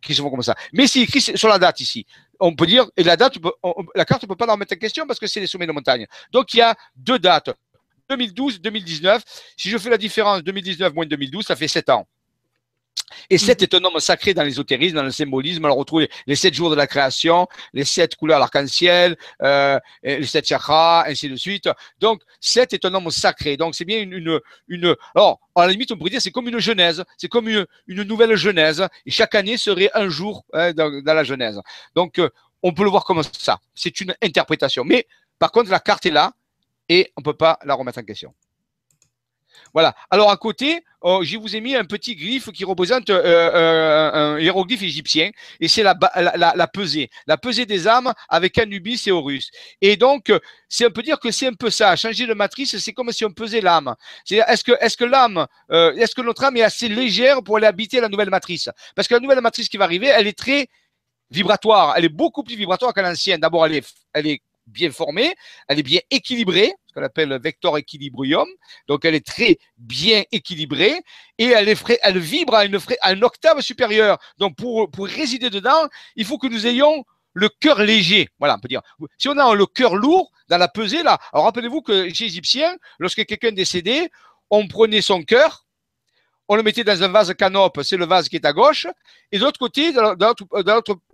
[0.00, 0.54] qui se font comme ça.
[0.72, 2.06] Mais c'est écrit sur la date ici.
[2.38, 3.38] On peut dire, et la date,
[3.94, 5.72] la carte, on peut pas la remettre en question parce que c'est les sommets de
[5.72, 6.06] montagne.
[6.30, 7.50] Donc, il y a deux dates.
[8.10, 9.22] 2012, 2019.
[9.56, 12.06] Si je fais la différence 2019 moins 2012, ça fait 7 ans.
[13.28, 15.64] Et sept est un homme sacré dans l'ésotérisme, dans le symbolisme.
[15.64, 20.46] On retrouve les sept jours de la création, les sept couleurs l'arc-en-ciel, euh, les sept
[20.46, 21.68] chakras, ainsi de suite.
[21.98, 23.56] Donc, sept est un homme sacré.
[23.56, 26.48] Donc, c'est bien une, une, une, Alors, à la limite, on pourrait dire c'est comme
[26.48, 27.04] une genèse.
[27.16, 28.86] C'est comme une, une, nouvelle genèse.
[29.06, 31.60] Et chaque année serait un jour hein, dans, dans, la genèse.
[31.94, 32.28] Donc, euh,
[32.62, 33.58] on peut le voir comme ça.
[33.74, 34.84] C'est une interprétation.
[34.84, 35.06] Mais,
[35.38, 36.32] par contre, la carte est là
[36.88, 38.34] et on ne peut pas la remettre en question.
[39.72, 39.94] Voilà.
[40.10, 44.36] Alors à côté, oh, je vous ai mis un petit griffe qui représente euh, euh,
[44.36, 45.30] un hiéroglyphe égyptien,
[45.60, 45.94] et c'est la,
[46.36, 49.50] la, pesée, la pesée des âmes avec Anubis et Horus.
[49.80, 50.32] Et donc,
[50.68, 51.96] c'est un peu dire que c'est un peu ça.
[51.96, 53.94] Changer de matrice, c'est comme si on pesait l'âme.
[54.30, 57.66] Est-ce que, est-ce que l'âme, euh, est-ce que notre âme est assez légère pour aller
[57.66, 58.68] habiter la nouvelle matrice?
[58.94, 60.68] Parce que la nouvelle matrice qui va arriver, elle est très
[61.30, 61.94] vibratoire.
[61.96, 63.40] Elle est beaucoup plus vibratoire que l'ancienne.
[63.40, 63.82] D'abord, elle
[64.12, 64.40] elle est
[64.70, 65.34] bien formée,
[65.68, 68.46] elle est bien équilibrée, ce qu'on appelle vector équilibrium.
[68.88, 71.00] Donc, elle est très bien équilibrée
[71.38, 74.18] et elle, vibre à une, octave supérieure.
[74.38, 78.28] Donc, pour, résider dedans, il faut que nous ayons le cœur léger.
[78.38, 78.82] Voilà, on peut dire.
[79.18, 82.30] Si on a le cœur lourd dans la pesée, là, alors rappelez-vous que chez les
[82.30, 84.10] Égyptiens, lorsque quelqu'un décédait,
[84.50, 85.64] on prenait son cœur,
[86.50, 88.88] on le mettait dans un vase canope, c'est le vase qui est à gauche,
[89.30, 90.44] et de l'autre côté, dans notre,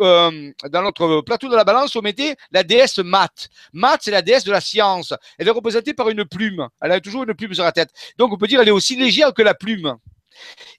[0.01, 3.51] euh, dans, notre, plateau de la balance, on mettait la déesse Mat.
[3.75, 5.13] Mat, c'est la déesse de la science.
[5.37, 6.67] Elle est représentée par une plume.
[6.81, 7.91] Elle a toujours une plume sur la tête.
[8.17, 9.97] Donc on peut dire qu'elle est aussi légère que la plume.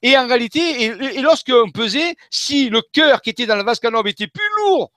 [0.02, 3.80] Et en réalité, et, et lorsqu'on pesait, si le cœur qui était dans le vase
[3.80, 4.92] canope était plus lourd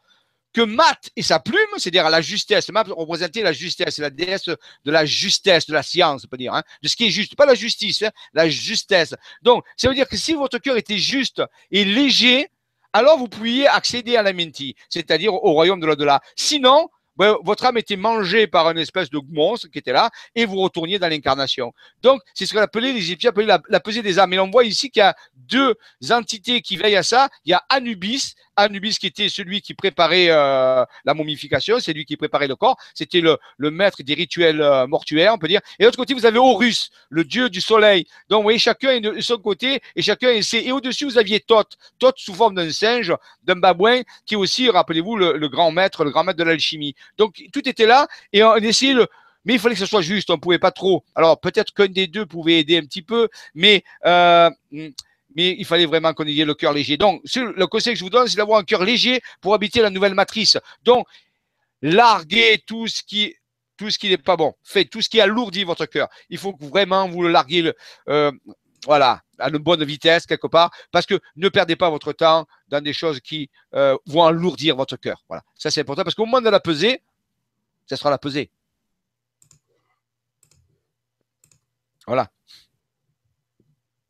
[0.52, 4.90] que Math et sa plume, c'est-à-dire la justesse, Math représentait la justesse, la déesse de
[4.90, 7.46] la justesse, de la science, on peut dire, hein, de ce qui est juste, pas
[7.46, 9.14] la justice, hein, la justesse.
[9.42, 12.48] Donc, ça veut dire que si votre cœur était juste et léger,
[12.92, 16.20] alors vous pouviez accéder à la menti, c'est-à-dire au royaume de l'au-delà.
[16.34, 16.88] Sinon,
[17.20, 20.56] ben, votre âme était mangée par une espèce de monstre qui était là et vous
[20.56, 21.72] retourniez dans l'incarnation.
[22.02, 24.32] Donc, c'est ce qu'on appelait, les Égyptiens appelaient la, la pesée des âmes.
[24.32, 25.74] Et on voit ici qu'il y a deux
[26.10, 27.28] entités qui veillent à ça.
[27.44, 32.04] Il y a Anubis, Anubis qui était celui qui préparait euh, la momification, c'est lui
[32.04, 33.38] qui préparait le corps, c'était le,
[33.70, 35.60] maître des rituels euh, mortuaires, on peut dire.
[35.78, 38.06] Et de l'autre côté, vous avez Horus, le dieu du soleil.
[38.28, 40.54] Donc, vous voyez, chacun est de son côté et chacun est...
[40.54, 43.14] Et au-dessus, vous aviez Thoth, Thoth sous forme d'un singe,
[43.44, 46.94] d'un babouin, qui est aussi, rappelez-vous, le, grand maître, le grand maître de l'alchimie.
[47.18, 49.06] Donc, tout était là et on le,
[49.44, 51.04] mais il fallait que ce soit juste, on ne pouvait pas trop.
[51.14, 54.50] Alors peut-être qu'un des deux pouvait aider un petit peu, mais euh,
[55.34, 56.96] mais il fallait vraiment qu'on ait le cœur léger.
[56.96, 59.90] Donc, le conseil que je vous donne, c'est d'avoir un cœur léger pour habiter la
[59.90, 60.58] nouvelle matrice.
[60.82, 61.06] Donc,
[61.82, 63.36] larguez tout ce qui
[64.04, 64.54] n'est pas bon.
[64.62, 66.08] Faites tout ce qui alourdit votre cœur.
[66.28, 67.74] Il faut vraiment vous le larguiez, le,
[68.08, 68.32] euh,
[68.86, 72.80] voilà, à une bonne vitesse quelque part, parce que ne perdez pas votre temps dans
[72.82, 75.22] des choses qui euh, vont alourdir votre cœur.
[75.28, 77.02] Voilà, ça c'est important parce qu'au moment de la peser,
[77.86, 78.50] ça sera la pesée.
[82.06, 82.28] Voilà.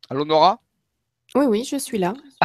[0.09, 0.59] Allô Nora?
[1.37, 2.15] Oui, oui, je suis là.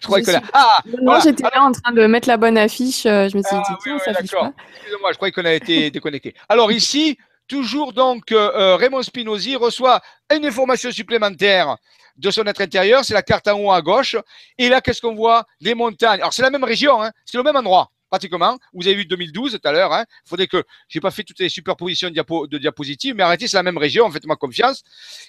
[0.00, 0.42] je croyais que là.
[0.52, 3.06] Ah Non, j'étais là en train de mettre la bonne affiche.
[3.06, 4.52] Euh, je me suis dit, ah, tiens, ça affiche pas.
[4.76, 6.34] Excusez-moi, je croyais qu'on a été déconnecté.
[6.48, 10.00] Alors ici, toujours donc, euh, euh, Raymond Spinozzi reçoit
[10.34, 11.76] une information supplémentaire
[12.16, 13.04] de son être intérieur.
[13.04, 14.16] C'est la carte en haut à gauche.
[14.58, 15.46] Et là, qu'est-ce qu'on voit?
[15.60, 16.20] Les montagnes.
[16.20, 18.58] Alors, c'est la même région, hein, c'est le même endroit pratiquement.
[18.74, 19.92] Vous avez vu 2012 tout à l'heure.
[19.92, 20.04] Hein.
[20.26, 23.48] Il faudrait que j'ai pas fait toutes les superpositions de, diapo, de diapositives, mais arrêtez,
[23.48, 24.10] c'est la même région.
[24.10, 24.82] Faites-moi confiance.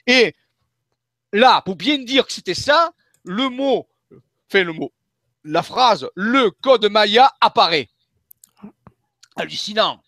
[0.05, 0.35] Et
[1.33, 2.93] là, pour bien dire que c'était ça,
[3.23, 3.89] le mot,
[4.49, 4.93] fait le mot,
[5.43, 7.89] la phrase, le code Maya apparaît.
[9.35, 10.01] Hallucinant.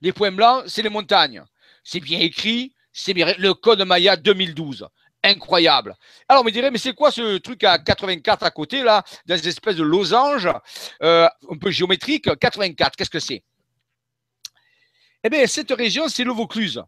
[0.00, 1.42] Les points blancs, c'est les montagnes.
[1.82, 4.88] C'est bien écrit, c'est bien le code Maya 2012.
[5.24, 5.96] Incroyable.
[6.28, 9.36] Alors, on me dirait, mais c'est quoi ce truc à 84 à côté, là, dans
[9.36, 10.48] une espèce de losange,
[11.02, 13.42] euh, un peu géométrique 84, qu'est-ce que c'est?
[15.24, 16.80] Eh bien, cette région, c'est le Vaucluse.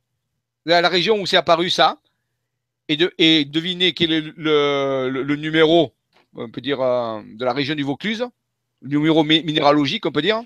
[0.64, 1.98] La région où c'est apparu ça
[2.90, 5.94] et, de, et devinez quel est le, le, numéro
[6.34, 8.26] on peut dire, euh, de la région du Vaucluse,
[8.82, 10.42] le numéro minéralogique, on peut dire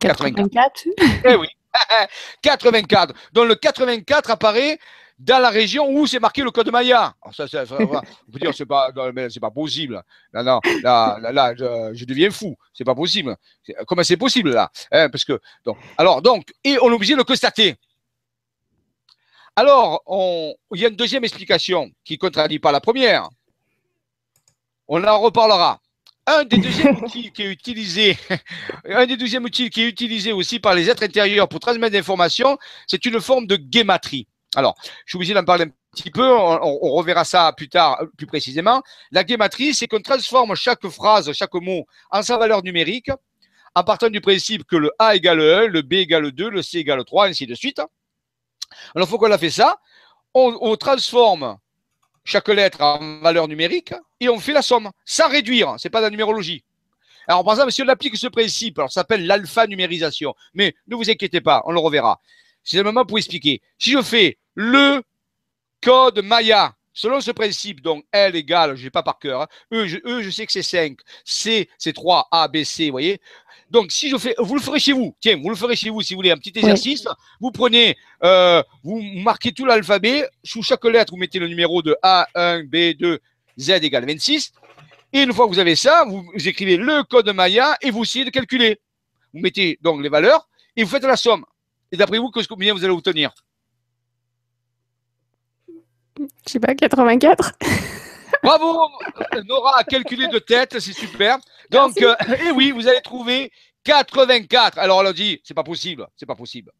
[0.00, 0.84] 84.
[1.24, 1.48] eh oui,
[2.42, 3.14] 84.
[3.32, 4.78] Donc le 84 apparaît
[5.18, 7.14] dans la région où c'est marqué le code Maya.
[7.20, 8.92] Alors ça, ça, on peut dire c'est pas,
[9.28, 10.00] c'est pas possible.
[10.32, 12.54] Non, non, là, là, je, deviens fou.
[12.72, 13.36] C'est pas possible.
[13.88, 17.18] Comment c'est possible là hein, Parce que donc, alors donc, et on est obligé de
[17.18, 17.74] le constater.
[19.60, 23.28] Alors, on, il y a une deuxième explication qui ne contredit pas la première.
[24.86, 25.80] On en reparlera.
[26.28, 28.16] Un des deuxièmes outils qui est utilisé,
[28.88, 31.98] un des deuxièmes outils qui est utilisé aussi par les êtres intérieurs pour transmettre des
[31.98, 32.56] informations,
[32.86, 34.28] c'est une forme de guématrie.
[34.54, 38.28] Alors, je suis obligé d'en parler un petit peu, on, reverra ça plus tard, plus
[38.28, 38.80] précisément.
[39.10, 43.10] La guématrie, c'est qu'on transforme chaque phrase, chaque mot en sa valeur numérique,
[43.74, 46.78] en partant du principe que le A égale 1, le B égale 2, le C
[46.78, 47.80] égale 3, ainsi de suite.
[48.94, 49.78] Alors, faut qu'on a fait ça?
[50.34, 51.58] On, transforme
[52.24, 55.74] chaque lettre en valeur numérique et on fait la somme, sans réduire.
[55.78, 56.62] Ce n'est pas de la numérologie.
[57.26, 60.34] Alors, par exemple, si on applique ce principe, alors ça s'appelle l'alpha-numérisation.
[60.54, 62.20] Mais ne vous inquiétez pas, on le reverra.
[62.62, 63.60] C'est le moment pour expliquer.
[63.78, 65.02] Si je fais le
[65.82, 69.86] code Maya, selon ce principe, donc L égale, je n'ai pas par cœur, hein, e,
[69.86, 73.20] je, e, je sais que c'est 5, C, c'est 3, A, B, C, vous voyez
[73.70, 75.14] donc, si je fais, vous le ferez chez vous.
[75.20, 77.04] Tiens, vous le ferez chez vous si vous voulez un petit exercice.
[77.40, 80.26] Vous prenez, euh, vous marquez tout l'alphabet.
[80.42, 83.18] Sous chaque lettre, vous mettez le numéro de A1, B2,
[83.58, 84.52] Z égale 26.
[85.12, 88.24] Et une fois que vous avez ça, vous, écrivez le code Maya et vous essayez
[88.24, 88.80] de calculer.
[89.34, 91.44] Vous mettez donc les valeurs et vous faites la somme.
[91.92, 93.32] Et d'après vous, combien vous allez obtenir?
[96.18, 97.52] Je sais pas, 84
[98.42, 98.88] Bravo
[99.46, 101.38] Nora a calculé de tête, c'est super.
[101.70, 102.14] Donc, euh,
[102.44, 103.50] et oui, vous allez trouver
[103.84, 104.78] 84.
[104.78, 106.72] Alors, on a dit, c'est pas possible, c'est pas possible.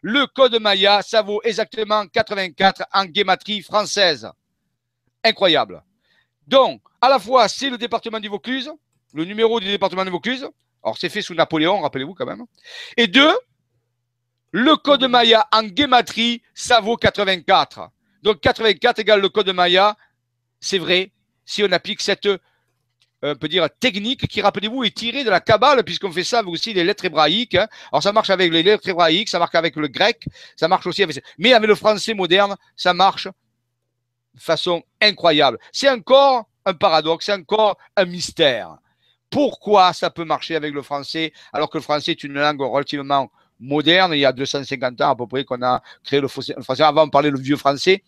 [0.00, 4.28] Le code Maya, ça vaut exactement 84 en guématrie française.
[5.24, 5.82] Incroyable.
[6.46, 8.70] Donc, à la fois, c'est le département du Vaucluse,
[9.14, 10.48] le numéro du département du Vaucluse.
[10.82, 12.44] Alors, c'est fait sous Napoléon, rappelez-vous quand même.
[12.96, 13.32] Et deux,
[14.50, 17.90] le code Maya en guématrie, ça vaut 84.
[18.22, 19.96] Donc, 84 égale le code Maya
[20.62, 21.12] c'est vrai,
[21.44, 22.28] si on applique cette
[23.24, 26.50] euh, peut dire technique qui, rappelez-vous, est tirée de la Kabbale, puisqu'on fait ça avec
[26.50, 27.54] aussi les lettres hébraïques.
[27.54, 27.68] Hein.
[27.92, 30.24] Alors ça marche avec les lettres hébraïques, ça marche avec le grec,
[30.56, 31.22] ça marche aussi avec...
[31.38, 33.28] Mais avec le français moderne, ça marche
[34.34, 35.58] de façon incroyable.
[35.72, 38.76] C'est encore un paradoxe, c'est encore un mystère.
[39.30, 43.30] Pourquoi ça peut marcher avec le français alors que le français est une langue relativement
[43.62, 46.54] moderne, il y a 250 ans à peu près qu'on a créé le français.
[46.80, 48.02] Avant, on parlait le vieux français?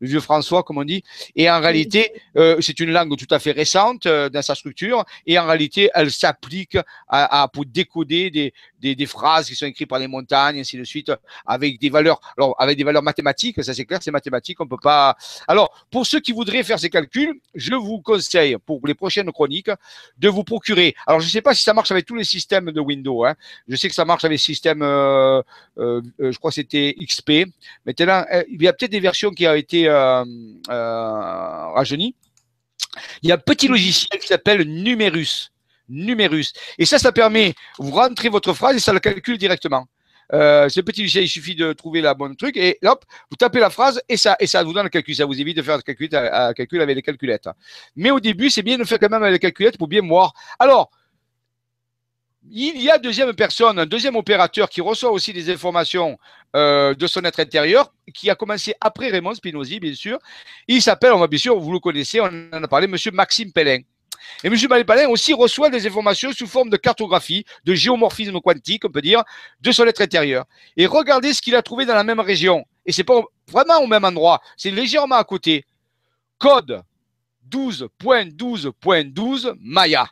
[0.00, 1.02] Le vieux François, comme on dit.
[1.36, 5.04] Et en réalité, euh, c'est une langue tout à fait récente euh, dans sa structure.
[5.26, 6.76] Et en réalité, elle s'applique
[7.08, 10.84] à, pour décoder des, des, des, phrases qui sont écrites par les montagnes, ainsi de
[10.84, 11.12] suite,
[11.46, 13.62] avec des valeurs, alors avec des valeurs mathématiques.
[13.62, 14.60] Ça, c'est clair, c'est mathématique.
[14.60, 15.16] On peut pas.
[15.46, 19.70] Alors, pour ceux qui voudraient faire ces calculs, je vous conseille pour les prochaines chroniques
[20.18, 20.94] de vous procurer.
[21.06, 23.24] Alors, je ne sais pas si ça marche avec tous les systèmes de Windows.
[23.24, 23.34] Hein.
[23.68, 25.42] Je sais que ça marche avec le système, euh,
[25.78, 27.46] euh, je crois que c'était XP.
[27.84, 30.24] Maintenant, il y a peut-être des versions qui ont été euh,
[30.70, 31.82] euh,
[33.22, 35.50] il y a un petit logiciel qui s'appelle Numerus.
[35.88, 36.52] Numerus.
[36.78, 39.86] Et ça, ça permet, vous rentrez votre phrase et ça le calcule directement.
[40.32, 43.58] Euh, ce petit logiciel, il suffit de trouver la bonne truc et hop, vous tapez
[43.58, 45.14] la phrase et ça, et ça vous donne le calcul.
[45.14, 47.48] Ça vous évite de faire calcul, à, calcul avec les calculettes.
[47.96, 50.32] Mais au début, c'est bien de faire quand même avec les calculettes pour bien voir.
[50.58, 50.90] Alors,
[52.48, 56.18] il y a deuxième personne, un deuxième opérateur qui reçoit aussi des informations
[56.56, 60.18] euh, de son être intérieur, qui a commencé après Raymond Spinozzi, bien sûr.
[60.66, 63.52] Il s'appelle, on va bien sûr, vous le connaissez, on en a parlé, Monsieur Maxime
[63.52, 63.80] Pellin.
[64.42, 64.84] Et M.
[64.86, 69.22] Pellin aussi reçoit des informations sous forme de cartographie, de géomorphisme quantique, on peut dire,
[69.60, 70.44] de son être intérieur.
[70.76, 72.64] Et regardez ce qu'il a trouvé dans la même région.
[72.86, 75.64] Et c'est pas vraiment au même endroit, c'est légèrement à côté.
[76.38, 76.82] Code
[77.50, 80.08] 12.12.12 Maya.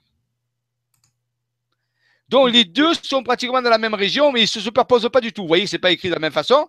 [2.29, 5.21] Donc les deux sont pratiquement dans la même région, mais ils ne se superposent pas
[5.21, 5.43] du tout.
[5.43, 6.69] Vous voyez, ce n'est pas écrit de la même façon.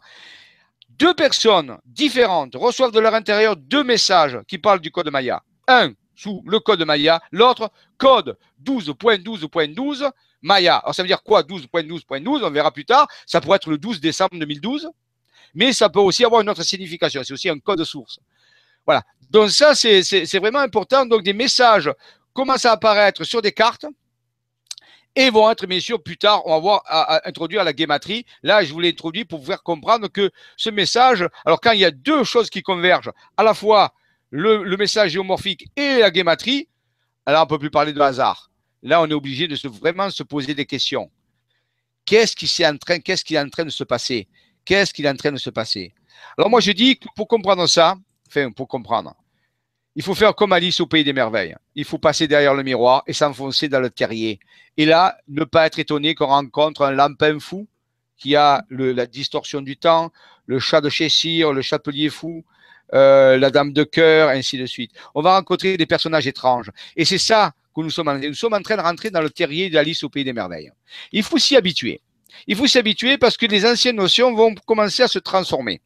[0.89, 5.43] Deux personnes différentes reçoivent de leur intérieur deux messages qui parlent du code Maya.
[5.67, 10.09] Un sous le code Maya, l'autre code 12.12.12
[10.41, 10.77] Maya.
[10.77, 13.07] Alors ça veut dire quoi 12.12.12 On verra plus tard.
[13.25, 14.89] Ça pourrait être le 12 décembre 2012,
[15.53, 17.21] mais ça peut aussi avoir une autre signification.
[17.23, 18.19] C'est aussi un code source.
[18.85, 19.03] Voilà.
[19.29, 21.05] Donc ça, c'est vraiment important.
[21.05, 21.91] Donc des messages
[22.33, 23.85] commencent à apparaître sur des cartes
[25.19, 28.25] et vont être, bien sûr, plus tard, on va voir, à, introduire la guématrie.
[28.41, 31.81] Là, je vous l'ai introduit pour vous faire comprendre que ce message, alors quand il
[31.81, 33.93] y a deux choses qui convergent, à la fois
[34.29, 36.69] le, message géomorphique et la guématrie,
[37.25, 38.49] alors on ne peut plus parler de hasard.
[38.81, 41.11] Là, on est obligé de vraiment se poser des questions.
[42.05, 44.29] Qu'est-ce qui, est en train, qu'est-ce qui est en train de se passer?
[44.63, 45.93] Qu'est-ce qui est en train de se passer?
[46.37, 47.97] Alors moi, je dis que pour comprendre ça,
[48.29, 49.13] enfin, pour comprendre,
[49.99, 51.57] il faut faire comme Alice au Pays des Merveilles.
[51.75, 54.39] Il faut passer derrière le miroir et s'enfoncer dans le terrier.
[54.77, 57.67] Et là, ne pas être étonné qu'on rencontre un lampin fou
[58.15, 60.13] qui a la distorsion du temps,
[60.45, 62.45] le chat de Cheshire, le chapelier fou,
[62.93, 64.91] euh, la dame de cœur, ainsi de suite.
[65.15, 66.71] On va rencontrer des personnages étranges.
[66.95, 69.29] Et c'est ça que nous sommes en, nous sommes en train de rentrer dans le
[69.29, 70.71] terrier d'Alice au Pays des Merveilles.
[71.11, 71.99] Il faut s'y habituer.
[72.47, 75.81] Il faut s'y habituer parce que les anciennes notions vont commencer à se transformer.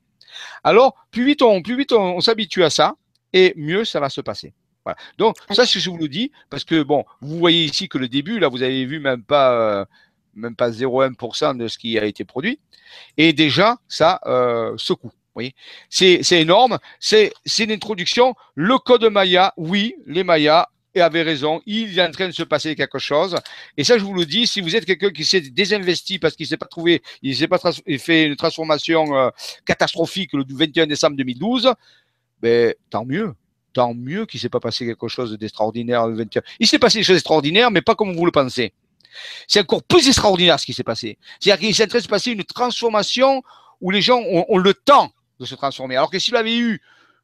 [0.63, 2.93] Alors, plus vite on, plus vite on, s'habitue à ça,
[3.33, 4.53] et mieux ça va se passer.
[4.85, 4.97] Voilà.
[5.17, 7.87] Donc, ça, c'est ce que je vous le dis, parce que, bon, vous voyez ici
[7.87, 9.85] que le début, là, vous avez vu même pas, euh,
[10.35, 12.59] même pas 0,1% de ce qui a été produit.
[13.17, 15.11] Et déjà, ça euh, secoue.
[15.35, 15.55] Oui,
[15.89, 16.77] c'est énorme.
[16.99, 18.35] C'est une introduction.
[18.53, 20.69] Le code Maya, oui, les Mayas
[21.01, 21.61] avaient raison.
[21.65, 23.35] Il est en train de se passer quelque chose.
[23.77, 26.43] Et ça, je vous le dis, si vous êtes quelqu'un qui s'est désinvesti parce qu'il
[26.45, 27.59] ne s'est pas trouvé, il s'est pas
[27.97, 29.29] fait une transformation euh,
[29.65, 31.73] catastrophique le 21 décembre 2012,
[32.43, 33.33] ben, tant mieux.
[33.71, 36.43] Tant mieux qu'il ne s'est pas passé quelque chose d'extraordinaire le 21.
[36.59, 38.73] Il s'est passé des choses extraordinaires, mais pas comme vous le pensez.
[39.47, 41.17] C'est encore plus extraordinaire ce qui s'est passé.
[41.39, 43.41] C'est-à-dire qu'il s'est en une transformation
[43.81, 45.95] où les gens ont le temps de se transformer.
[45.95, 46.81] Alors que s'il avait eu,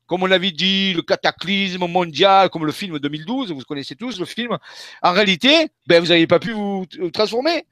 [0.08, 4.26] comme on l'avait dit, le cataclysme mondial, comme le film 2012, vous connaissez tous le
[4.26, 4.58] film,
[5.04, 7.66] en réalité, ben, vous n'avez pas pu vous transformer.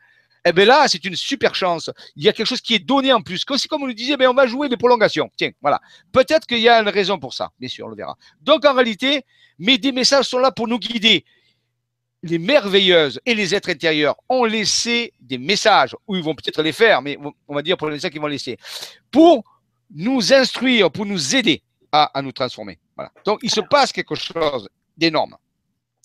[0.48, 1.90] Eh bien là, c'est une super chance.
[2.15, 3.44] Il y a quelque chose qui est donné en plus.
[3.57, 5.30] C'est comme on nous disait, ben, on va jouer des prolongations.
[5.36, 5.82] Tiens, voilà.
[6.14, 7.52] Peut-être qu'il y a une raison pour ça.
[7.60, 8.15] Bien sûr, on le verra.
[8.41, 9.24] Donc en réalité,
[9.60, 11.26] mais des messages sont là pour nous guider.
[12.24, 16.72] Les merveilleuses et les êtres intérieurs ont laissé des messages, ou ils vont peut-être les
[16.72, 17.18] faire, mais
[17.48, 18.57] on va dire pour les messages qu'ils vont laisser,
[19.11, 19.44] pour
[19.94, 21.61] nous instruire, pour nous aider
[21.91, 22.80] à, nous transformer.
[23.26, 24.68] Donc, il se passe quelque chose
[24.98, 25.36] d'énorme.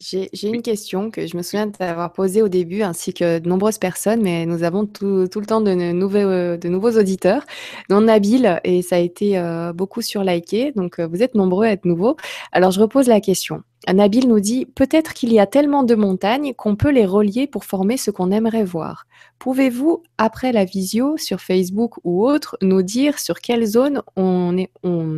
[0.03, 3.79] J'ai une question que je me souviens d'avoir posée au début, ainsi que de nombreuses
[3.79, 7.45] personnes, mais nous avons tout, le temps de, nouveaux, de nouveaux auditeurs,
[7.89, 11.67] dont Nabil, et ça a été euh, beaucoup sur liké, donc euh, vous êtes nombreux
[11.67, 12.17] à être nouveaux.
[12.51, 13.63] Alors je repose la question.
[13.91, 17.65] Nabil nous dit Peut-être qu'il y a tellement de montagnes qu'on peut les relier pour
[17.65, 19.07] former ce qu'on aimerait voir.
[19.39, 24.57] Pouvez-vous, après la visio sur Facebook ou autre, nous dire sur quelle zone on,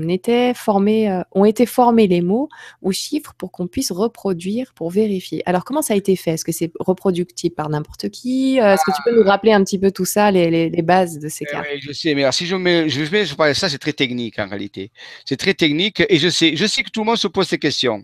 [0.09, 2.49] était formé, euh, ont été formés les mots
[2.81, 5.43] ou chiffres pour qu'on puisse reproduire, pour vérifier?
[5.45, 6.33] Alors, comment ça a été fait?
[6.33, 8.59] Est-ce que c'est reproductible par n'importe qui?
[8.61, 11.29] Euh, Est-ce que tu peux nous rappeler un petit peu tout ça, les, bases de
[11.29, 13.69] ces eh cas Oui, je sais, mais si je mets, je vais parler de ça,
[13.69, 14.91] c'est très technique en réalité.
[15.27, 17.59] C'est très technique et je sais, je sais que tout le monde se pose ces
[17.59, 18.03] questions.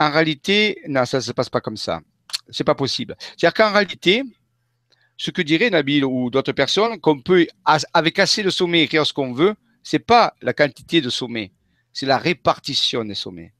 [0.00, 2.00] En réalité, non, ça ne se passe pas comme ça.
[2.50, 3.16] C'est pas possible.
[3.36, 4.22] C'est-à-dire qu'en réalité,
[5.16, 7.46] ce que dirait Nabil ou d'autres personnes, qu'on peut,
[7.92, 11.52] avec assez de sommets, écrire ce qu'on veut, c'est pas la quantité de sommets,
[11.92, 13.52] c'est la répartition des sommets.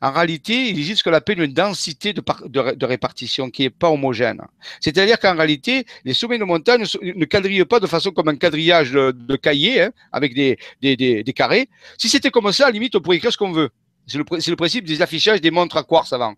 [0.00, 4.40] En réalité, il existe ce qu'on appelle une densité de, répartition qui n'est pas homogène.
[4.80, 8.92] C'est-à-dire qu'en réalité, les sommets de montagne ne quadrillent pas de façon comme un quadrillage
[8.92, 11.68] de, de cahier, hein, avec des, des, carrés.
[11.98, 13.70] Si c'était comme ça, à la limite, on pourrait écrire ce qu'on veut.
[14.06, 16.34] C'est le, principe des affichages des montres à quartz avant.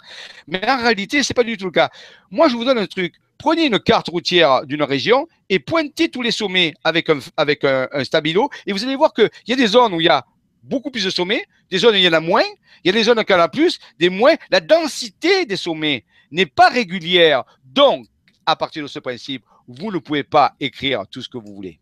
[0.47, 1.91] Mais en réalité, c'est pas du tout le cas.
[2.31, 3.15] Moi, je vous donne un truc.
[3.37, 7.87] Prenez une carte routière d'une région et pointez tous les sommets avec un, avec un,
[8.05, 10.25] stabilo et vous allez voir qu'il y a des zones où il y a
[10.63, 12.43] beaucoup plus de sommets, des zones où il y en a moins,
[12.83, 14.35] il y a des zones où il y en a plus, des moins.
[14.51, 17.45] La densité des sommets n'est pas régulière.
[17.65, 18.07] Donc,
[18.47, 21.79] à partir de ce principe, vous ne pouvez pas écrire tout ce que vous voulez.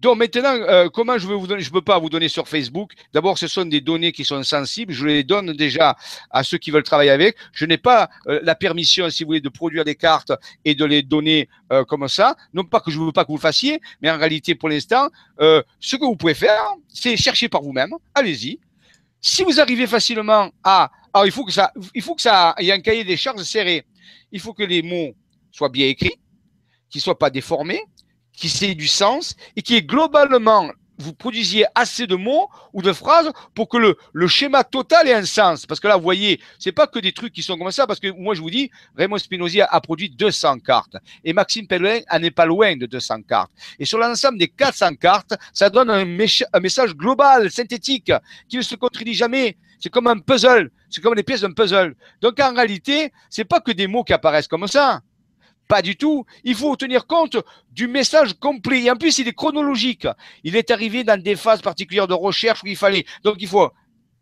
[0.00, 2.92] Donc maintenant, euh, comment je ne peux pas vous donner sur Facebook.
[3.12, 4.92] D'abord, ce sont des données qui sont sensibles.
[4.92, 5.96] Je les donne déjà
[6.30, 7.36] à ceux qui veulent travailler avec.
[7.52, 10.32] Je n'ai pas euh, la permission, si vous voulez, de produire des cartes
[10.64, 12.36] et de les donner euh, comme ça.
[12.54, 14.68] Non pas que je ne veux pas que vous le fassiez, mais en réalité, pour
[14.68, 15.08] l'instant,
[15.38, 17.92] ce que vous pouvez faire, c'est chercher par vous-même.
[18.14, 18.60] Allez-y.
[19.20, 22.66] Si vous arrivez facilement à, alors il faut que ça, il faut que ça, il
[22.66, 23.84] y ait un cahier des charges serré.
[24.30, 25.14] Il faut que les mots
[25.50, 26.14] soient bien écrits,
[26.88, 27.82] qu'ils soient pas déformés,
[28.38, 32.92] qui ait du sens et qui est globalement vous produisiez assez de mots ou de
[32.92, 35.64] phrases pour que le, le schéma total ait un sens.
[35.64, 38.00] Parce que là, vous voyez, c'est pas que des trucs qui sont comme ça, parce
[38.00, 42.22] que moi, je vous dis, Raymond Spinozzi a, produit 200 cartes et Maxime Pellin en
[42.22, 43.52] est pas loin de 200 cartes.
[43.78, 48.12] Et sur l'ensemble des 400 cartes, ça donne un, un message global, synthétique,
[48.48, 49.56] qui ne se contredit jamais.
[49.80, 50.70] C'est comme un puzzle.
[50.90, 51.94] C'est comme les pièces d'un puzzle.
[52.20, 55.00] Donc, en réalité, c'est pas que des mots qui apparaissent comme ça.
[55.68, 56.24] Pas du tout.
[56.44, 57.36] Il faut tenir compte
[57.70, 58.82] du message complet.
[58.82, 60.08] Et en plus, il est chronologique.
[60.42, 63.04] Il est arrivé dans des phases particulières de recherche où il fallait.
[63.22, 63.70] Donc, il faut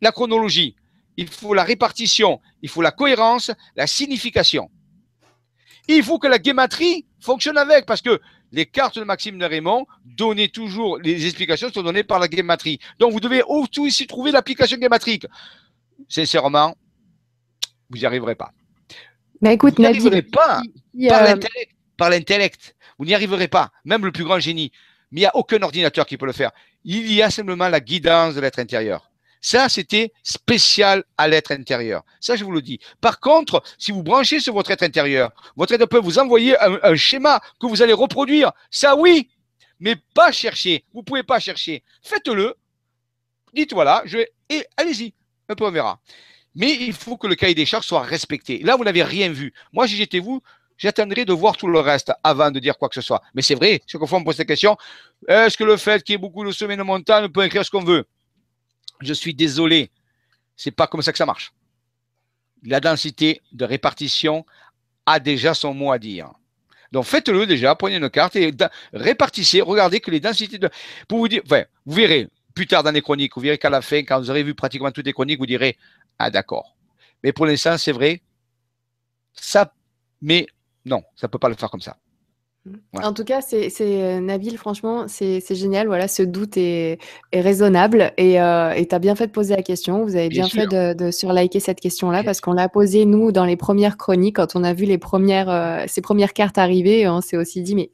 [0.02, 0.76] la chronologie,
[1.16, 4.70] il faut la répartition, il faut la cohérence, la signification.
[5.88, 8.20] il faut que la guématrie fonctionne avec, parce que
[8.52, 12.78] les cartes de Maxime de Raymond donnaient toujours, les explications sont données par la guématrie.
[12.98, 15.26] Donc, vous devez aussi ici trouver l'application guématrique.
[16.08, 16.74] Sincèrement,
[17.88, 18.52] vous n'y arriverez pas.
[19.40, 20.62] Mais écoute, vous n'y arriverez pas
[21.96, 22.76] par l'intellect.
[22.98, 24.72] Vous n'y arriverez pas, même le plus grand génie.
[25.10, 26.50] Mais il n'y a aucun ordinateur qui peut le faire.
[26.84, 29.10] Il y a simplement la guidance de l'être intérieur.
[29.40, 32.02] Ça, c'était spécial à l'être intérieur.
[32.20, 32.80] Ça, je vous le dis.
[33.00, 36.96] Par contre, si vous branchez sur votre être intérieur, votre être peut vous envoyer un,
[36.96, 38.50] schéma que vous allez reproduire.
[38.70, 39.30] Ça, oui,
[39.78, 40.84] mais pas chercher.
[40.92, 41.84] Vous pouvez pas chercher.
[42.02, 42.56] Faites-le.
[43.54, 45.14] Dites voilà, je vais, et allez-y.
[45.48, 46.00] Un peu, on verra.
[46.56, 48.58] Mais il faut que le cahier des charges soit respecté.
[48.58, 49.52] Là, vous n'avez rien vu.
[49.72, 50.42] Moi, si j'étais vous,
[50.78, 53.22] j'attendrai de voir tout le reste avant de dire quoi que ce soit.
[53.34, 54.76] Mais c'est vrai, ce qu'on me pose cette question,
[55.28, 57.70] est-ce que le fait qu'il y ait beaucoup de sommets de montagne peut écrire ce
[57.70, 58.04] qu'on veut?
[59.00, 59.90] Je suis désolé,
[60.56, 61.52] c'est pas comme ça que ça marche.
[62.62, 64.46] La densité de répartition
[65.04, 66.30] a déjà son mot à dire.
[66.92, 68.52] Donc faites-le déjà, prenez une carte et
[68.92, 70.70] répartissez, regardez que les densités de...
[71.08, 73.98] Pour vous dire, vous verrez plus tard dans les chroniques, vous verrez qu'à la fin,
[73.98, 75.76] quand vous aurez vu pratiquement toutes les chroniques, vous direz,
[76.18, 76.74] ah d'accord.
[77.22, 78.22] Mais pour l'instant, c'est vrai,
[79.34, 79.74] ça,
[80.22, 80.46] mais
[80.86, 81.96] non, ça ne peut pas le faire comme ça.
[83.02, 85.86] En tout cas, c'est euh, Nabil, franchement, c'est génial.
[85.86, 86.98] Voilà, ce doute est,
[87.32, 90.04] raisonnable et euh, tu as bien fait de poser la question.
[90.04, 93.56] Vous avez bien, fait de, surliker cette question-là parce qu'on l'a posée, nous, dans les
[93.56, 97.08] premières chroniques, quand on a vu les premières, euh, ces premières cartes arriver.
[97.08, 97.90] On s'est aussi dit, mais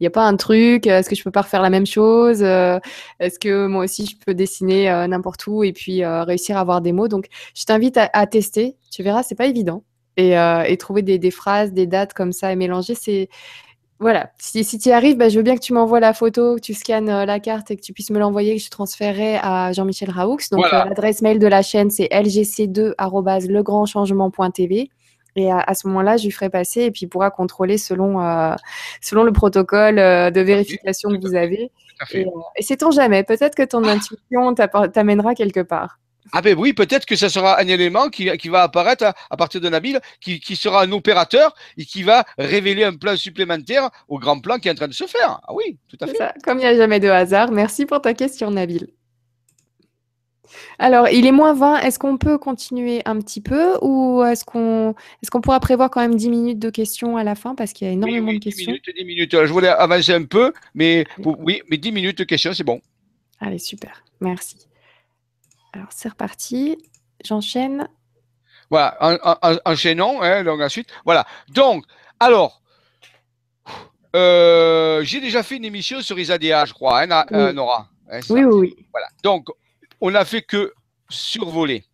[0.00, 2.42] il n'y a pas un truc Est-ce que je peux pas refaire la même chose
[2.42, 6.92] Est-ce que moi aussi, je peux dessiner n'importe où et puis réussir à avoir des
[6.92, 8.76] mots Donc, je t'invite à, à, tester.
[8.90, 9.84] Tu verras, c'est pas évident.
[10.20, 13.28] Euh, et, trouver des, phrases, des dates comme ça et mélanger, c'est.
[13.98, 16.60] Voilà, si, tu y arrives, bah, je veux bien que tu m'envoies la photo, que
[16.60, 19.72] tu scannes euh, la carte et que tu puisses me l'envoyer, que je transférerai à
[19.72, 20.38] Jean-Michel Raoux.
[20.50, 24.88] Donc, euh, l'adresse mail de la chaîne, c'est lgc2.legrandchangement.tv.
[25.36, 28.18] Et à, ce moment-là, je lui ferai passer et puis il pourra contrôler selon,
[29.00, 31.70] selon le protocole de vérification que vous avez.
[32.12, 32.26] Et,
[32.56, 34.52] et sait-on jamais, peut-être que ton intuition
[34.92, 36.00] t'amènera quelque part.
[36.32, 39.68] Ah ben oui, peut-être que ce sera un élément qui, va apparaître à, partir de
[39.68, 44.38] Nabil, qui, qui, sera un opérateur et qui va révéler un plan supplémentaire au grand
[44.40, 45.40] plan qui est en train de se faire.
[45.46, 46.16] Ah oui, tout à fait.
[46.16, 46.34] Ça.
[46.44, 47.50] Comme il n'y a jamais de hasard.
[47.50, 48.88] Merci pour ta question, Nabil.
[50.78, 51.80] Alors, il est moins 20.
[51.80, 56.00] Est-ce qu'on peut continuer un petit peu ou est-ce qu'on est qu'on pourra prévoir quand
[56.00, 58.64] même 10 minutes de questions à la fin parce qu'il y a énormément de questions
[58.64, 59.44] 10 minutes, 10 minutes.
[59.44, 62.80] Je voulais avancer un peu, mais oui, mais 10 minutes de questions, c'est bon.
[63.40, 64.02] Allez, super.
[64.20, 64.56] Merci.
[65.72, 66.76] Alors, c'est reparti.
[67.24, 67.88] J'enchaîne.
[68.70, 68.96] Voilà,
[69.64, 70.88] enchaînons, hein, donc ensuite.
[71.04, 71.26] Voilà.
[71.48, 71.84] Donc,
[72.20, 72.62] alors,
[74.14, 77.88] euh, j'ai déjà fait une émission sur Isadea, je crois, hein, euh, Nora.
[78.10, 78.86] Hein, oui, oui, oui.
[78.92, 79.08] Voilà.
[79.22, 79.48] Donc,
[80.00, 80.72] on n'a fait que
[81.08, 81.84] survoler.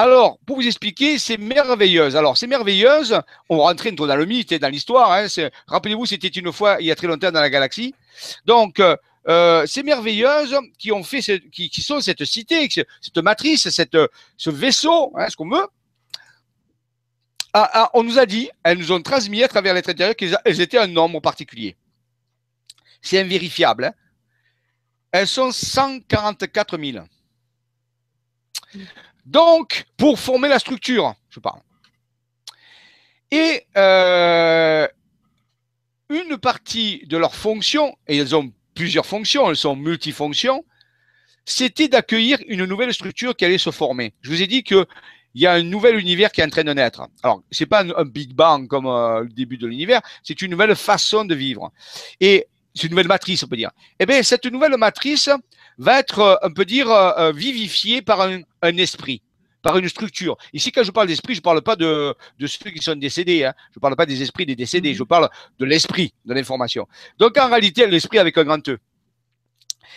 [0.00, 2.14] Alors, pour vous expliquer, c'est merveilleuse.
[2.14, 3.20] Alors, c'est merveilleuse.
[3.48, 5.20] On rentre dans le mythe et dans l'histoire.
[5.66, 7.92] Rappelez-vous, c'était une fois, il y a très longtemps dans la galaxie.
[8.44, 8.96] Donc, euh,
[9.28, 13.96] euh, ces merveilleuses qui ont fait, qui, sont cette cité, cette matrice, cette,
[14.36, 15.66] ce vaisseau, hein, ce qu'on veut.
[17.52, 20.60] Ah, ah, on nous a dit, elles nous ont transmis à travers l'être intérieur qu'elles
[20.60, 21.76] étaient un nombre particulier.
[23.02, 23.86] C'est invérifiable.
[23.86, 23.92] Hein.
[25.12, 27.04] Elles sont 144 000.
[29.24, 31.60] Donc, pour former la structure, je parle.
[33.30, 34.88] Et euh,
[36.08, 40.64] une partie de leur fonction, et elles ont plusieurs fonctions, elles sont multifonctions,
[41.44, 44.14] c'était d'accueillir une nouvelle structure qui allait se former.
[44.22, 44.86] Je vous ai dit que
[45.34, 47.06] il y a un nouvel univers qui est en train de naître.
[47.22, 50.74] Alors, c'est pas un, Big Bang comme euh, le début de l'univers, c'est une nouvelle
[50.76, 51.72] façon de vivre.
[52.20, 53.72] Et c'est une nouvelle matrice, on peut dire.
[53.98, 55.28] Eh bien, cette nouvelle matrice
[55.76, 59.22] va être, euh, on peut dire, euh, vivifiée par un esprit
[59.62, 60.36] par une structure.
[60.52, 63.44] Ici, quand je parle d'esprit, je ne parle pas de, de, ceux qui sont décédés.
[63.44, 63.54] Hein.
[63.72, 64.94] Je ne parle pas des esprits des décédés.
[64.94, 65.08] Je mhm.
[65.08, 65.28] parle
[65.58, 66.86] de l'esprit de l'information.
[67.18, 68.78] Donc, en réalité, l'esprit avec un grand E.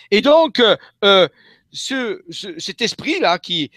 [0.09, 1.27] Et donc, euh, euh
[1.73, 2.21] ce,
[2.57, 3.71] cet esprit-là, qui,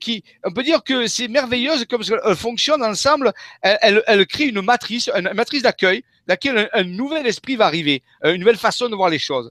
[0.00, 4.44] qui, on peut dire que c'est merveilleuse comme elle fonctionne ensemble, elle, elle, elle, crée
[4.44, 8.56] une matrice, une matrice d'accueil, laquelle un, un, nouvel esprit va arriver, euh, une nouvelle
[8.56, 9.50] façon de voir les choses.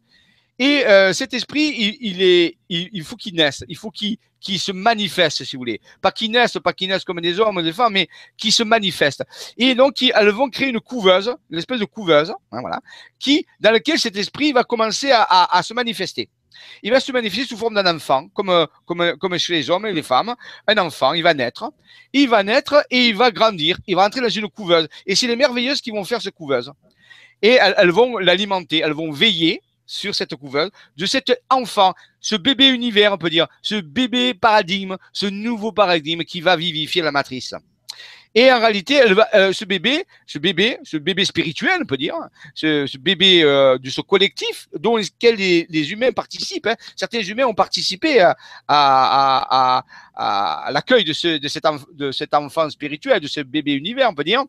[0.60, 4.57] Et euh, cet esprit, il, est, il, il, faut qu'il naisse, il faut qu'il qu
[4.57, 5.80] se manifeste, si vous voulez.
[6.02, 9.23] Pas qu'il naisse, pas qu'il naisse comme des hommes des femmes, mais qu'il se manifeste.
[9.57, 12.81] Et donc, elles vont créer une couveuse, une espèce de couveuse, hein, voilà,
[13.19, 16.30] qui, dans laquelle cet esprit va commencer à, à, à se manifester.
[16.84, 19.94] Il va se manifester sous forme d'un enfant, comme, comme, comme chez les hommes et
[19.94, 20.36] les femmes.
[20.68, 21.72] Un enfant, il va naître.
[22.11, 23.77] Il va naître et il va grandir.
[23.88, 24.90] Il va entrer dans une couveuse.
[25.06, 26.72] Et c'est les merveilleuses qui vont faire cette couveuse.
[27.41, 32.36] Et elles, elles vont l'alimenter, elles vont veiller sur cette couveuse de cet enfant, ce
[32.36, 37.11] bébé univers, on peut dire, ce bébé paradigme, ce nouveau paradigme qui va vivifier la
[37.11, 37.56] matrice.
[38.36, 42.14] Et en réalité, euh, ce bébé, ce bébé, ce bébé spirituel, on peut dire,
[42.53, 46.68] ce, bébé euh, de ce collectif dont les, les humains participent.
[46.68, 46.76] Hein.
[46.95, 48.24] Certains humains ont participé
[48.68, 49.84] à
[50.72, 51.64] l'accueil de, ce, de, cet
[51.94, 54.44] de cet enfant spirituel, de ce bébé univers, on peut dire.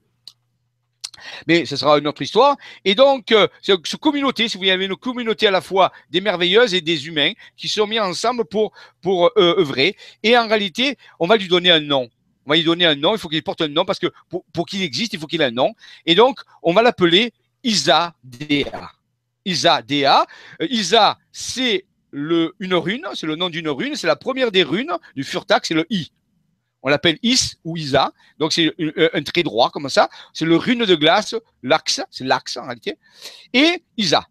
[1.47, 2.57] Mais ce sera une autre histoire.
[2.85, 6.75] Et donc, euh, ce communauté, si vous avez une communauté à la fois des merveilleuses
[6.75, 8.73] et des humains qui sont mis ensemble pour,
[9.03, 9.97] pour euh, œuvrer.
[10.23, 12.09] Et en réalité, on va lui donner un nom.
[12.47, 14.45] On va lui donner un nom, il faut qu'il porte un nom parce que pour,
[14.53, 15.75] pour qu'il existe, il faut qu'il ait un nom.
[16.07, 17.33] Et donc, on va l'appeler
[17.63, 18.65] Isa Dea.
[19.45, 20.27] Isa Dea.
[20.61, 24.63] Euh, Isa, c'est le, une rune, c'est le nom d'une rune, c'est la première des
[24.63, 26.11] runes du Furtak, c'est le I.
[26.83, 28.73] On l'appelle Is ou Isa, donc c'est
[29.15, 30.09] un, trait droit comme ça.
[30.33, 32.97] C'est le rune de glace, l'axe, c'est l'axe en réalité.
[33.53, 34.27] Et Isa.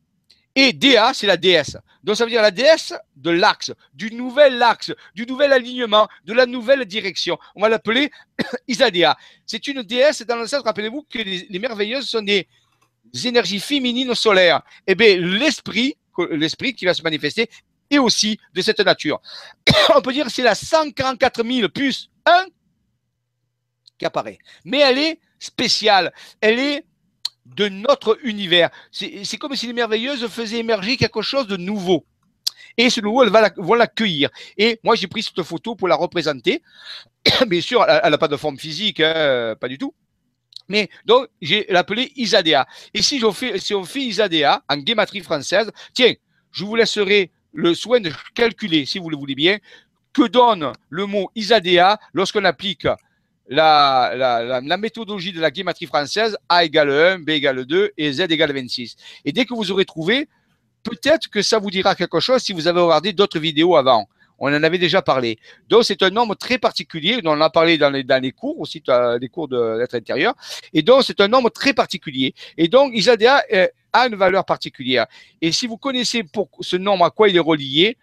[0.55, 1.77] Et Dea, c'est la déesse.
[2.03, 6.33] Donc ça veut dire la déesse de l'axe, du nouvel axe, du nouvel alignement, de
[6.33, 7.37] la nouvelle direction.
[7.55, 8.09] On va l'appeler
[8.67, 9.15] Isadea.
[9.45, 12.47] C'est une déesse dans le sens, rappelez-vous que les, les merveilleuses sont des
[13.25, 14.61] énergies féminines solaires.
[14.87, 15.95] Eh bien, l'esprit,
[16.31, 17.49] l'esprit qui va se manifester
[17.89, 19.21] est aussi de cette nature.
[19.95, 22.45] On peut dire que c'est la 144 000 plus 1
[23.97, 24.39] qui apparaît.
[24.65, 26.13] Mais elle est spéciale.
[26.41, 26.85] Elle est
[27.45, 28.69] de notre univers.
[28.91, 32.05] C'est comme si les merveilleuses faisaient émerger quelque chose de nouveau.
[32.77, 34.29] Et ce nouveau, elles vont l'accueillir.
[34.57, 36.61] Et moi, j'ai pris cette photo pour la représenter.
[37.47, 39.93] Bien sûr, elle n'a pas de forme physique, hein, pas du tout.
[40.69, 42.67] Mais donc, j'ai l'appelé Isadea.
[42.93, 43.21] Et si,
[43.57, 46.13] si on fait Isadea en guématrie française, tiens,
[46.51, 49.57] je vous laisserai le soin de calculer, si vous le voulez bien,
[50.13, 52.87] que donne le mot Isadea lorsqu'on applique
[53.47, 58.21] la, la, méthodologie de la guématrie française, A égale 1, B égale 2 et Z
[58.21, 58.95] égale 26.
[59.25, 60.27] Et dès que vous aurez trouvé,
[60.83, 64.07] peut-être que ça vous dira quelque chose si vous avez regardé d'autres vidéos avant.
[64.39, 65.37] On en avait déjà parlé.
[65.67, 68.81] Donc, c'est un nombre très particulier, dont on a parlé dans les, dans cours, aussi
[69.19, 70.33] les cours d'être intérieur.
[70.73, 72.33] Et donc, c'est un nombre très particulier.
[72.57, 75.07] Et donc, Isadea euh, a une valeur particulière.
[75.41, 77.97] Et si vous connaissez pour ce nombre à quoi il est relié,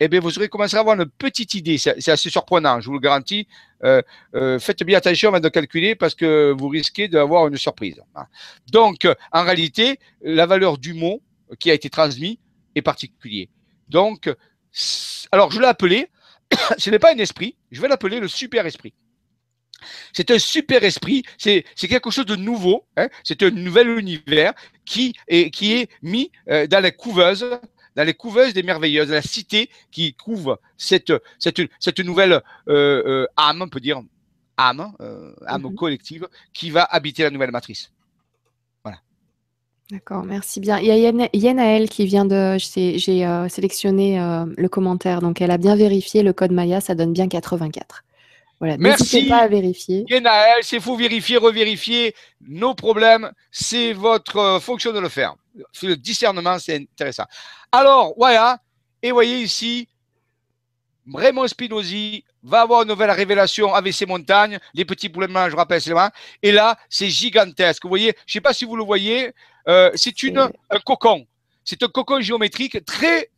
[0.00, 1.78] eh bien, vous aurez commencé à avoir une petite idée.
[1.78, 3.46] C'est assez surprenant, je vous le garantis.
[3.84, 4.02] Euh,
[4.34, 8.02] euh, faites bien attention avant de calculer parce que vous risquez d'avoir une surprise.
[8.72, 11.22] Donc, en réalité, la valeur du mot
[11.60, 12.40] qui a été transmis
[12.74, 13.48] est particulier.
[13.88, 14.28] Donc,
[15.30, 16.08] alors, je l'ai appelé,
[16.78, 18.94] ce n'est pas un esprit, je vais l'appeler le super esprit.
[20.12, 24.52] C'est un super esprit, c'est quelque chose de nouveau, hein, c'est un nouvel univers
[24.84, 27.46] qui est, qui est mis euh, dans la couveuse,
[27.96, 33.26] dans les couveuses des merveilleuses, la cité qui couvre cette, cette, cette nouvelle euh, euh,
[33.36, 34.00] âme, on peut dire
[34.56, 34.92] âme,
[35.46, 35.74] âme mhm.
[35.74, 37.90] collective, qui va habiter la nouvelle matrice.
[39.90, 40.78] D'accord, merci bien.
[40.78, 42.56] Il y a Yenaël qui vient de.
[42.56, 42.98] J'ai
[43.50, 44.16] sélectionné
[44.56, 48.02] le commentaire, donc elle a bien vérifié le code Maya, ça donne bien 84.
[48.62, 49.26] Voilà, Merci.
[49.26, 50.04] pas à vérifier.
[50.08, 52.14] Yenaël, c'est faut vérifier, revérifier.
[52.40, 55.34] Nos problèmes, c'est votre euh, fonction de le faire.
[55.82, 57.24] Le discernement, c'est intéressant.
[57.72, 58.60] Alors, voilà.
[59.02, 59.88] Et voyez ici,
[61.12, 65.80] Raymond Spinozzi va avoir une nouvelle révélation avec ses montagnes, les petits poulets je rappelle,
[65.80, 65.92] c'est
[66.40, 67.82] Et là, c'est gigantesque.
[67.82, 69.32] Vous voyez, je ne sais pas si vous le voyez,
[69.66, 71.26] euh, c'est une un cocon.
[71.64, 73.28] C'est un cocon géométrique très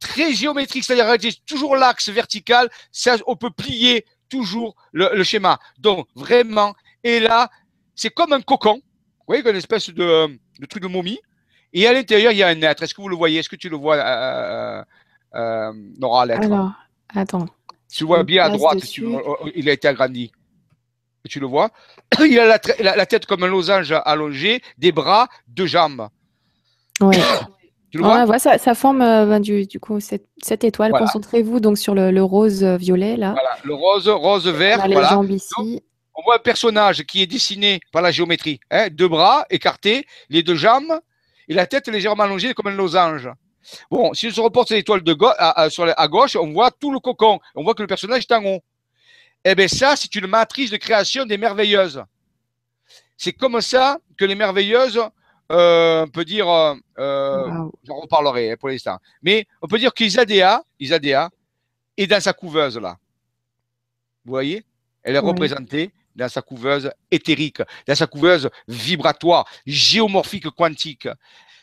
[0.00, 2.70] très géométrique, c'est-à-dire toujours l'axe vertical.
[2.92, 5.58] Ça, on peut plier toujours le, schéma.
[5.78, 6.74] Donc vraiment,
[7.04, 7.50] et là,
[7.94, 8.76] c'est comme un cocon.
[8.76, 11.18] Vous voyez, une espèce de, de truc de momie.
[11.72, 12.82] Et à l'intérieur, il y a un être.
[12.82, 13.40] Est-ce que vous le voyez?
[13.40, 14.82] Est-ce que tu le vois, euh,
[15.34, 16.44] euh, Nora, l'être?
[16.44, 16.72] Alors,
[17.14, 17.46] attends.
[17.90, 18.78] Tu vois bien à droite,
[19.54, 20.32] il a été agrandi
[21.28, 21.70] tu le vois?
[22.20, 26.08] Il a la, tête comme un losange allongé, des bras, deux jambes.
[27.00, 27.16] Oui.
[27.90, 28.38] tu le vois?
[28.38, 30.92] Ça, forme euh, ben, du, coup cette, étoile.
[30.92, 33.32] Concentrez-vous donc sur le, rose euh, violet là.
[33.32, 34.82] Voilà, le rose, rose vert.
[34.84, 35.82] On a jambes ici.
[36.14, 38.60] on voit un personnage qui est dessiné par la géométrie.
[38.70, 41.00] Hein, deux bras écartés, les deux jambes
[41.48, 43.28] et la tête légèrement allongée comme un losange.
[43.90, 46.92] Bon, si on se reporte sur l'étoile de à, sur à gauche, on voit tout
[46.92, 47.38] le cocon.
[47.54, 48.60] On voit que le personnage est en haut.
[49.44, 52.02] Eh bien, ça, c'est une matrice de création des merveilleuses.
[53.16, 55.00] C'est comme ça que les merveilleuses,
[55.50, 59.92] euh, on peut dire, euh, euh j'en reparlerai hein, pour l'instant, mais on peut dire
[59.94, 61.30] qu'Isadea, Isadea
[61.96, 62.96] est dans sa couveuse là.
[64.24, 64.64] Vous voyez?
[65.02, 71.08] Elle est représentée dans sa couveuse éthérique, dans sa couveuse vibratoire, géomorphique, quantique.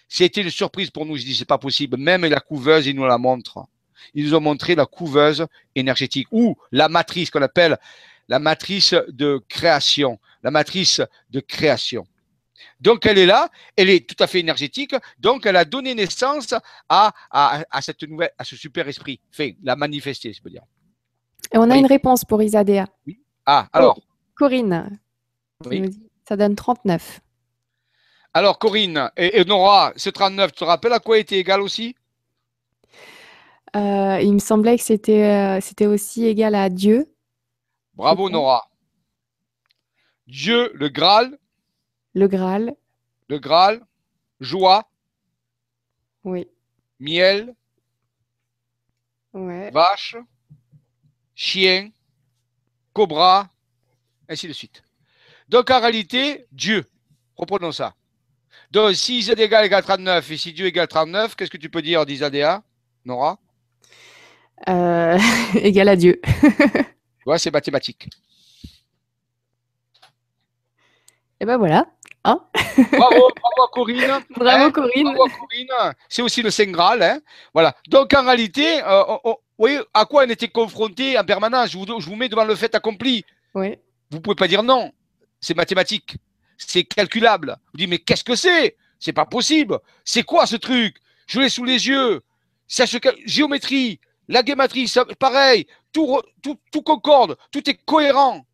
[0.07, 1.17] C'était une surprise pour nous.
[1.17, 1.97] Je dis, c'est pas possible.
[1.97, 3.67] Même la couveuse, il nous la montre
[4.13, 5.45] ils nous ont montré la couveuse
[5.75, 7.77] énergétique ou la matrice qu'on appelle
[8.27, 12.05] la matrice de création, la matrice de création.
[12.79, 16.53] Donc elle est là, elle est tout à fait énergétique, donc elle a donné naissance
[16.89, 20.63] à, à, cette nouvelle, à ce super esprit, fait la manifester, je peux dire.
[21.53, 22.87] Et on a une réponse pour Isadea.
[23.45, 23.99] Ah, alors.
[24.35, 24.99] Corinne,
[26.27, 27.21] ça donne 39.
[28.33, 31.95] Alors Corinne et, et Nora, ce 39, tu te rappelles à quoi était égal aussi?
[33.75, 37.13] Euh, il me semblait que c'était euh, c'était aussi égal à Dieu.
[37.93, 38.69] Bravo Nora.
[40.27, 41.37] Dieu, le Graal,
[42.15, 42.73] Le Graal.
[43.27, 43.85] Le Graal.
[44.39, 44.89] Joie.
[46.23, 46.47] Oui.
[46.97, 47.53] Miel.
[49.33, 49.69] Ouais.
[49.71, 50.15] Vache.
[51.35, 51.91] Chien.
[52.93, 53.49] Cobra.
[54.29, 54.81] Ainsi de suite.
[55.49, 56.85] Donc en réalité, Dieu.
[57.35, 57.93] Reprenons ça.
[58.71, 61.81] Donc si Z égale, égale 39 et si Dieu égale 39, qu'est-ce que tu peux
[61.81, 62.63] dire d'Isadéa,
[63.03, 63.37] Nora?
[64.69, 65.19] Euh,
[65.55, 66.21] égal à Dieu.
[67.25, 68.07] Ouais, c'est mathématique.
[71.41, 71.85] Et ben voilà.
[72.25, 74.23] Bravo, bravo à Corinne.
[74.35, 75.03] Bravo Hein Corinne.
[75.13, 75.93] Bravo Corinne.
[76.09, 77.01] C'est aussi le Saint Graal.
[77.03, 77.19] Hein.
[77.53, 77.75] Voilà.
[77.87, 81.69] Donc en réalité, euh, on- voyez à quoi on était confronté en permanence?
[81.71, 83.23] Je vous, je vous mets devant le fait accompli.
[83.53, 83.75] Oui.
[84.11, 84.91] Vous pouvez pas dire non.
[85.39, 86.15] C'est mathématique.
[86.57, 87.57] C'est calculable.
[87.73, 88.75] Vous dites, mais qu'est-ce que c'est?
[88.99, 89.77] C'est pas possible.
[90.03, 90.95] C'est quoi ce truc?
[91.27, 92.21] Je l'ai sous les yeux.
[92.67, 95.67] Ça se cal- Géométrie, la guématrie, ça- pareil.
[95.93, 97.37] Tout, re- tout, tout concorde.
[97.51, 98.45] Tout est cohérent.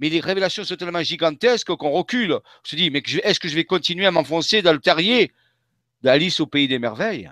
[0.00, 2.32] Mais les révélations sont tellement gigantesques qu'on recule.
[2.32, 5.32] On se dit, mais je- est-ce que je vais continuer à m'enfoncer dans le terrier
[6.02, 7.30] d'Alice au pays des merveilles?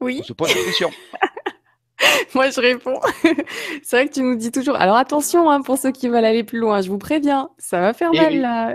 [0.00, 0.18] Oui.
[0.20, 0.90] On se pose la question.
[2.34, 3.00] Moi, je réponds.
[3.82, 4.76] C'est vrai que tu nous dis toujours.
[4.76, 7.94] Alors attention, hein, pour ceux qui veulent aller plus loin, je vous préviens, ça va
[7.94, 8.38] faire Eh mal oui.
[8.40, 8.74] là.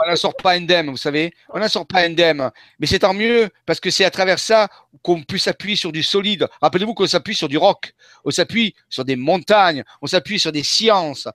[0.00, 1.32] On n'en sort pas indemne, vous savez.
[1.50, 2.50] On n'en sort pas indemne.
[2.78, 4.68] Mais c'est tant mieux, parce que c'est à travers ça
[5.02, 6.48] qu'on peut s'appuyer sur du solide.
[6.62, 7.92] Rappelez-vous qu'on s'appuie sur du roc,
[8.24, 11.28] on s'appuie sur des montagnes, on s'appuie sur des sciences.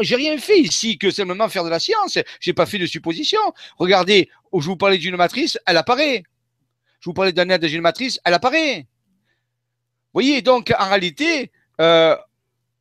[0.00, 2.18] J'ai rien fait ici que simplement faire de la science.
[2.40, 3.52] J'ai pas fait de suppositions.
[3.78, 6.22] Regardez, je vous parlais d'une matrice, elle apparaît.
[7.00, 8.86] Je vous parlais d'un aide d'une matrice, elle apparaît.
[10.12, 12.14] Vous voyez, donc en réalité, euh,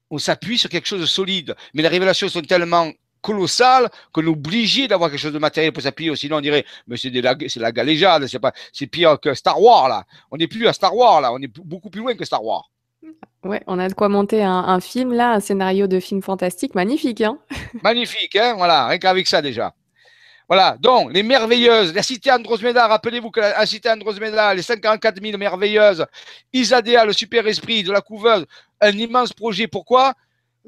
[0.09, 1.55] on s'appuie sur quelque chose de solide.
[1.73, 2.91] Mais les révélations sont tellement
[3.21, 6.15] colossales qu'on est obligé d'avoir quelque chose de matériel pour s'appuyer.
[6.15, 9.33] Sinon, on dirait, mais c'est de la, c'est la galéjade, c'est pas, c'est pire que
[9.33, 10.05] Star Wars là.
[10.31, 12.69] On n'est plus à Star Wars là, on est beaucoup plus loin que Star Wars.
[13.43, 16.75] Ouais, on a de quoi monter un, un film là, un scénario de film fantastique
[16.75, 17.21] magnifique.
[17.21, 17.39] Hein
[17.83, 19.73] Magnifique, hein, voilà, rien qu'avec ça déjà.
[20.47, 25.21] Voilà, donc les merveilleuses, la cité Androsmeda, rappelez-vous que la, la cité Androsmeda, les 144
[25.23, 26.05] 000 merveilleuses,
[26.51, 28.45] Isadea, le super esprit de la couveuse,
[28.81, 29.67] un immense projet.
[29.67, 30.13] Pourquoi?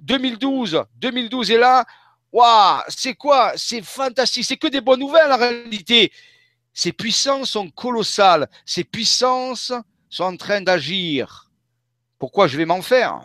[0.01, 1.85] 2012, 2012 est là.
[2.33, 3.53] Waouh, c'est quoi?
[3.55, 6.11] C'est fantastique, c'est que des bonnes nouvelles en réalité.
[6.73, 9.71] Ces puissances sont colossales, ces puissances
[10.09, 11.51] sont en train d'agir.
[12.17, 13.21] Pourquoi je vais m'en faire?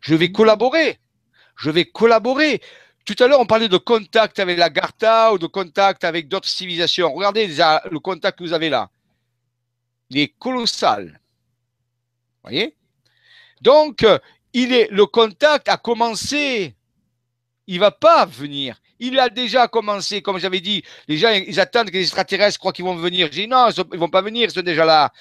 [0.00, 0.98] Je vais collaborer.
[1.56, 2.62] Je vais collaborer.
[3.04, 6.48] Tout à l'heure, on parlait de contact avec la Gartha ou de contact avec d'autres
[6.48, 7.12] civilisations.
[7.12, 8.90] Regardez le contact que vous avez là.
[10.08, 11.20] Il est colossal.
[12.42, 12.76] Vous voyez?
[13.60, 14.06] Donc,
[14.54, 16.74] il est, le contact a commencé.
[17.68, 18.80] Il ne va pas venir.
[18.98, 20.82] Il a déjà commencé, comme j'avais dit.
[21.06, 23.28] Les gens, ils attendent que les extraterrestres croient qu'ils vont venir.
[23.30, 25.12] J'ai dit non, ils ne vont pas venir, ils sont déjà là.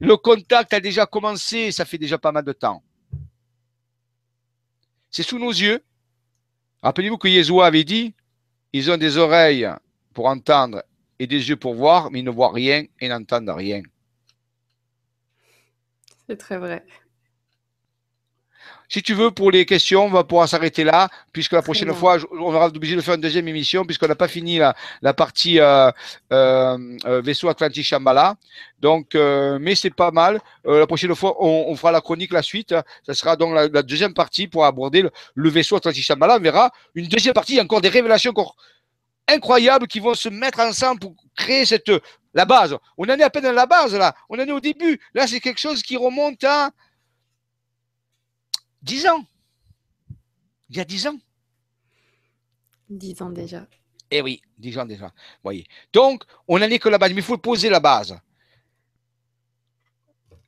[0.00, 2.82] Le contact a déjà commencé, ça fait déjà pas mal de temps.
[5.10, 5.82] C'est sous nos yeux.
[6.82, 8.14] Rappelez-vous que Yeshua avait dit,
[8.74, 9.68] ils ont des oreilles
[10.12, 10.82] pour entendre
[11.18, 13.82] et des yeux pour voir, mais ils ne voient rien et n'entendent rien.
[16.28, 16.84] C'est très vrai.
[18.88, 21.96] Si tu veux, pour les questions, on va pouvoir s'arrêter là, puisque la prochaine bien.
[21.96, 25.14] fois, on aura obligé de faire une deuxième émission, puisqu'on n'a pas fini la, la
[25.14, 25.90] partie euh,
[26.32, 28.36] euh, euh, vaisseau Atlantique Shambhala.
[28.80, 30.40] Donc, euh, mais c'est pas mal.
[30.64, 32.74] La prochaine fois, on, on fera la chronique, la suite.
[33.06, 36.36] Ça sera donc la, la deuxième partie pour aborder le, le vaisseau Atlantique Shambhala.
[36.36, 38.56] On verra une deuxième partie, il y a encore des révélations encore
[39.26, 41.90] incroyables qui vont se mettre ensemble pour créer cette
[42.34, 42.76] la base.
[42.98, 44.14] On en est à peine à la base là.
[44.28, 45.00] On en est au début.
[45.14, 46.70] Là, c'est quelque chose qui remonte à
[48.84, 49.24] 10 ans.
[50.68, 51.18] Il y a 10 ans.
[52.88, 53.66] Dix ans déjà.
[54.10, 55.12] Eh oui, 10 ans déjà.
[55.42, 55.66] Voyez.
[55.92, 58.16] Donc, on n'en est que la base, mais il faut poser la base.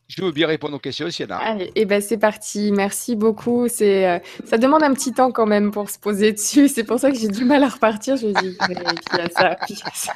[0.06, 1.38] Je veux bien répondre aux questions s'il y en a.
[1.38, 2.70] Allez, et ben c'est parti.
[2.70, 3.66] Merci beaucoup.
[3.68, 6.68] C'est, euh, ça demande un petit temps quand même pour se poser dessus.
[6.68, 8.16] C'est pour ça que j'ai du mal à repartir.
[8.16, 8.76] Je dis, puis
[9.12, 10.12] il y a ça, puis il y a ça.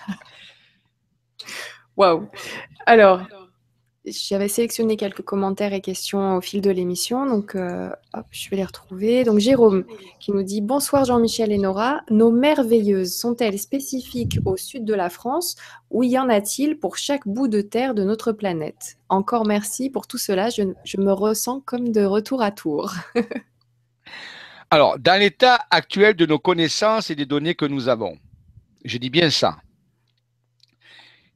[1.97, 2.29] Waouh.
[2.87, 3.23] Alors,
[4.11, 7.91] j'avais sélectionné quelques commentaires et questions au fil de l'émission, donc euh,
[8.31, 9.25] je vais les retrouver.
[9.25, 9.85] Donc Jérôme
[10.19, 12.03] qui nous dit bonsoir Jean-Michel et Nora.
[12.11, 15.57] Nos merveilleuses sont-elles spécifiques au sud de la France
[15.91, 18.99] ou y en a-t-il pour chaque bout de terre de notre planète?
[19.09, 20.51] Encore merci pour tout cela.
[20.51, 22.93] Je, je me ressens comme de retour à tour.
[24.71, 28.17] Alors, dans l'état actuel de nos connaissances et des données que nous avons,
[28.85, 29.57] je dis bien ça,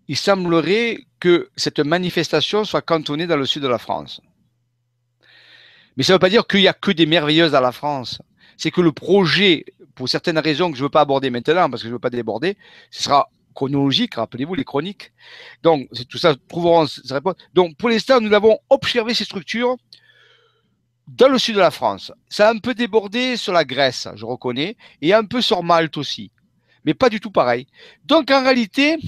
[0.08, 4.20] il semblerait que cette manifestation soit cantonnée dans le sud de la France.
[5.96, 8.20] Mais ça ne veut pas dire qu'il n'y a que des merveilleuses dans la France.
[8.56, 9.64] C'est que le projet,
[9.94, 12.00] pour certaines raisons que je ne veux pas aborder maintenant, parce que je ne veux
[12.00, 12.56] pas déborder,
[12.90, 15.12] ce sera chronologique, rappelez-vous les chroniques.
[15.62, 16.34] Donc, tout ça.
[17.54, 19.76] Donc, pour l'instant, nous avons observé ces structures
[21.06, 22.12] dans le sud de la France.
[22.28, 25.96] Ça a un peu débordé sur la Grèce, je reconnais, et un peu sur Malte
[25.96, 26.30] aussi.
[26.84, 27.66] Mais pas du tout pareil.
[28.04, 28.98] Donc en réalité,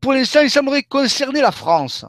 [0.00, 2.04] pour l'instant, il semblerait concerner la France.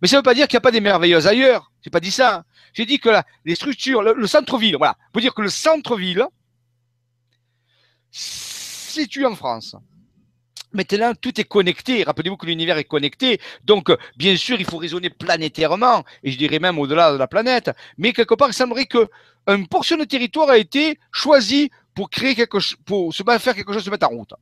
[0.00, 1.70] Mais ça ne veut pas dire qu'il n'y a pas des merveilleuses ailleurs.
[1.82, 2.44] J'ai pas dit ça.
[2.72, 3.10] J'ai dit que
[3.44, 4.96] les structures, le, centre-ville, voilà.
[5.12, 6.26] Pour dire que le centre-ville
[8.10, 9.76] situe en France.
[10.72, 12.02] Maintenant, tout est connecté.
[12.02, 13.40] Rappelez-vous que l'univers est connecté.
[13.64, 17.70] Donc, bien sûr, il faut raisonner planétairement, et je dirais même au-delà de la planète.
[17.96, 22.58] Mais quelque part, il semblerait qu'une portion de territoire a été choisie pour créer quelque
[22.58, 24.34] chose, pour se faire quelque chose, se mettre en route.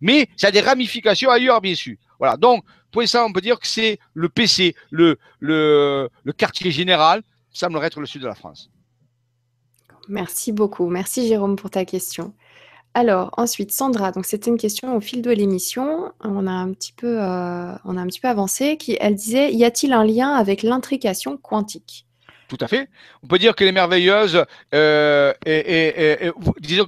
[0.00, 1.96] Mais ça a des ramifications ailleurs, bien sûr.
[2.18, 2.36] Voilà.
[2.36, 7.88] Donc, pour ça, on peut dire que c'est le PC, le, le, quartier général, semblerait
[7.88, 8.70] être le sud de la France.
[10.08, 10.88] Merci beaucoup.
[10.88, 12.32] Merci Jérôme pour ta question.
[12.94, 16.12] Alors ensuite, Sandra, donc c'était une question au fil de l'émission.
[16.20, 18.78] On a un petit peu, euh, on a un petit peu avancé.
[18.78, 22.07] Qui, elle disait, y a-t-il un lien avec l'intrication quantique?
[22.48, 22.88] Tout à fait.
[23.22, 24.44] On peut dire que les merveilleuses,
[24.74, 26.30] euh, et,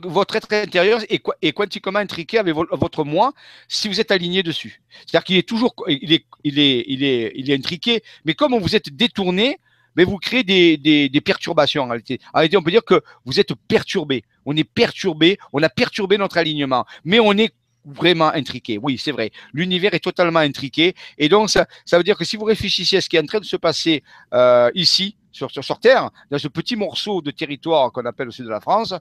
[0.02, 3.32] votre être intérieur est, quantiquement intriqué avec votre moi
[3.68, 4.80] si vous êtes aligné dessus.
[5.00, 9.58] C'est-à-dire qu'il est toujours, il est, il est, intriqué, mais comme vous êtes détourné,
[9.96, 12.20] mais vous créez des, perturbations en réalité.
[12.32, 16.18] En réalité, on peut dire que vous êtes perturbé on est perturbé, on a perturbé
[16.18, 17.54] notre alignement, mais on est
[17.84, 18.78] vraiment intriqué.
[18.82, 19.30] Oui, c'est vrai.
[19.52, 20.94] L'univers est totalement intriqué.
[21.18, 23.26] Et donc, ça, ça, veut dire que si vous réfléchissez à ce qui est en
[23.26, 24.02] train de se passer
[24.34, 28.50] euh, ici, sur, Terre, dans ce petit morceau de territoire qu'on appelle le sud de
[28.50, 28.94] la France,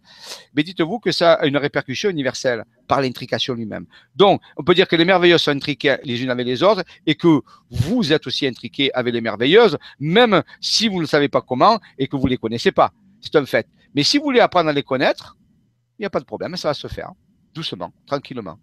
[0.54, 3.86] mais dites-vous que ça a une répercussion universelle par l'intrication lui-même.
[4.16, 7.16] Donc, on peut dire que les merveilleuses sont intriquées les unes avec les autres et
[7.16, 11.80] que vous êtes aussi intriqués avec les merveilleuses, même si vous ne savez pas comment
[11.98, 12.92] et que vous ne les connaissez pas.
[13.22, 13.68] C'est un fait.
[13.96, 15.38] Mais si vous voulez apprendre à les connaître,
[15.98, 17.12] il n'y a pas de problème, ça va se faire
[17.54, 18.58] doucement, tranquillement.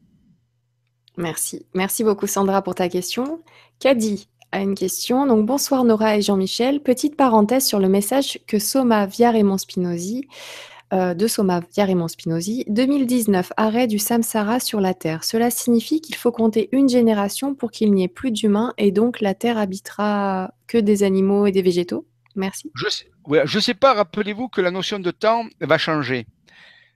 [1.17, 1.67] Merci.
[1.75, 3.43] Merci beaucoup Sandra pour ta question.
[3.79, 4.29] Kadi
[4.61, 5.27] une question.
[5.27, 6.81] Donc bonsoir Nora et Jean-Michel.
[6.81, 10.29] Petite parenthèse sur le message que Soma via Raymond Spinozzi,
[10.93, 12.65] euh, de Soma via Raymond Spinozzi.
[12.69, 15.25] 2019, arrêt du samsara sur la Terre.
[15.25, 19.21] Cela signifie qu'il faut compter une génération pour qu'il n'y ait plus d'humains et donc
[19.21, 22.07] la Terre habitera que des animaux et des végétaux
[22.37, 22.71] Merci.
[22.75, 26.27] Je sais, sais pas, rappelez-vous que la notion de temps va changer.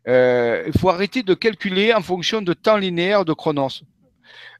[0.06, 3.82] Euh, il faut arrêter de calculer en fonction de temps linéaire de Chronos.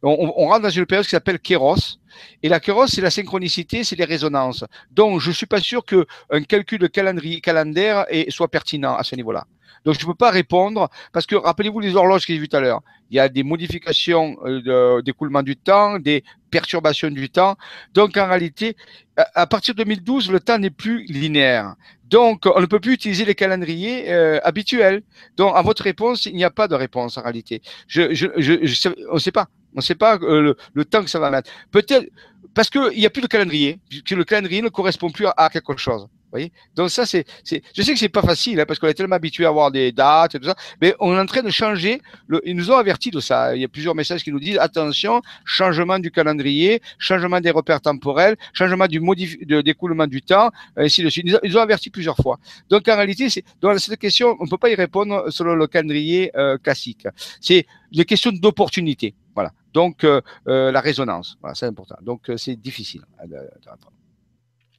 [0.03, 2.00] On, on rentre dans une période qui s'appelle Kéros.
[2.43, 4.65] Et la Kéros, c'est la synchronicité, c'est les résonances.
[4.91, 9.17] Donc, je ne suis pas sûr qu'un calcul de calendrier, calendaire soit pertinent à ce
[9.17, 9.47] niveau-là.
[9.85, 12.57] Donc, je ne peux pas répondre parce que rappelez-vous les horloges que j'ai vues tout
[12.57, 12.83] à l'heure.
[13.11, 17.57] Il y a des modifications euh, d'écoulement du temps, des perturbations du temps.
[17.95, 18.77] Donc, en réalité,
[19.17, 21.75] à partir de 2012, le temps n'est plus linéaire.
[22.05, 25.03] Donc, on ne peut plus utiliser les calendriers euh, habituels.
[25.37, 27.63] Donc, à votre réponse, il n'y a pas de réponse en réalité.
[27.87, 29.49] Je, on ne sait pas.
[29.75, 31.51] On ne sait pas euh, le, temps que ça va mettre.
[31.71, 32.09] Peut-être
[32.55, 35.77] parce qu'il n'y a plus de calendrier, que le calendrier ne correspond plus à quelque
[35.77, 38.95] chose voyez Donc ça, c'est, je sais que c'est pas facile hein, parce qu'on est
[38.95, 41.51] tellement habitué à avoir des dates et tout ça, mais on est en train de
[41.51, 42.01] changer.
[42.27, 43.55] Le, ils nous ont averti de ça.
[43.55, 47.81] Il y a plusieurs messages qui nous disent attention, changement du calendrier, changement des repères
[47.81, 51.27] temporels, changement du modif, de, d'écoulement du temps, ainsi de suite.
[51.43, 52.39] Ils, ont averti plusieurs fois.
[52.69, 56.31] Donc en réalité, c'est, dans cette question, on peut pas y répondre selon le calendrier
[56.37, 57.07] euh, classique.
[57.41, 59.15] C'est des questions d'opportunité.
[59.35, 59.53] Voilà.
[59.73, 61.97] Donc euh, euh, la résonance, voilà, c'est important.
[62.03, 63.77] Donc euh, c'est difficile à, à,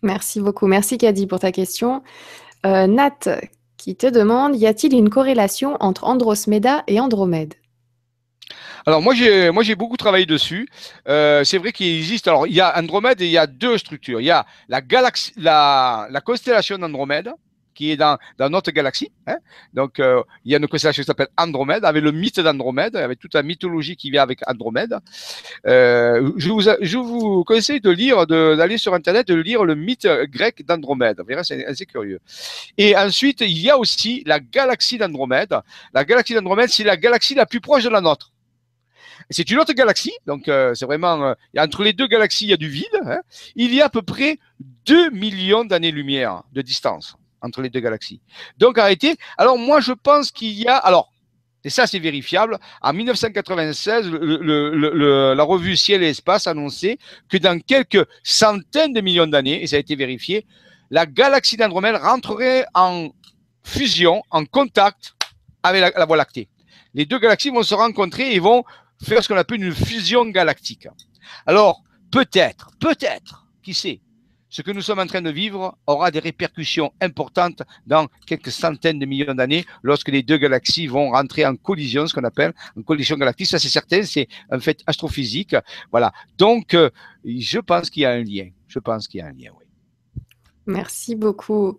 [0.01, 0.67] Merci beaucoup.
[0.67, 2.03] Merci Kadi pour ta question.
[2.65, 3.39] Euh, Nat
[3.77, 7.55] qui te demande, y a-t-il une corrélation entre Andromeda et Andromède?
[8.85, 10.67] Alors moi j'ai beaucoup travaillé dessus.
[11.07, 12.27] Euh, c'est vrai qu'il existe.
[12.27, 14.21] Alors il y a Andromède et il y a deux structures.
[14.21, 14.81] Il y a la,
[16.09, 17.31] la constellation d'Andromède
[17.81, 18.17] qui est dans,
[18.49, 19.11] notre galaxie.
[19.25, 19.37] Hein.
[19.73, 23.17] Donc, euh, il y a une constellation qui s'appelle Andromède, avec le mythe d'Andromède, avec
[23.17, 24.97] toute la mythologie qui vient avec Andromède.
[25.65, 31.19] Euh, je, vous, conseille de lire, d'aller sur Internet, de lire le mythe grec d'Andromède.
[31.19, 32.19] Vous verrez, c'est assez curieux.
[32.77, 35.55] Et ensuite, il y a aussi la galaxie d'Andromède.
[35.95, 38.31] La galaxie d'Andromède, c'est la galaxie la plus proche de la nôtre.
[39.31, 42.57] C'est une autre galaxie, donc euh, c'est vraiment entre les deux galaxies, il y a
[42.57, 42.99] du vide.
[43.05, 43.21] Hein.
[43.55, 44.39] Il y a à peu près
[44.85, 48.21] 2 millions d'années-lumière de distance entre les deux galaxies.
[48.57, 49.15] Donc arrêtez.
[49.37, 51.11] Alors moi je pense qu'il y a, alors
[51.63, 56.97] et ça c'est vérifiable, en 1996, le, la revue Ciel et Espace annonçait
[57.29, 60.45] que dans quelques centaines de millions d'années, et ça a été vérifié,
[60.89, 63.09] la galaxie d'Andromède rentrerait en
[63.63, 65.13] fusion, en contact
[65.63, 66.49] avec la Voie lactée.
[66.93, 68.63] Les deux galaxies vont se rencontrer et vont
[69.03, 70.87] faire ce qu'on appelle une fusion galactique.
[71.45, 74.01] Alors, peut-être, peut-être, qui sait,
[74.51, 78.99] ce que nous sommes en train de vivre aura des répercussions importantes dans quelques centaines
[78.99, 82.81] de millions d'années lorsque les deux galaxies vont rentrer en collision, ce qu'on appelle en
[82.81, 83.47] collision galactique.
[83.47, 85.55] Ça, c'est certain, c'est un fait astrophysique.
[85.89, 86.11] Voilà.
[86.37, 86.89] Donc, euh,
[87.23, 88.49] je pense qu'il y a un lien.
[88.67, 89.65] Je pense qu'il y a un lien, oui.
[90.65, 91.77] Merci beaucoup.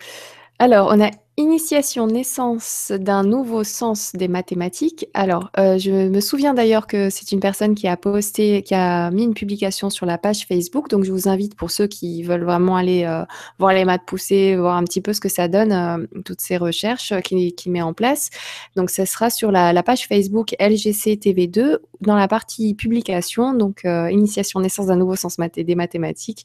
[0.59, 5.07] Alors, on a Initiation, naissance d'un nouveau sens des mathématiques.
[5.15, 9.11] Alors, euh, je me souviens d'ailleurs que c'est une personne qui a posté, qui a
[9.11, 10.91] mis une publication sur la page Facebook.
[10.91, 13.25] Donc, je vous invite pour ceux qui veulent vraiment aller euh,
[13.59, 16.59] voir les maths poussées, voir un petit peu ce que ça donne, euh, toutes ces
[16.59, 18.29] recherches qu'il met en place.
[18.77, 23.55] Donc, ce sera sur la, la page Facebook LGC TV2 dans la partie publication.
[23.55, 26.45] Donc, initiation, naissance d'un nouveau sens des mathématiques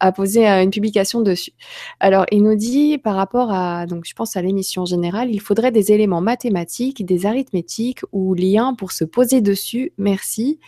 [0.00, 1.52] a posé une publication dessus.
[2.00, 5.70] Alors, il nous dit par rapport à, donc je pense à l'émission générale, il faudrait
[5.70, 9.92] des éléments mathématiques, des arithmétiques ou liens pour se poser dessus.
[9.98, 10.58] Merci.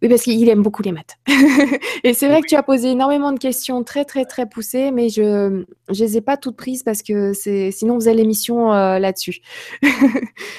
[0.00, 1.16] Oui, parce qu'il aime beaucoup les maths.
[2.04, 5.08] et c'est vrai que tu as posé énormément de questions très, très, très poussées, mais
[5.08, 7.32] je ne les ai pas toutes prises parce que
[7.72, 9.40] sinon vous avez l'émission euh, là-dessus.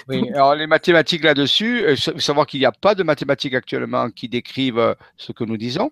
[0.09, 4.27] oui, alors les mathématiques là-dessus, faut savoir qu'il n'y a pas de mathématiques actuellement qui
[4.27, 5.91] décrivent euh, ce que nous disons.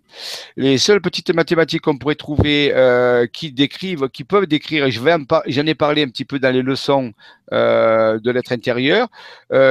[0.57, 5.65] Les seules petites mathématiques qu'on pourrait trouver euh, qui décrivent, qui peuvent décrire, et j'en
[5.65, 7.13] ai parlé un petit peu dans les leçons
[7.49, 9.07] de l'être intérieur,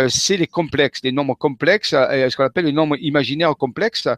[0.09, 4.09] c'est les complexes, les nombres complexes, ce qu'on appelle les nombres imaginaires complexes complexes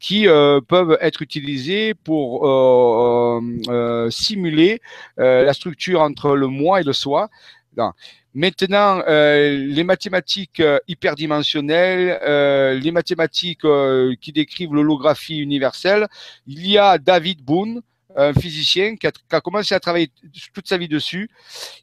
[0.00, 4.80] qui euh, peuvent être utilisés pour euh, euh, simuler
[5.16, 7.28] la structure entre le moi et le soi.
[8.34, 13.66] Maintenant, les mathématiques hyperdimensionnelles, les mathématiques
[14.20, 16.06] qui décrivent l'holographie universelle,
[16.46, 17.82] il y a David Boone,
[18.16, 20.10] un physicien qui a, commencé à travailler
[20.54, 21.30] toute sa vie dessus.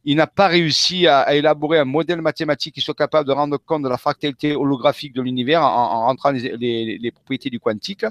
[0.03, 3.83] Il n'a pas réussi à, élaborer un modèle mathématique qui soit capable de rendre compte
[3.83, 8.05] de la fractalité holographique de l'univers en, rentrant les, propriétés du quantique.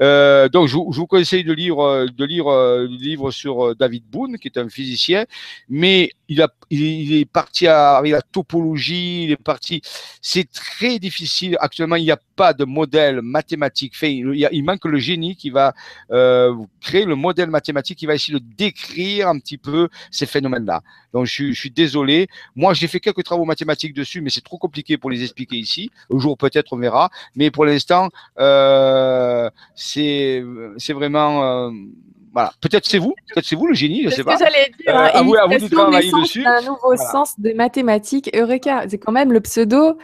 [0.00, 3.74] Euh, donc, je, je, vous conseille de lire, de lire euh, le livre sur euh,
[3.74, 5.26] David Boone, qui est un physicien,
[5.68, 9.80] mais il, a, il est parti avec la topologie, il est parti.
[10.20, 11.56] C'est très difficile.
[11.60, 14.14] Actuellement, il n'y a pas de modèle mathématique fait.
[14.14, 15.74] Il, manque le génie qui va
[16.10, 20.82] euh, créer le modèle mathématique qui va essayer de décrire un petit peu ces phénomènes-là.
[21.12, 22.28] Donc, je, je, suis désolé.
[22.54, 25.90] Moi, j'ai fait quelques travaux mathématiques dessus, mais c'est trop compliqué pour les expliquer ici.
[26.10, 27.10] Au jour peut-être, on verra.
[27.34, 30.42] Mais pour l'instant, euh, c'est
[30.90, 31.44] vraiment.
[31.44, 31.70] Euh,
[32.36, 32.52] voilà.
[32.60, 34.36] Peut-être c'est vous, peut-être c'est vous le génie, je sais pas.
[34.36, 34.94] J'allais dire.
[34.94, 36.44] Euh, à, vous, à vous de travailler dessus.
[36.44, 38.28] Un nouveau sens de mathématiques.
[38.36, 39.96] Eureka, c'est quand même le pseudo.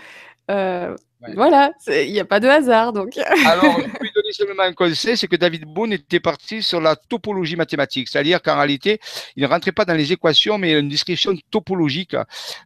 [0.50, 0.96] Euh,
[1.36, 2.94] voilà, il n'y a pas de hasard.
[2.94, 3.18] Donc.
[3.46, 6.96] Alors, je peux donner seulement un conseil, c'est que David Boone était parti sur la
[6.96, 8.98] topologie mathématique, c'est-à-dire qu'en réalité,
[9.36, 12.16] il ne rentrait pas dans les équations, mais une description topologique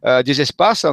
[0.05, 0.85] euh, des espaces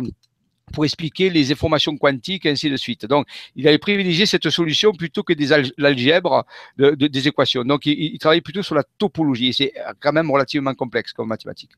[0.72, 3.06] pour expliquer les informations quantiques et ainsi de suite.
[3.06, 6.44] Donc, il avait privilégié cette solution plutôt que des l'algèbre
[6.78, 7.64] de, des équations.
[7.64, 9.52] Donc, il, il travaille plutôt sur la topologie.
[9.52, 11.70] C'est quand même relativement complexe comme mathématique.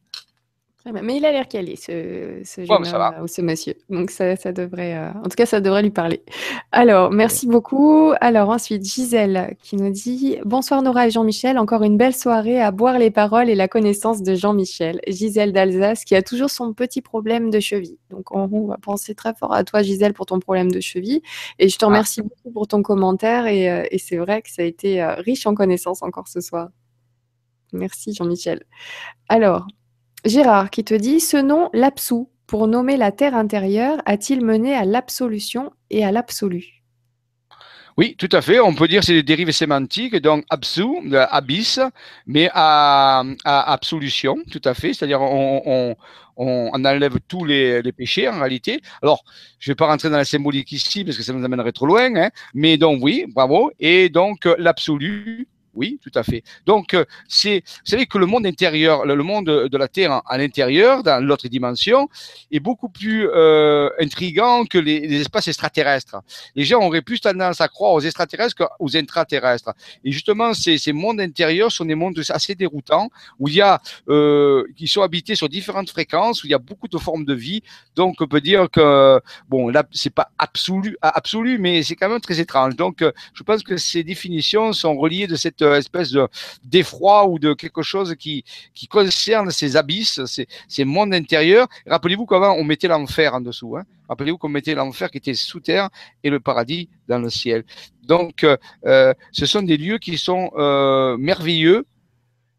[0.93, 3.75] Mais il a l'air calé, ce, ce jeune homme, ou ce monsieur.
[3.91, 6.23] Donc ça, ça devrait, euh, en tout cas, ça devrait lui parler.
[6.71, 8.13] Alors, merci beaucoup.
[8.21, 12.71] Alors ensuite, Gisèle qui nous dit Bonsoir Nora et Jean-Michel, encore une belle soirée à
[12.71, 15.01] boire les paroles et la connaissance de Jean-Michel.
[15.09, 17.99] Gisèle d'Alsace qui a toujours son petit problème de cheville.
[18.11, 21.21] Donc on, va penser très fort à toi, Gisèle, pour ton problème de cheville.
[21.59, 21.89] Et je te ah.
[21.89, 23.47] remercie beaucoup pour ton commentaire.
[23.47, 26.41] Et, euh, et c'est vrai que ça a été euh, riche en connaissances encore ce
[26.41, 26.69] soir.
[27.73, 28.63] Merci Jean-Michel.
[29.29, 29.67] Alors,
[30.27, 34.85] Gérard qui te dit Ce nom, l'absou, pour nommer la terre intérieure, a-t-il mené à
[34.85, 36.82] l'absolution et à l'absolu?
[37.97, 38.61] Oui, tout à fait.
[38.61, 40.85] On peut dire c'est des dérivés sémantiques, donc absu,
[41.31, 41.81] abysse,
[42.27, 44.93] mais à, absolution, tout à fait.
[44.93, 45.97] C'est-à-dire on,
[46.36, 48.82] enlève tous les, péchés en réalité.
[49.03, 49.24] Alors,
[49.59, 51.86] je ne vais pas rentrer dans la symbolique ici parce que ça nous amènerait trop
[51.86, 52.31] loin, hein.
[52.53, 53.70] mais donc oui, bravo.
[53.78, 56.43] Et donc l'absolu, oui, tout à fait.
[56.65, 60.39] Donc, euh, c'est, vous savez que le monde intérieur, le monde de la Terre à
[60.39, 62.09] l'intérieur, dans l'autre dimension,
[62.51, 66.16] est beaucoup plus euh, intrigant que les, espaces extraterrestres.
[66.55, 69.73] Les gens auraient plus tendance à croire aux extraterrestres qu'aux intraterrestres.
[70.05, 74.65] Et justement, ces, mondes intérieurs sont des mondes assez déroutants, où il y a, euh,
[74.77, 77.62] qui sont habités sur différentes fréquences, où il y a beaucoup de formes de vie.
[77.94, 82.20] Donc, on peut dire que, bon, là, c'est pas absolu, absolu, mais c'est quand même
[82.20, 82.77] très étrange.
[82.77, 83.05] Donc,
[83.35, 86.29] je pense que ces définitions sont reliées de cette espèce de
[86.65, 88.45] d'effroi ou de quelque chose qui,
[88.75, 91.69] qui concerne ces abysses, ces, ces mondes intérieurs.
[91.87, 93.77] Rappelez-vous qu'avant, on mettait l'enfer en dessous.
[93.77, 93.85] Hein.
[94.09, 95.89] Rappelez-vous qu'on mettait l'enfer qui était sous terre
[96.23, 97.65] et le paradis dans le ciel.
[98.05, 98.57] Donc, euh,
[98.87, 101.87] euh, ce sont des lieux qui sont euh, merveilleux,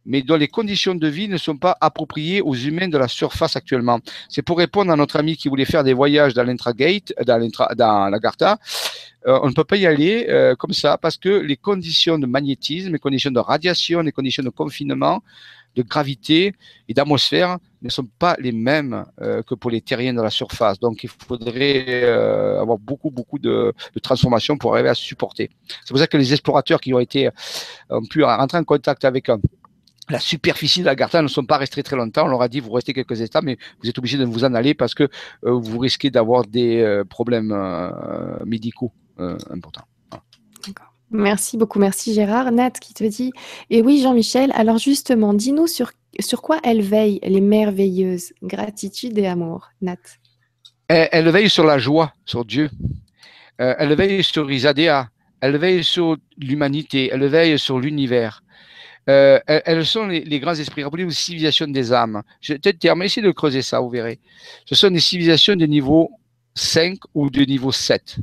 [0.07, 3.55] mais dont les conditions de vie ne sont pas appropriées aux humains de la surface
[3.55, 3.99] actuellement.
[4.29, 8.19] C'est pour répondre à notre ami qui voulait faire des voyages dans l'intragate, dans, la
[8.19, 8.57] Garta.
[9.27, 12.25] Euh, on ne peut pas y aller euh, comme ça parce que les conditions de
[12.25, 15.21] magnétisme, les conditions de radiation, les conditions de confinement,
[15.75, 16.53] de gravité
[16.87, 20.79] et d'atmosphère ne sont pas les mêmes euh, que pour les terriens de la surface.
[20.79, 25.51] Donc, il faudrait avoir beaucoup, beaucoup de, de transformations pour arriver à supporter.
[25.67, 27.29] C'est pour ça que les explorateurs qui ont été
[27.89, 29.39] ont pu rentrer en contact avec un
[30.09, 32.25] la superficie de la garta ne sont pas restés très longtemps.
[32.25, 34.53] On leur a dit, vous restez quelques instants, mais vous êtes obligé de vous en
[34.53, 35.09] aller parce que
[35.43, 37.53] vous risquez d'avoir des problèmes
[38.45, 39.85] médicaux importants.
[41.09, 42.51] Merci beaucoup, merci Gérard.
[42.51, 43.31] Nat qui te dit,
[43.69, 49.27] et oui Jean-Michel, alors justement, dis-nous sur, sur quoi elles veillent, les merveilleuses, gratitude et
[49.27, 49.95] amour, Nat?
[50.89, 52.69] Elles, veillent sur la joie, sur Dieu.
[53.59, 55.09] Euh, elles veillent sur Isadéa.
[55.41, 57.09] Elles veillent sur l'humanité.
[57.11, 58.41] Elles veillent sur l'univers.
[59.09, 60.83] Euh, elles, sont les, grands esprits.
[60.83, 62.23] Rappelez-vous, civilisation des âmes.
[62.41, 64.19] Je vais peut-être essayer de creuser ça, vous verrez.
[64.65, 66.11] Ce sont des civilisations de niveau
[66.55, 68.17] 5 ou de niveau 7.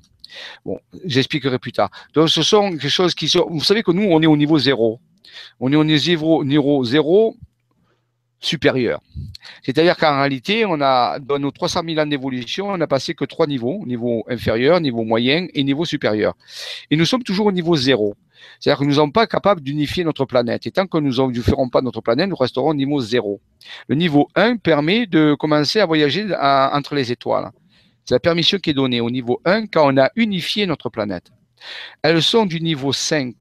[0.65, 1.91] Bon, j'expliquerai plus tard.
[2.13, 3.47] Donc, ce sont quelque chose qui sont.
[3.49, 5.01] Vous savez que nous, on est au niveau zéro.
[5.61, 7.37] On est au niveau, niveau zéro
[8.45, 9.01] supérieur.
[9.63, 13.25] C'est-à-dire qu'en réalité, on a, dans nos 300 000 ans d'évolution, on n'a passé que
[13.25, 16.35] trois niveaux, niveau inférieur, niveau moyen et niveau supérieur.
[16.91, 18.15] Et nous sommes toujours au niveau zéro.
[18.61, 20.67] C'est-à-dire que nous ne sommes pas capables d'unifier notre planète.
[20.67, 23.41] Et tant que nous ne ferons pas notre planète, nous resterons au niveau zéro.
[23.89, 27.51] Le niveau 1 permet de commencer à voyager entre les étoiles.
[28.05, 31.31] C'est la permission qui est donnée au niveau 1 quand on a unifié notre planète.
[32.03, 33.35] Elles sont du niveau 5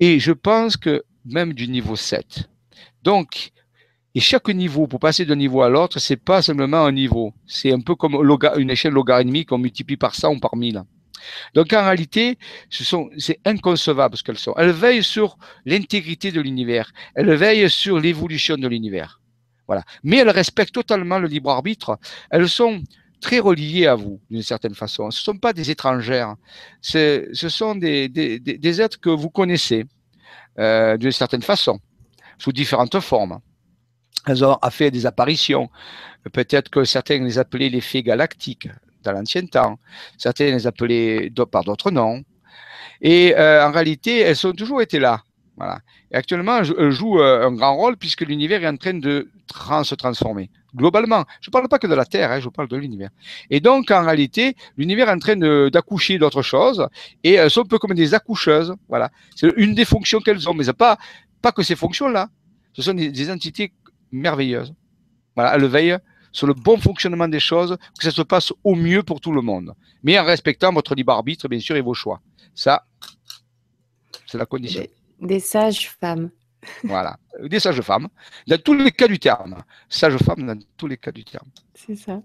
[0.00, 2.49] et je pense que même du niveau 7.
[3.02, 3.52] Donc,
[4.14, 7.32] et chaque niveau, pour passer d'un niveau à l'autre, c'est pas simplement un niveau.
[7.46, 8.14] C'est un peu comme
[8.58, 10.82] une échelle logarithmique qu'on multiplie par 100 ou par 1000.
[11.54, 12.38] Donc en réalité,
[12.70, 12.84] ce
[13.18, 14.54] c'est inconcevable ce qu'elles sont.
[14.56, 16.92] Elles veillent sur l'intégrité de l'univers.
[17.14, 19.20] Elles veillent sur l'évolution de l'univers.
[19.66, 19.84] Voilà.
[20.02, 21.98] Mais elles respectent totalement le libre arbitre.
[22.30, 22.82] Elles sont
[23.20, 25.10] très reliés à vous, d'une certaine façon.
[25.10, 26.34] Ce ne sont pas des étrangères,
[26.80, 29.84] ce sont des, des, êtres que vous connaissez
[30.58, 31.78] euh, d'une certaine façon,
[32.40, 33.38] sous différentes formes.
[34.26, 35.70] Elles ont fait des apparitions.
[36.32, 38.68] Peut-être que certains les appelaient les fées galactiques
[39.02, 39.78] dans l'ancien temps,
[40.18, 42.22] certains les appelaient par d'autres noms.
[43.00, 45.22] Et euh, en réalité, elles ont toujours été là.
[45.56, 45.78] Voilà.
[46.10, 49.30] Et actuellement, elles jouent euh, un grand rôle puisque l'univers est en train de
[49.84, 51.24] se transformer globalement.
[51.40, 53.10] Je ne parle pas que de la Terre, hein, je parle de l'univers.
[53.50, 55.36] Et donc, en réalité, l'univers est en train
[55.68, 56.86] d'accoucher d'autres choses,
[57.24, 58.74] et elles sont un peu comme des accoucheuses.
[58.88, 59.10] Voilà.
[59.34, 60.98] C'est une des fonctions qu'elles ont, mais ce pas,
[61.40, 62.28] pas que ces fonctions-là.
[62.72, 63.72] Ce sont des, entités
[64.12, 64.74] merveilleuses.
[65.34, 65.98] Voilà, elles veillent
[66.32, 69.42] sur le bon fonctionnement des choses, que ça se passe au mieux pour tout le
[69.42, 69.74] monde.
[70.02, 72.20] Mais en respectant votre libre arbitre, bien sûr, et vos choix.
[72.54, 72.86] Ça,
[74.26, 74.84] c'est la condition.
[75.20, 76.30] des sages femmes.
[76.84, 78.08] Voilà, des sages femmes,
[78.46, 79.62] dans tous les cas du terme.
[79.88, 81.48] Sages femmes dans tous les cas du terme.
[81.74, 82.20] C'est ça.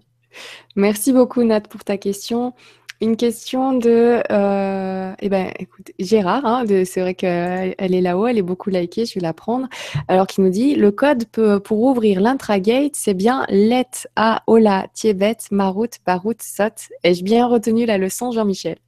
[0.76, 2.52] Merci beaucoup, Nat, pour ta question.
[3.00, 8.38] Une question de, euh, eh ben, écoute, Gérard, hein, c'est vrai qu'elle est là-haut, elle
[8.38, 9.68] est beaucoup likée, je vais la prendre.
[10.08, 15.36] Alors, qui nous dit, le code pour ouvrir l'intragate, c'est bien let a ola tiebet
[15.50, 16.88] marut parut sot.
[17.02, 18.78] Ai-je bien retenu la leçon, Jean-Michel?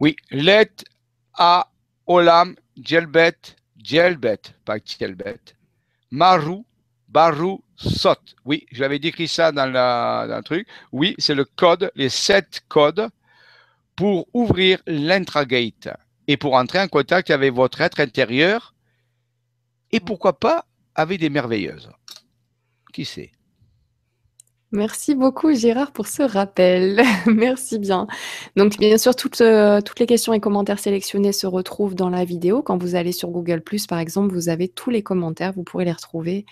[0.00, 0.70] Oui, let
[1.34, 1.68] a
[2.06, 3.36] olam jelbet
[3.84, 5.54] Djelbet, pas Djelbet.
[6.10, 6.64] Maru,
[7.08, 8.18] Baru, Sot.
[8.44, 10.66] Oui, je l'avais décrit ça dans, le truc.
[10.90, 13.08] Oui, c'est le code, les sept codes
[13.96, 15.88] pour ouvrir l'intragate
[16.26, 18.74] et pour entrer en contact avec votre être intérieur
[19.92, 21.90] et pourquoi pas avec des merveilleuses.
[22.92, 23.32] Qui sait?
[24.74, 27.00] Merci beaucoup Gérard pour ce rappel.
[27.26, 28.08] Merci bien.
[28.56, 32.24] Donc bien sûr, toutes, euh, toutes les questions et commentaires sélectionnés se retrouvent dans la
[32.24, 32.60] vidéo.
[32.60, 35.92] Quand vous allez sur Google⁇ par exemple, vous avez tous les commentaires, vous pourrez les
[35.92, 36.44] retrouver.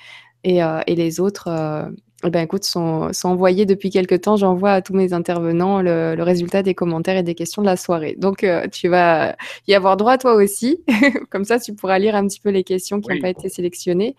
[0.45, 1.91] Et, euh, les autres, euh,
[2.25, 4.37] eh ben, écoute, sont, envoyés depuis quelques temps.
[4.37, 8.17] J'envoie à tous mes intervenants le, résultat des commentaires et des questions de la soirée.
[8.19, 9.37] Donc tu vas
[9.69, 10.85] y avoir droit toi aussi.
[11.31, 14.17] Comme ça, tu pourras lire un petit peu les questions qui n'ont pas été sélectionnées.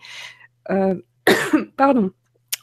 [1.76, 2.10] Pardon.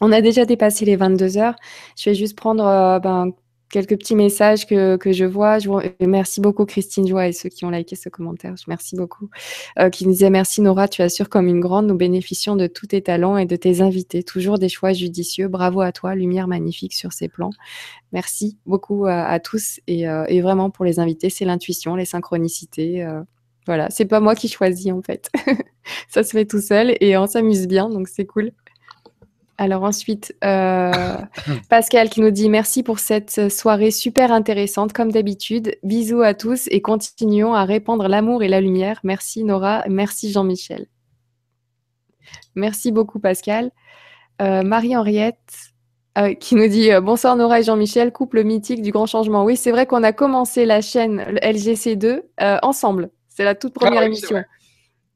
[0.01, 1.55] On a déjà dépassé les 22 heures.
[1.95, 3.31] Je vais juste prendre euh, ben,
[3.72, 5.57] quelques petits messages que, je vois.
[5.99, 8.53] merci beaucoup Christine Joie et ceux qui ont liké ce commentaire.
[8.68, 9.30] Merci beaucoup.
[9.80, 11.88] Euh, qui nous disait merci Nora, tu assures comme une grande.
[11.88, 14.23] Nous bénéficions de tous tes talents et de tes invités.
[14.23, 15.48] Toujours des choix judicieux.
[15.48, 16.14] Bravo à toi.
[16.14, 17.52] Lumière magnifique sur ces plans.
[18.11, 23.07] Merci beaucoup à, tous euh, et, vraiment pour les invités, c'est l'intuition, les synchronicités.
[23.65, 25.30] voilà, c'est pas moi qui choisis en fait.
[26.10, 28.52] Ça se fait tout seul et on s'amuse bien, donc c'est cool.
[29.61, 30.91] Alors ensuite, euh,
[31.69, 35.77] Pascal qui nous dit merci pour cette soirée super intéressante comme d'habitude.
[35.83, 38.99] Bisous à tous et continuons à répandre l'amour et la lumière.
[39.03, 40.88] Merci Nora, merci Jean-Michel.
[42.55, 43.69] Merci beaucoup Pascal.
[44.41, 45.38] Euh, Marie-Henriette
[46.17, 49.43] euh, qui nous dit bonsoir Nora et Jean-Michel, couple mythique du grand changement.
[49.43, 52.23] Oui, c'est vrai qu'on a commencé la chaîne LGC2
[52.63, 53.11] ensemble.
[53.29, 54.43] C'est la toute première ah émission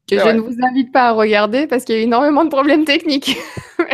[0.07, 2.85] que je ne vous invite pas à regarder parce qu'il y a énormément de problèmes
[2.85, 3.37] techniques.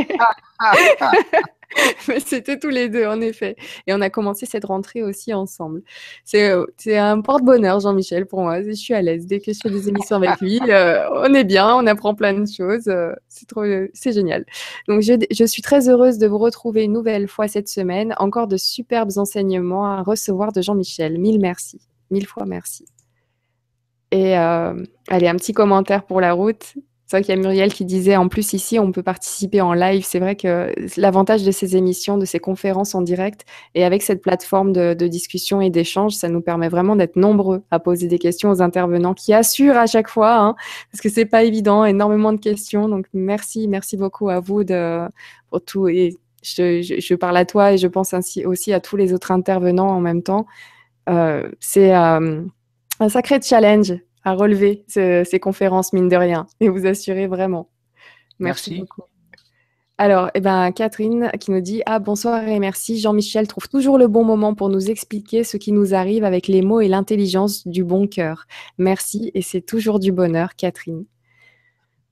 [2.25, 3.55] C'était tous les deux, en effet.
[3.87, 5.81] Et on a commencé cette rentrée aussi ensemble.
[6.23, 8.61] C'est euh, un porte-bonheur, Jean-Michel, pour moi.
[8.61, 9.25] Je suis à l'aise.
[9.25, 12.33] Dès que je fais des émissions avec lui, euh, on est bien, on apprend plein
[12.33, 12.87] de choses.
[12.87, 13.63] Euh, c'est trop,
[13.93, 14.45] c'est génial.
[14.87, 18.13] Donc, je, je, suis très heureuse de vous retrouver une nouvelle fois cette semaine.
[18.17, 21.17] Encore de superbes enseignements à recevoir de Jean-Michel.
[21.17, 21.79] Mille merci.
[22.09, 22.85] Mille fois merci.
[24.11, 26.75] Et allez, un petit commentaire pour la route.
[27.11, 29.73] C'est vrai qu'il y a Muriel qui disait en plus ici, on peut participer en
[29.73, 30.05] live.
[30.07, 33.43] C'est vrai que l'avantage de ces émissions, de ces conférences en direct
[33.75, 37.79] et avec cette plateforme de, discussion et d'échange, ça nous permet vraiment d'être nombreux à
[37.79, 40.55] poser des questions aux intervenants qui assurent à chaque fois, hein,
[40.89, 42.87] parce que c'est pas évident, énormément de questions.
[42.87, 45.01] Donc merci, merci beaucoup à vous de,
[45.49, 45.89] pour tout.
[45.89, 48.15] Et je, parle à toi et je pense
[48.45, 50.45] aussi à tous les autres intervenants en même temps.
[51.09, 52.43] Euh, c'est euh,
[53.01, 57.69] un sacré challenge à relever ces conférences, mine de rien, et vous assurer vraiment.
[58.39, 59.03] Merci, beaucoup.
[59.97, 62.99] Alors, eh ben, Catherine qui nous dit Ah, bonsoir et merci.
[62.99, 66.61] Jean-Michel trouve toujours le bon moment pour nous expliquer ce qui nous arrive avec les
[66.61, 68.45] mots et l'intelligence du bon cœur.
[68.77, 71.05] Merci et c'est toujours du bonheur, Catherine.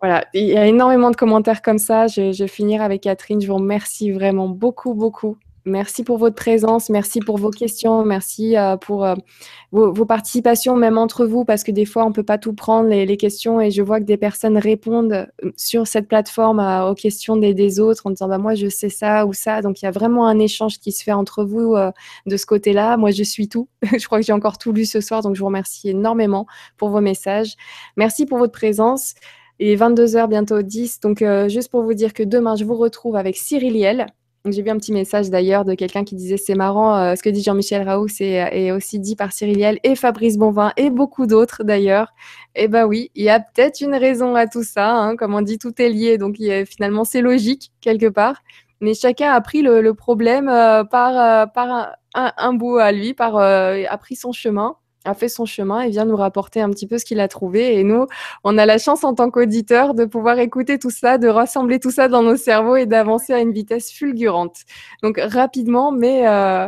[0.01, 2.07] Voilà, il y a énormément de commentaires comme ça.
[2.07, 3.41] Je, je vais finir avec Catherine.
[3.41, 8.57] Je vous remercie vraiment beaucoup, beaucoup Merci pour votre présence, merci pour vos questions, merci
[8.57, 9.15] euh, pour euh,
[9.71, 12.89] vos, participations, même entre vous, parce que des fois, on ne peut pas tout prendre,
[12.89, 17.35] les, questions, et je vois que des personnes répondent euh, sur cette plateforme aux questions
[17.35, 19.61] des, autres en disant, bah, moi, je sais ça ou ça.
[19.61, 21.75] Donc, il y a vraiment un échange qui se fait entre vous
[22.25, 22.97] de ce côté-là.
[22.97, 23.67] Moi, je suis tout.
[23.97, 26.89] je crois que j'ai encore tout lu ce soir, donc je vous remercie énormément pour
[26.89, 27.55] vos messages.
[27.97, 29.13] Merci pour votre présence.
[29.59, 31.01] Et 22h, bientôt 10.
[31.01, 34.07] Donc, juste pour vous dire que demain, je vous retrouve avec Cyril Liel
[34.45, 37.29] j'ai vu un petit message d'ailleurs de quelqu'un qui disait c'est marrant euh, ce que
[37.29, 42.13] dit Jean-Michel Raoult, c'est aussi dit par Cyril et Fabrice Bonvin et beaucoup d'autres d'ailleurs.
[42.55, 44.91] Eh ben oui, il y a peut-être une raison à tout ça.
[44.91, 45.15] Hein.
[45.17, 46.37] comme on dit, tout est lié, donc
[46.67, 48.41] finalement c'est logique quelque part.
[48.81, 53.35] Mais chacun a pris le, problème euh, par, euh, par un, bout à lui, par,
[53.37, 54.75] a pris son chemin
[55.05, 57.79] a fait son chemin et vient nous rapporter un petit peu ce qu'il a trouvé.
[57.79, 58.07] Et nous,
[58.43, 61.91] on a la chance en tant qu'auditeur de pouvoir écouter tout ça, de rassembler tout
[61.91, 64.57] ça dans nos cerveaux et d'avancer à une vitesse fulgurante.
[65.01, 66.67] Donc rapidement, mais euh,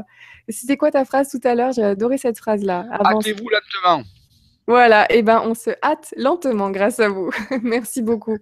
[0.49, 1.71] c'était quoi ta phrase tout à l'heure?
[1.73, 2.85] J'ai adoré cette phrase-là.
[2.91, 4.03] Hâtez-vous lentement.
[4.67, 7.31] Voilà, et eh ben on se hâte lentement grâce à vous.
[7.63, 8.35] Merci beaucoup.
[8.35, 8.37] Et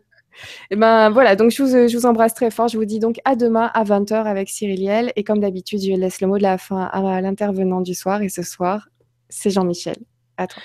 [0.72, 2.68] eh ben voilà, donc je vous, je vous, embrasse très fort.
[2.68, 5.12] Je vous dis donc à demain à 20h avec Cyriliel.
[5.16, 8.22] Et comme d'habitude, je laisse le mot de la fin à l'intervenant du soir.
[8.22, 8.90] Et ce soir,
[9.30, 9.98] c'est Jean-Michel.
[10.38, 10.62] À toi.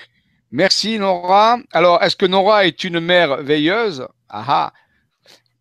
[0.51, 1.59] Merci Nora.
[1.73, 4.07] Alors, est-ce que Nora est une mère veilleuse?
[4.28, 4.73] Ah ah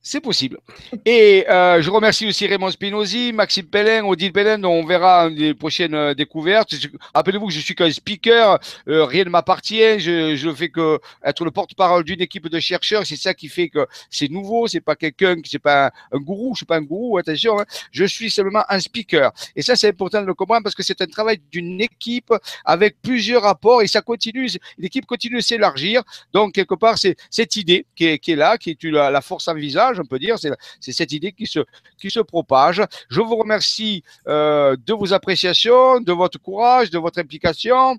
[0.06, 0.60] c'est possible.
[1.06, 5.54] Et euh, je remercie aussi Raymond Spinozzi, Maxime Pellin, Odile Pellin, dont on verra les
[5.54, 6.76] prochaines euh, découvertes.
[7.16, 8.60] Rappelez-vous que je suis qu'un speaker,
[8.90, 10.02] euh, rien ne m'appartient.
[10.02, 13.06] Je, je fais que être le porte-parole d'une équipe de chercheurs.
[13.06, 14.68] C'est ça qui fait que c'est nouveau.
[14.68, 16.54] C'est pas quelqu'un c'est pas un, gourou.
[16.54, 17.18] Je suis pas un gourou.
[17.18, 17.66] Attention, hein.
[17.92, 19.32] je suis seulement un speaker.
[19.56, 22.34] Et ça, c'est important de le comprendre parce que c'est un travail d'une équipe
[22.66, 24.50] avec plusieurs rapports et ça continue.
[24.78, 26.04] L'équipe continue de s'élargir.
[26.34, 29.22] Donc quelque part, c'est cette idée qui est, qui est là, qui est la, la
[29.22, 30.38] force en visage on dire.
[30.38, 31.60] C'est cette idée qui se,
[31.98, 32.82] qui se propage.
[33.10, 37.98] Je vous remercie euh, de vos appréciations, de votre courage, de votre implication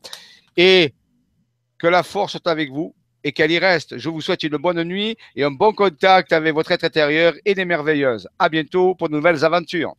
[0.57, 0.95] et
[1.79, 2.95] que la force soit avec vous
[3.25, 3.99] et qu'elle y reste.
[3.99, 7.55] Je vous souhaite une bonne nuit et un bon contact avec votre être intérieur et
[7.55, 8.29] des merveilleuses.
[8.39, 9.95] À bientôt pour de nouvelles aventures.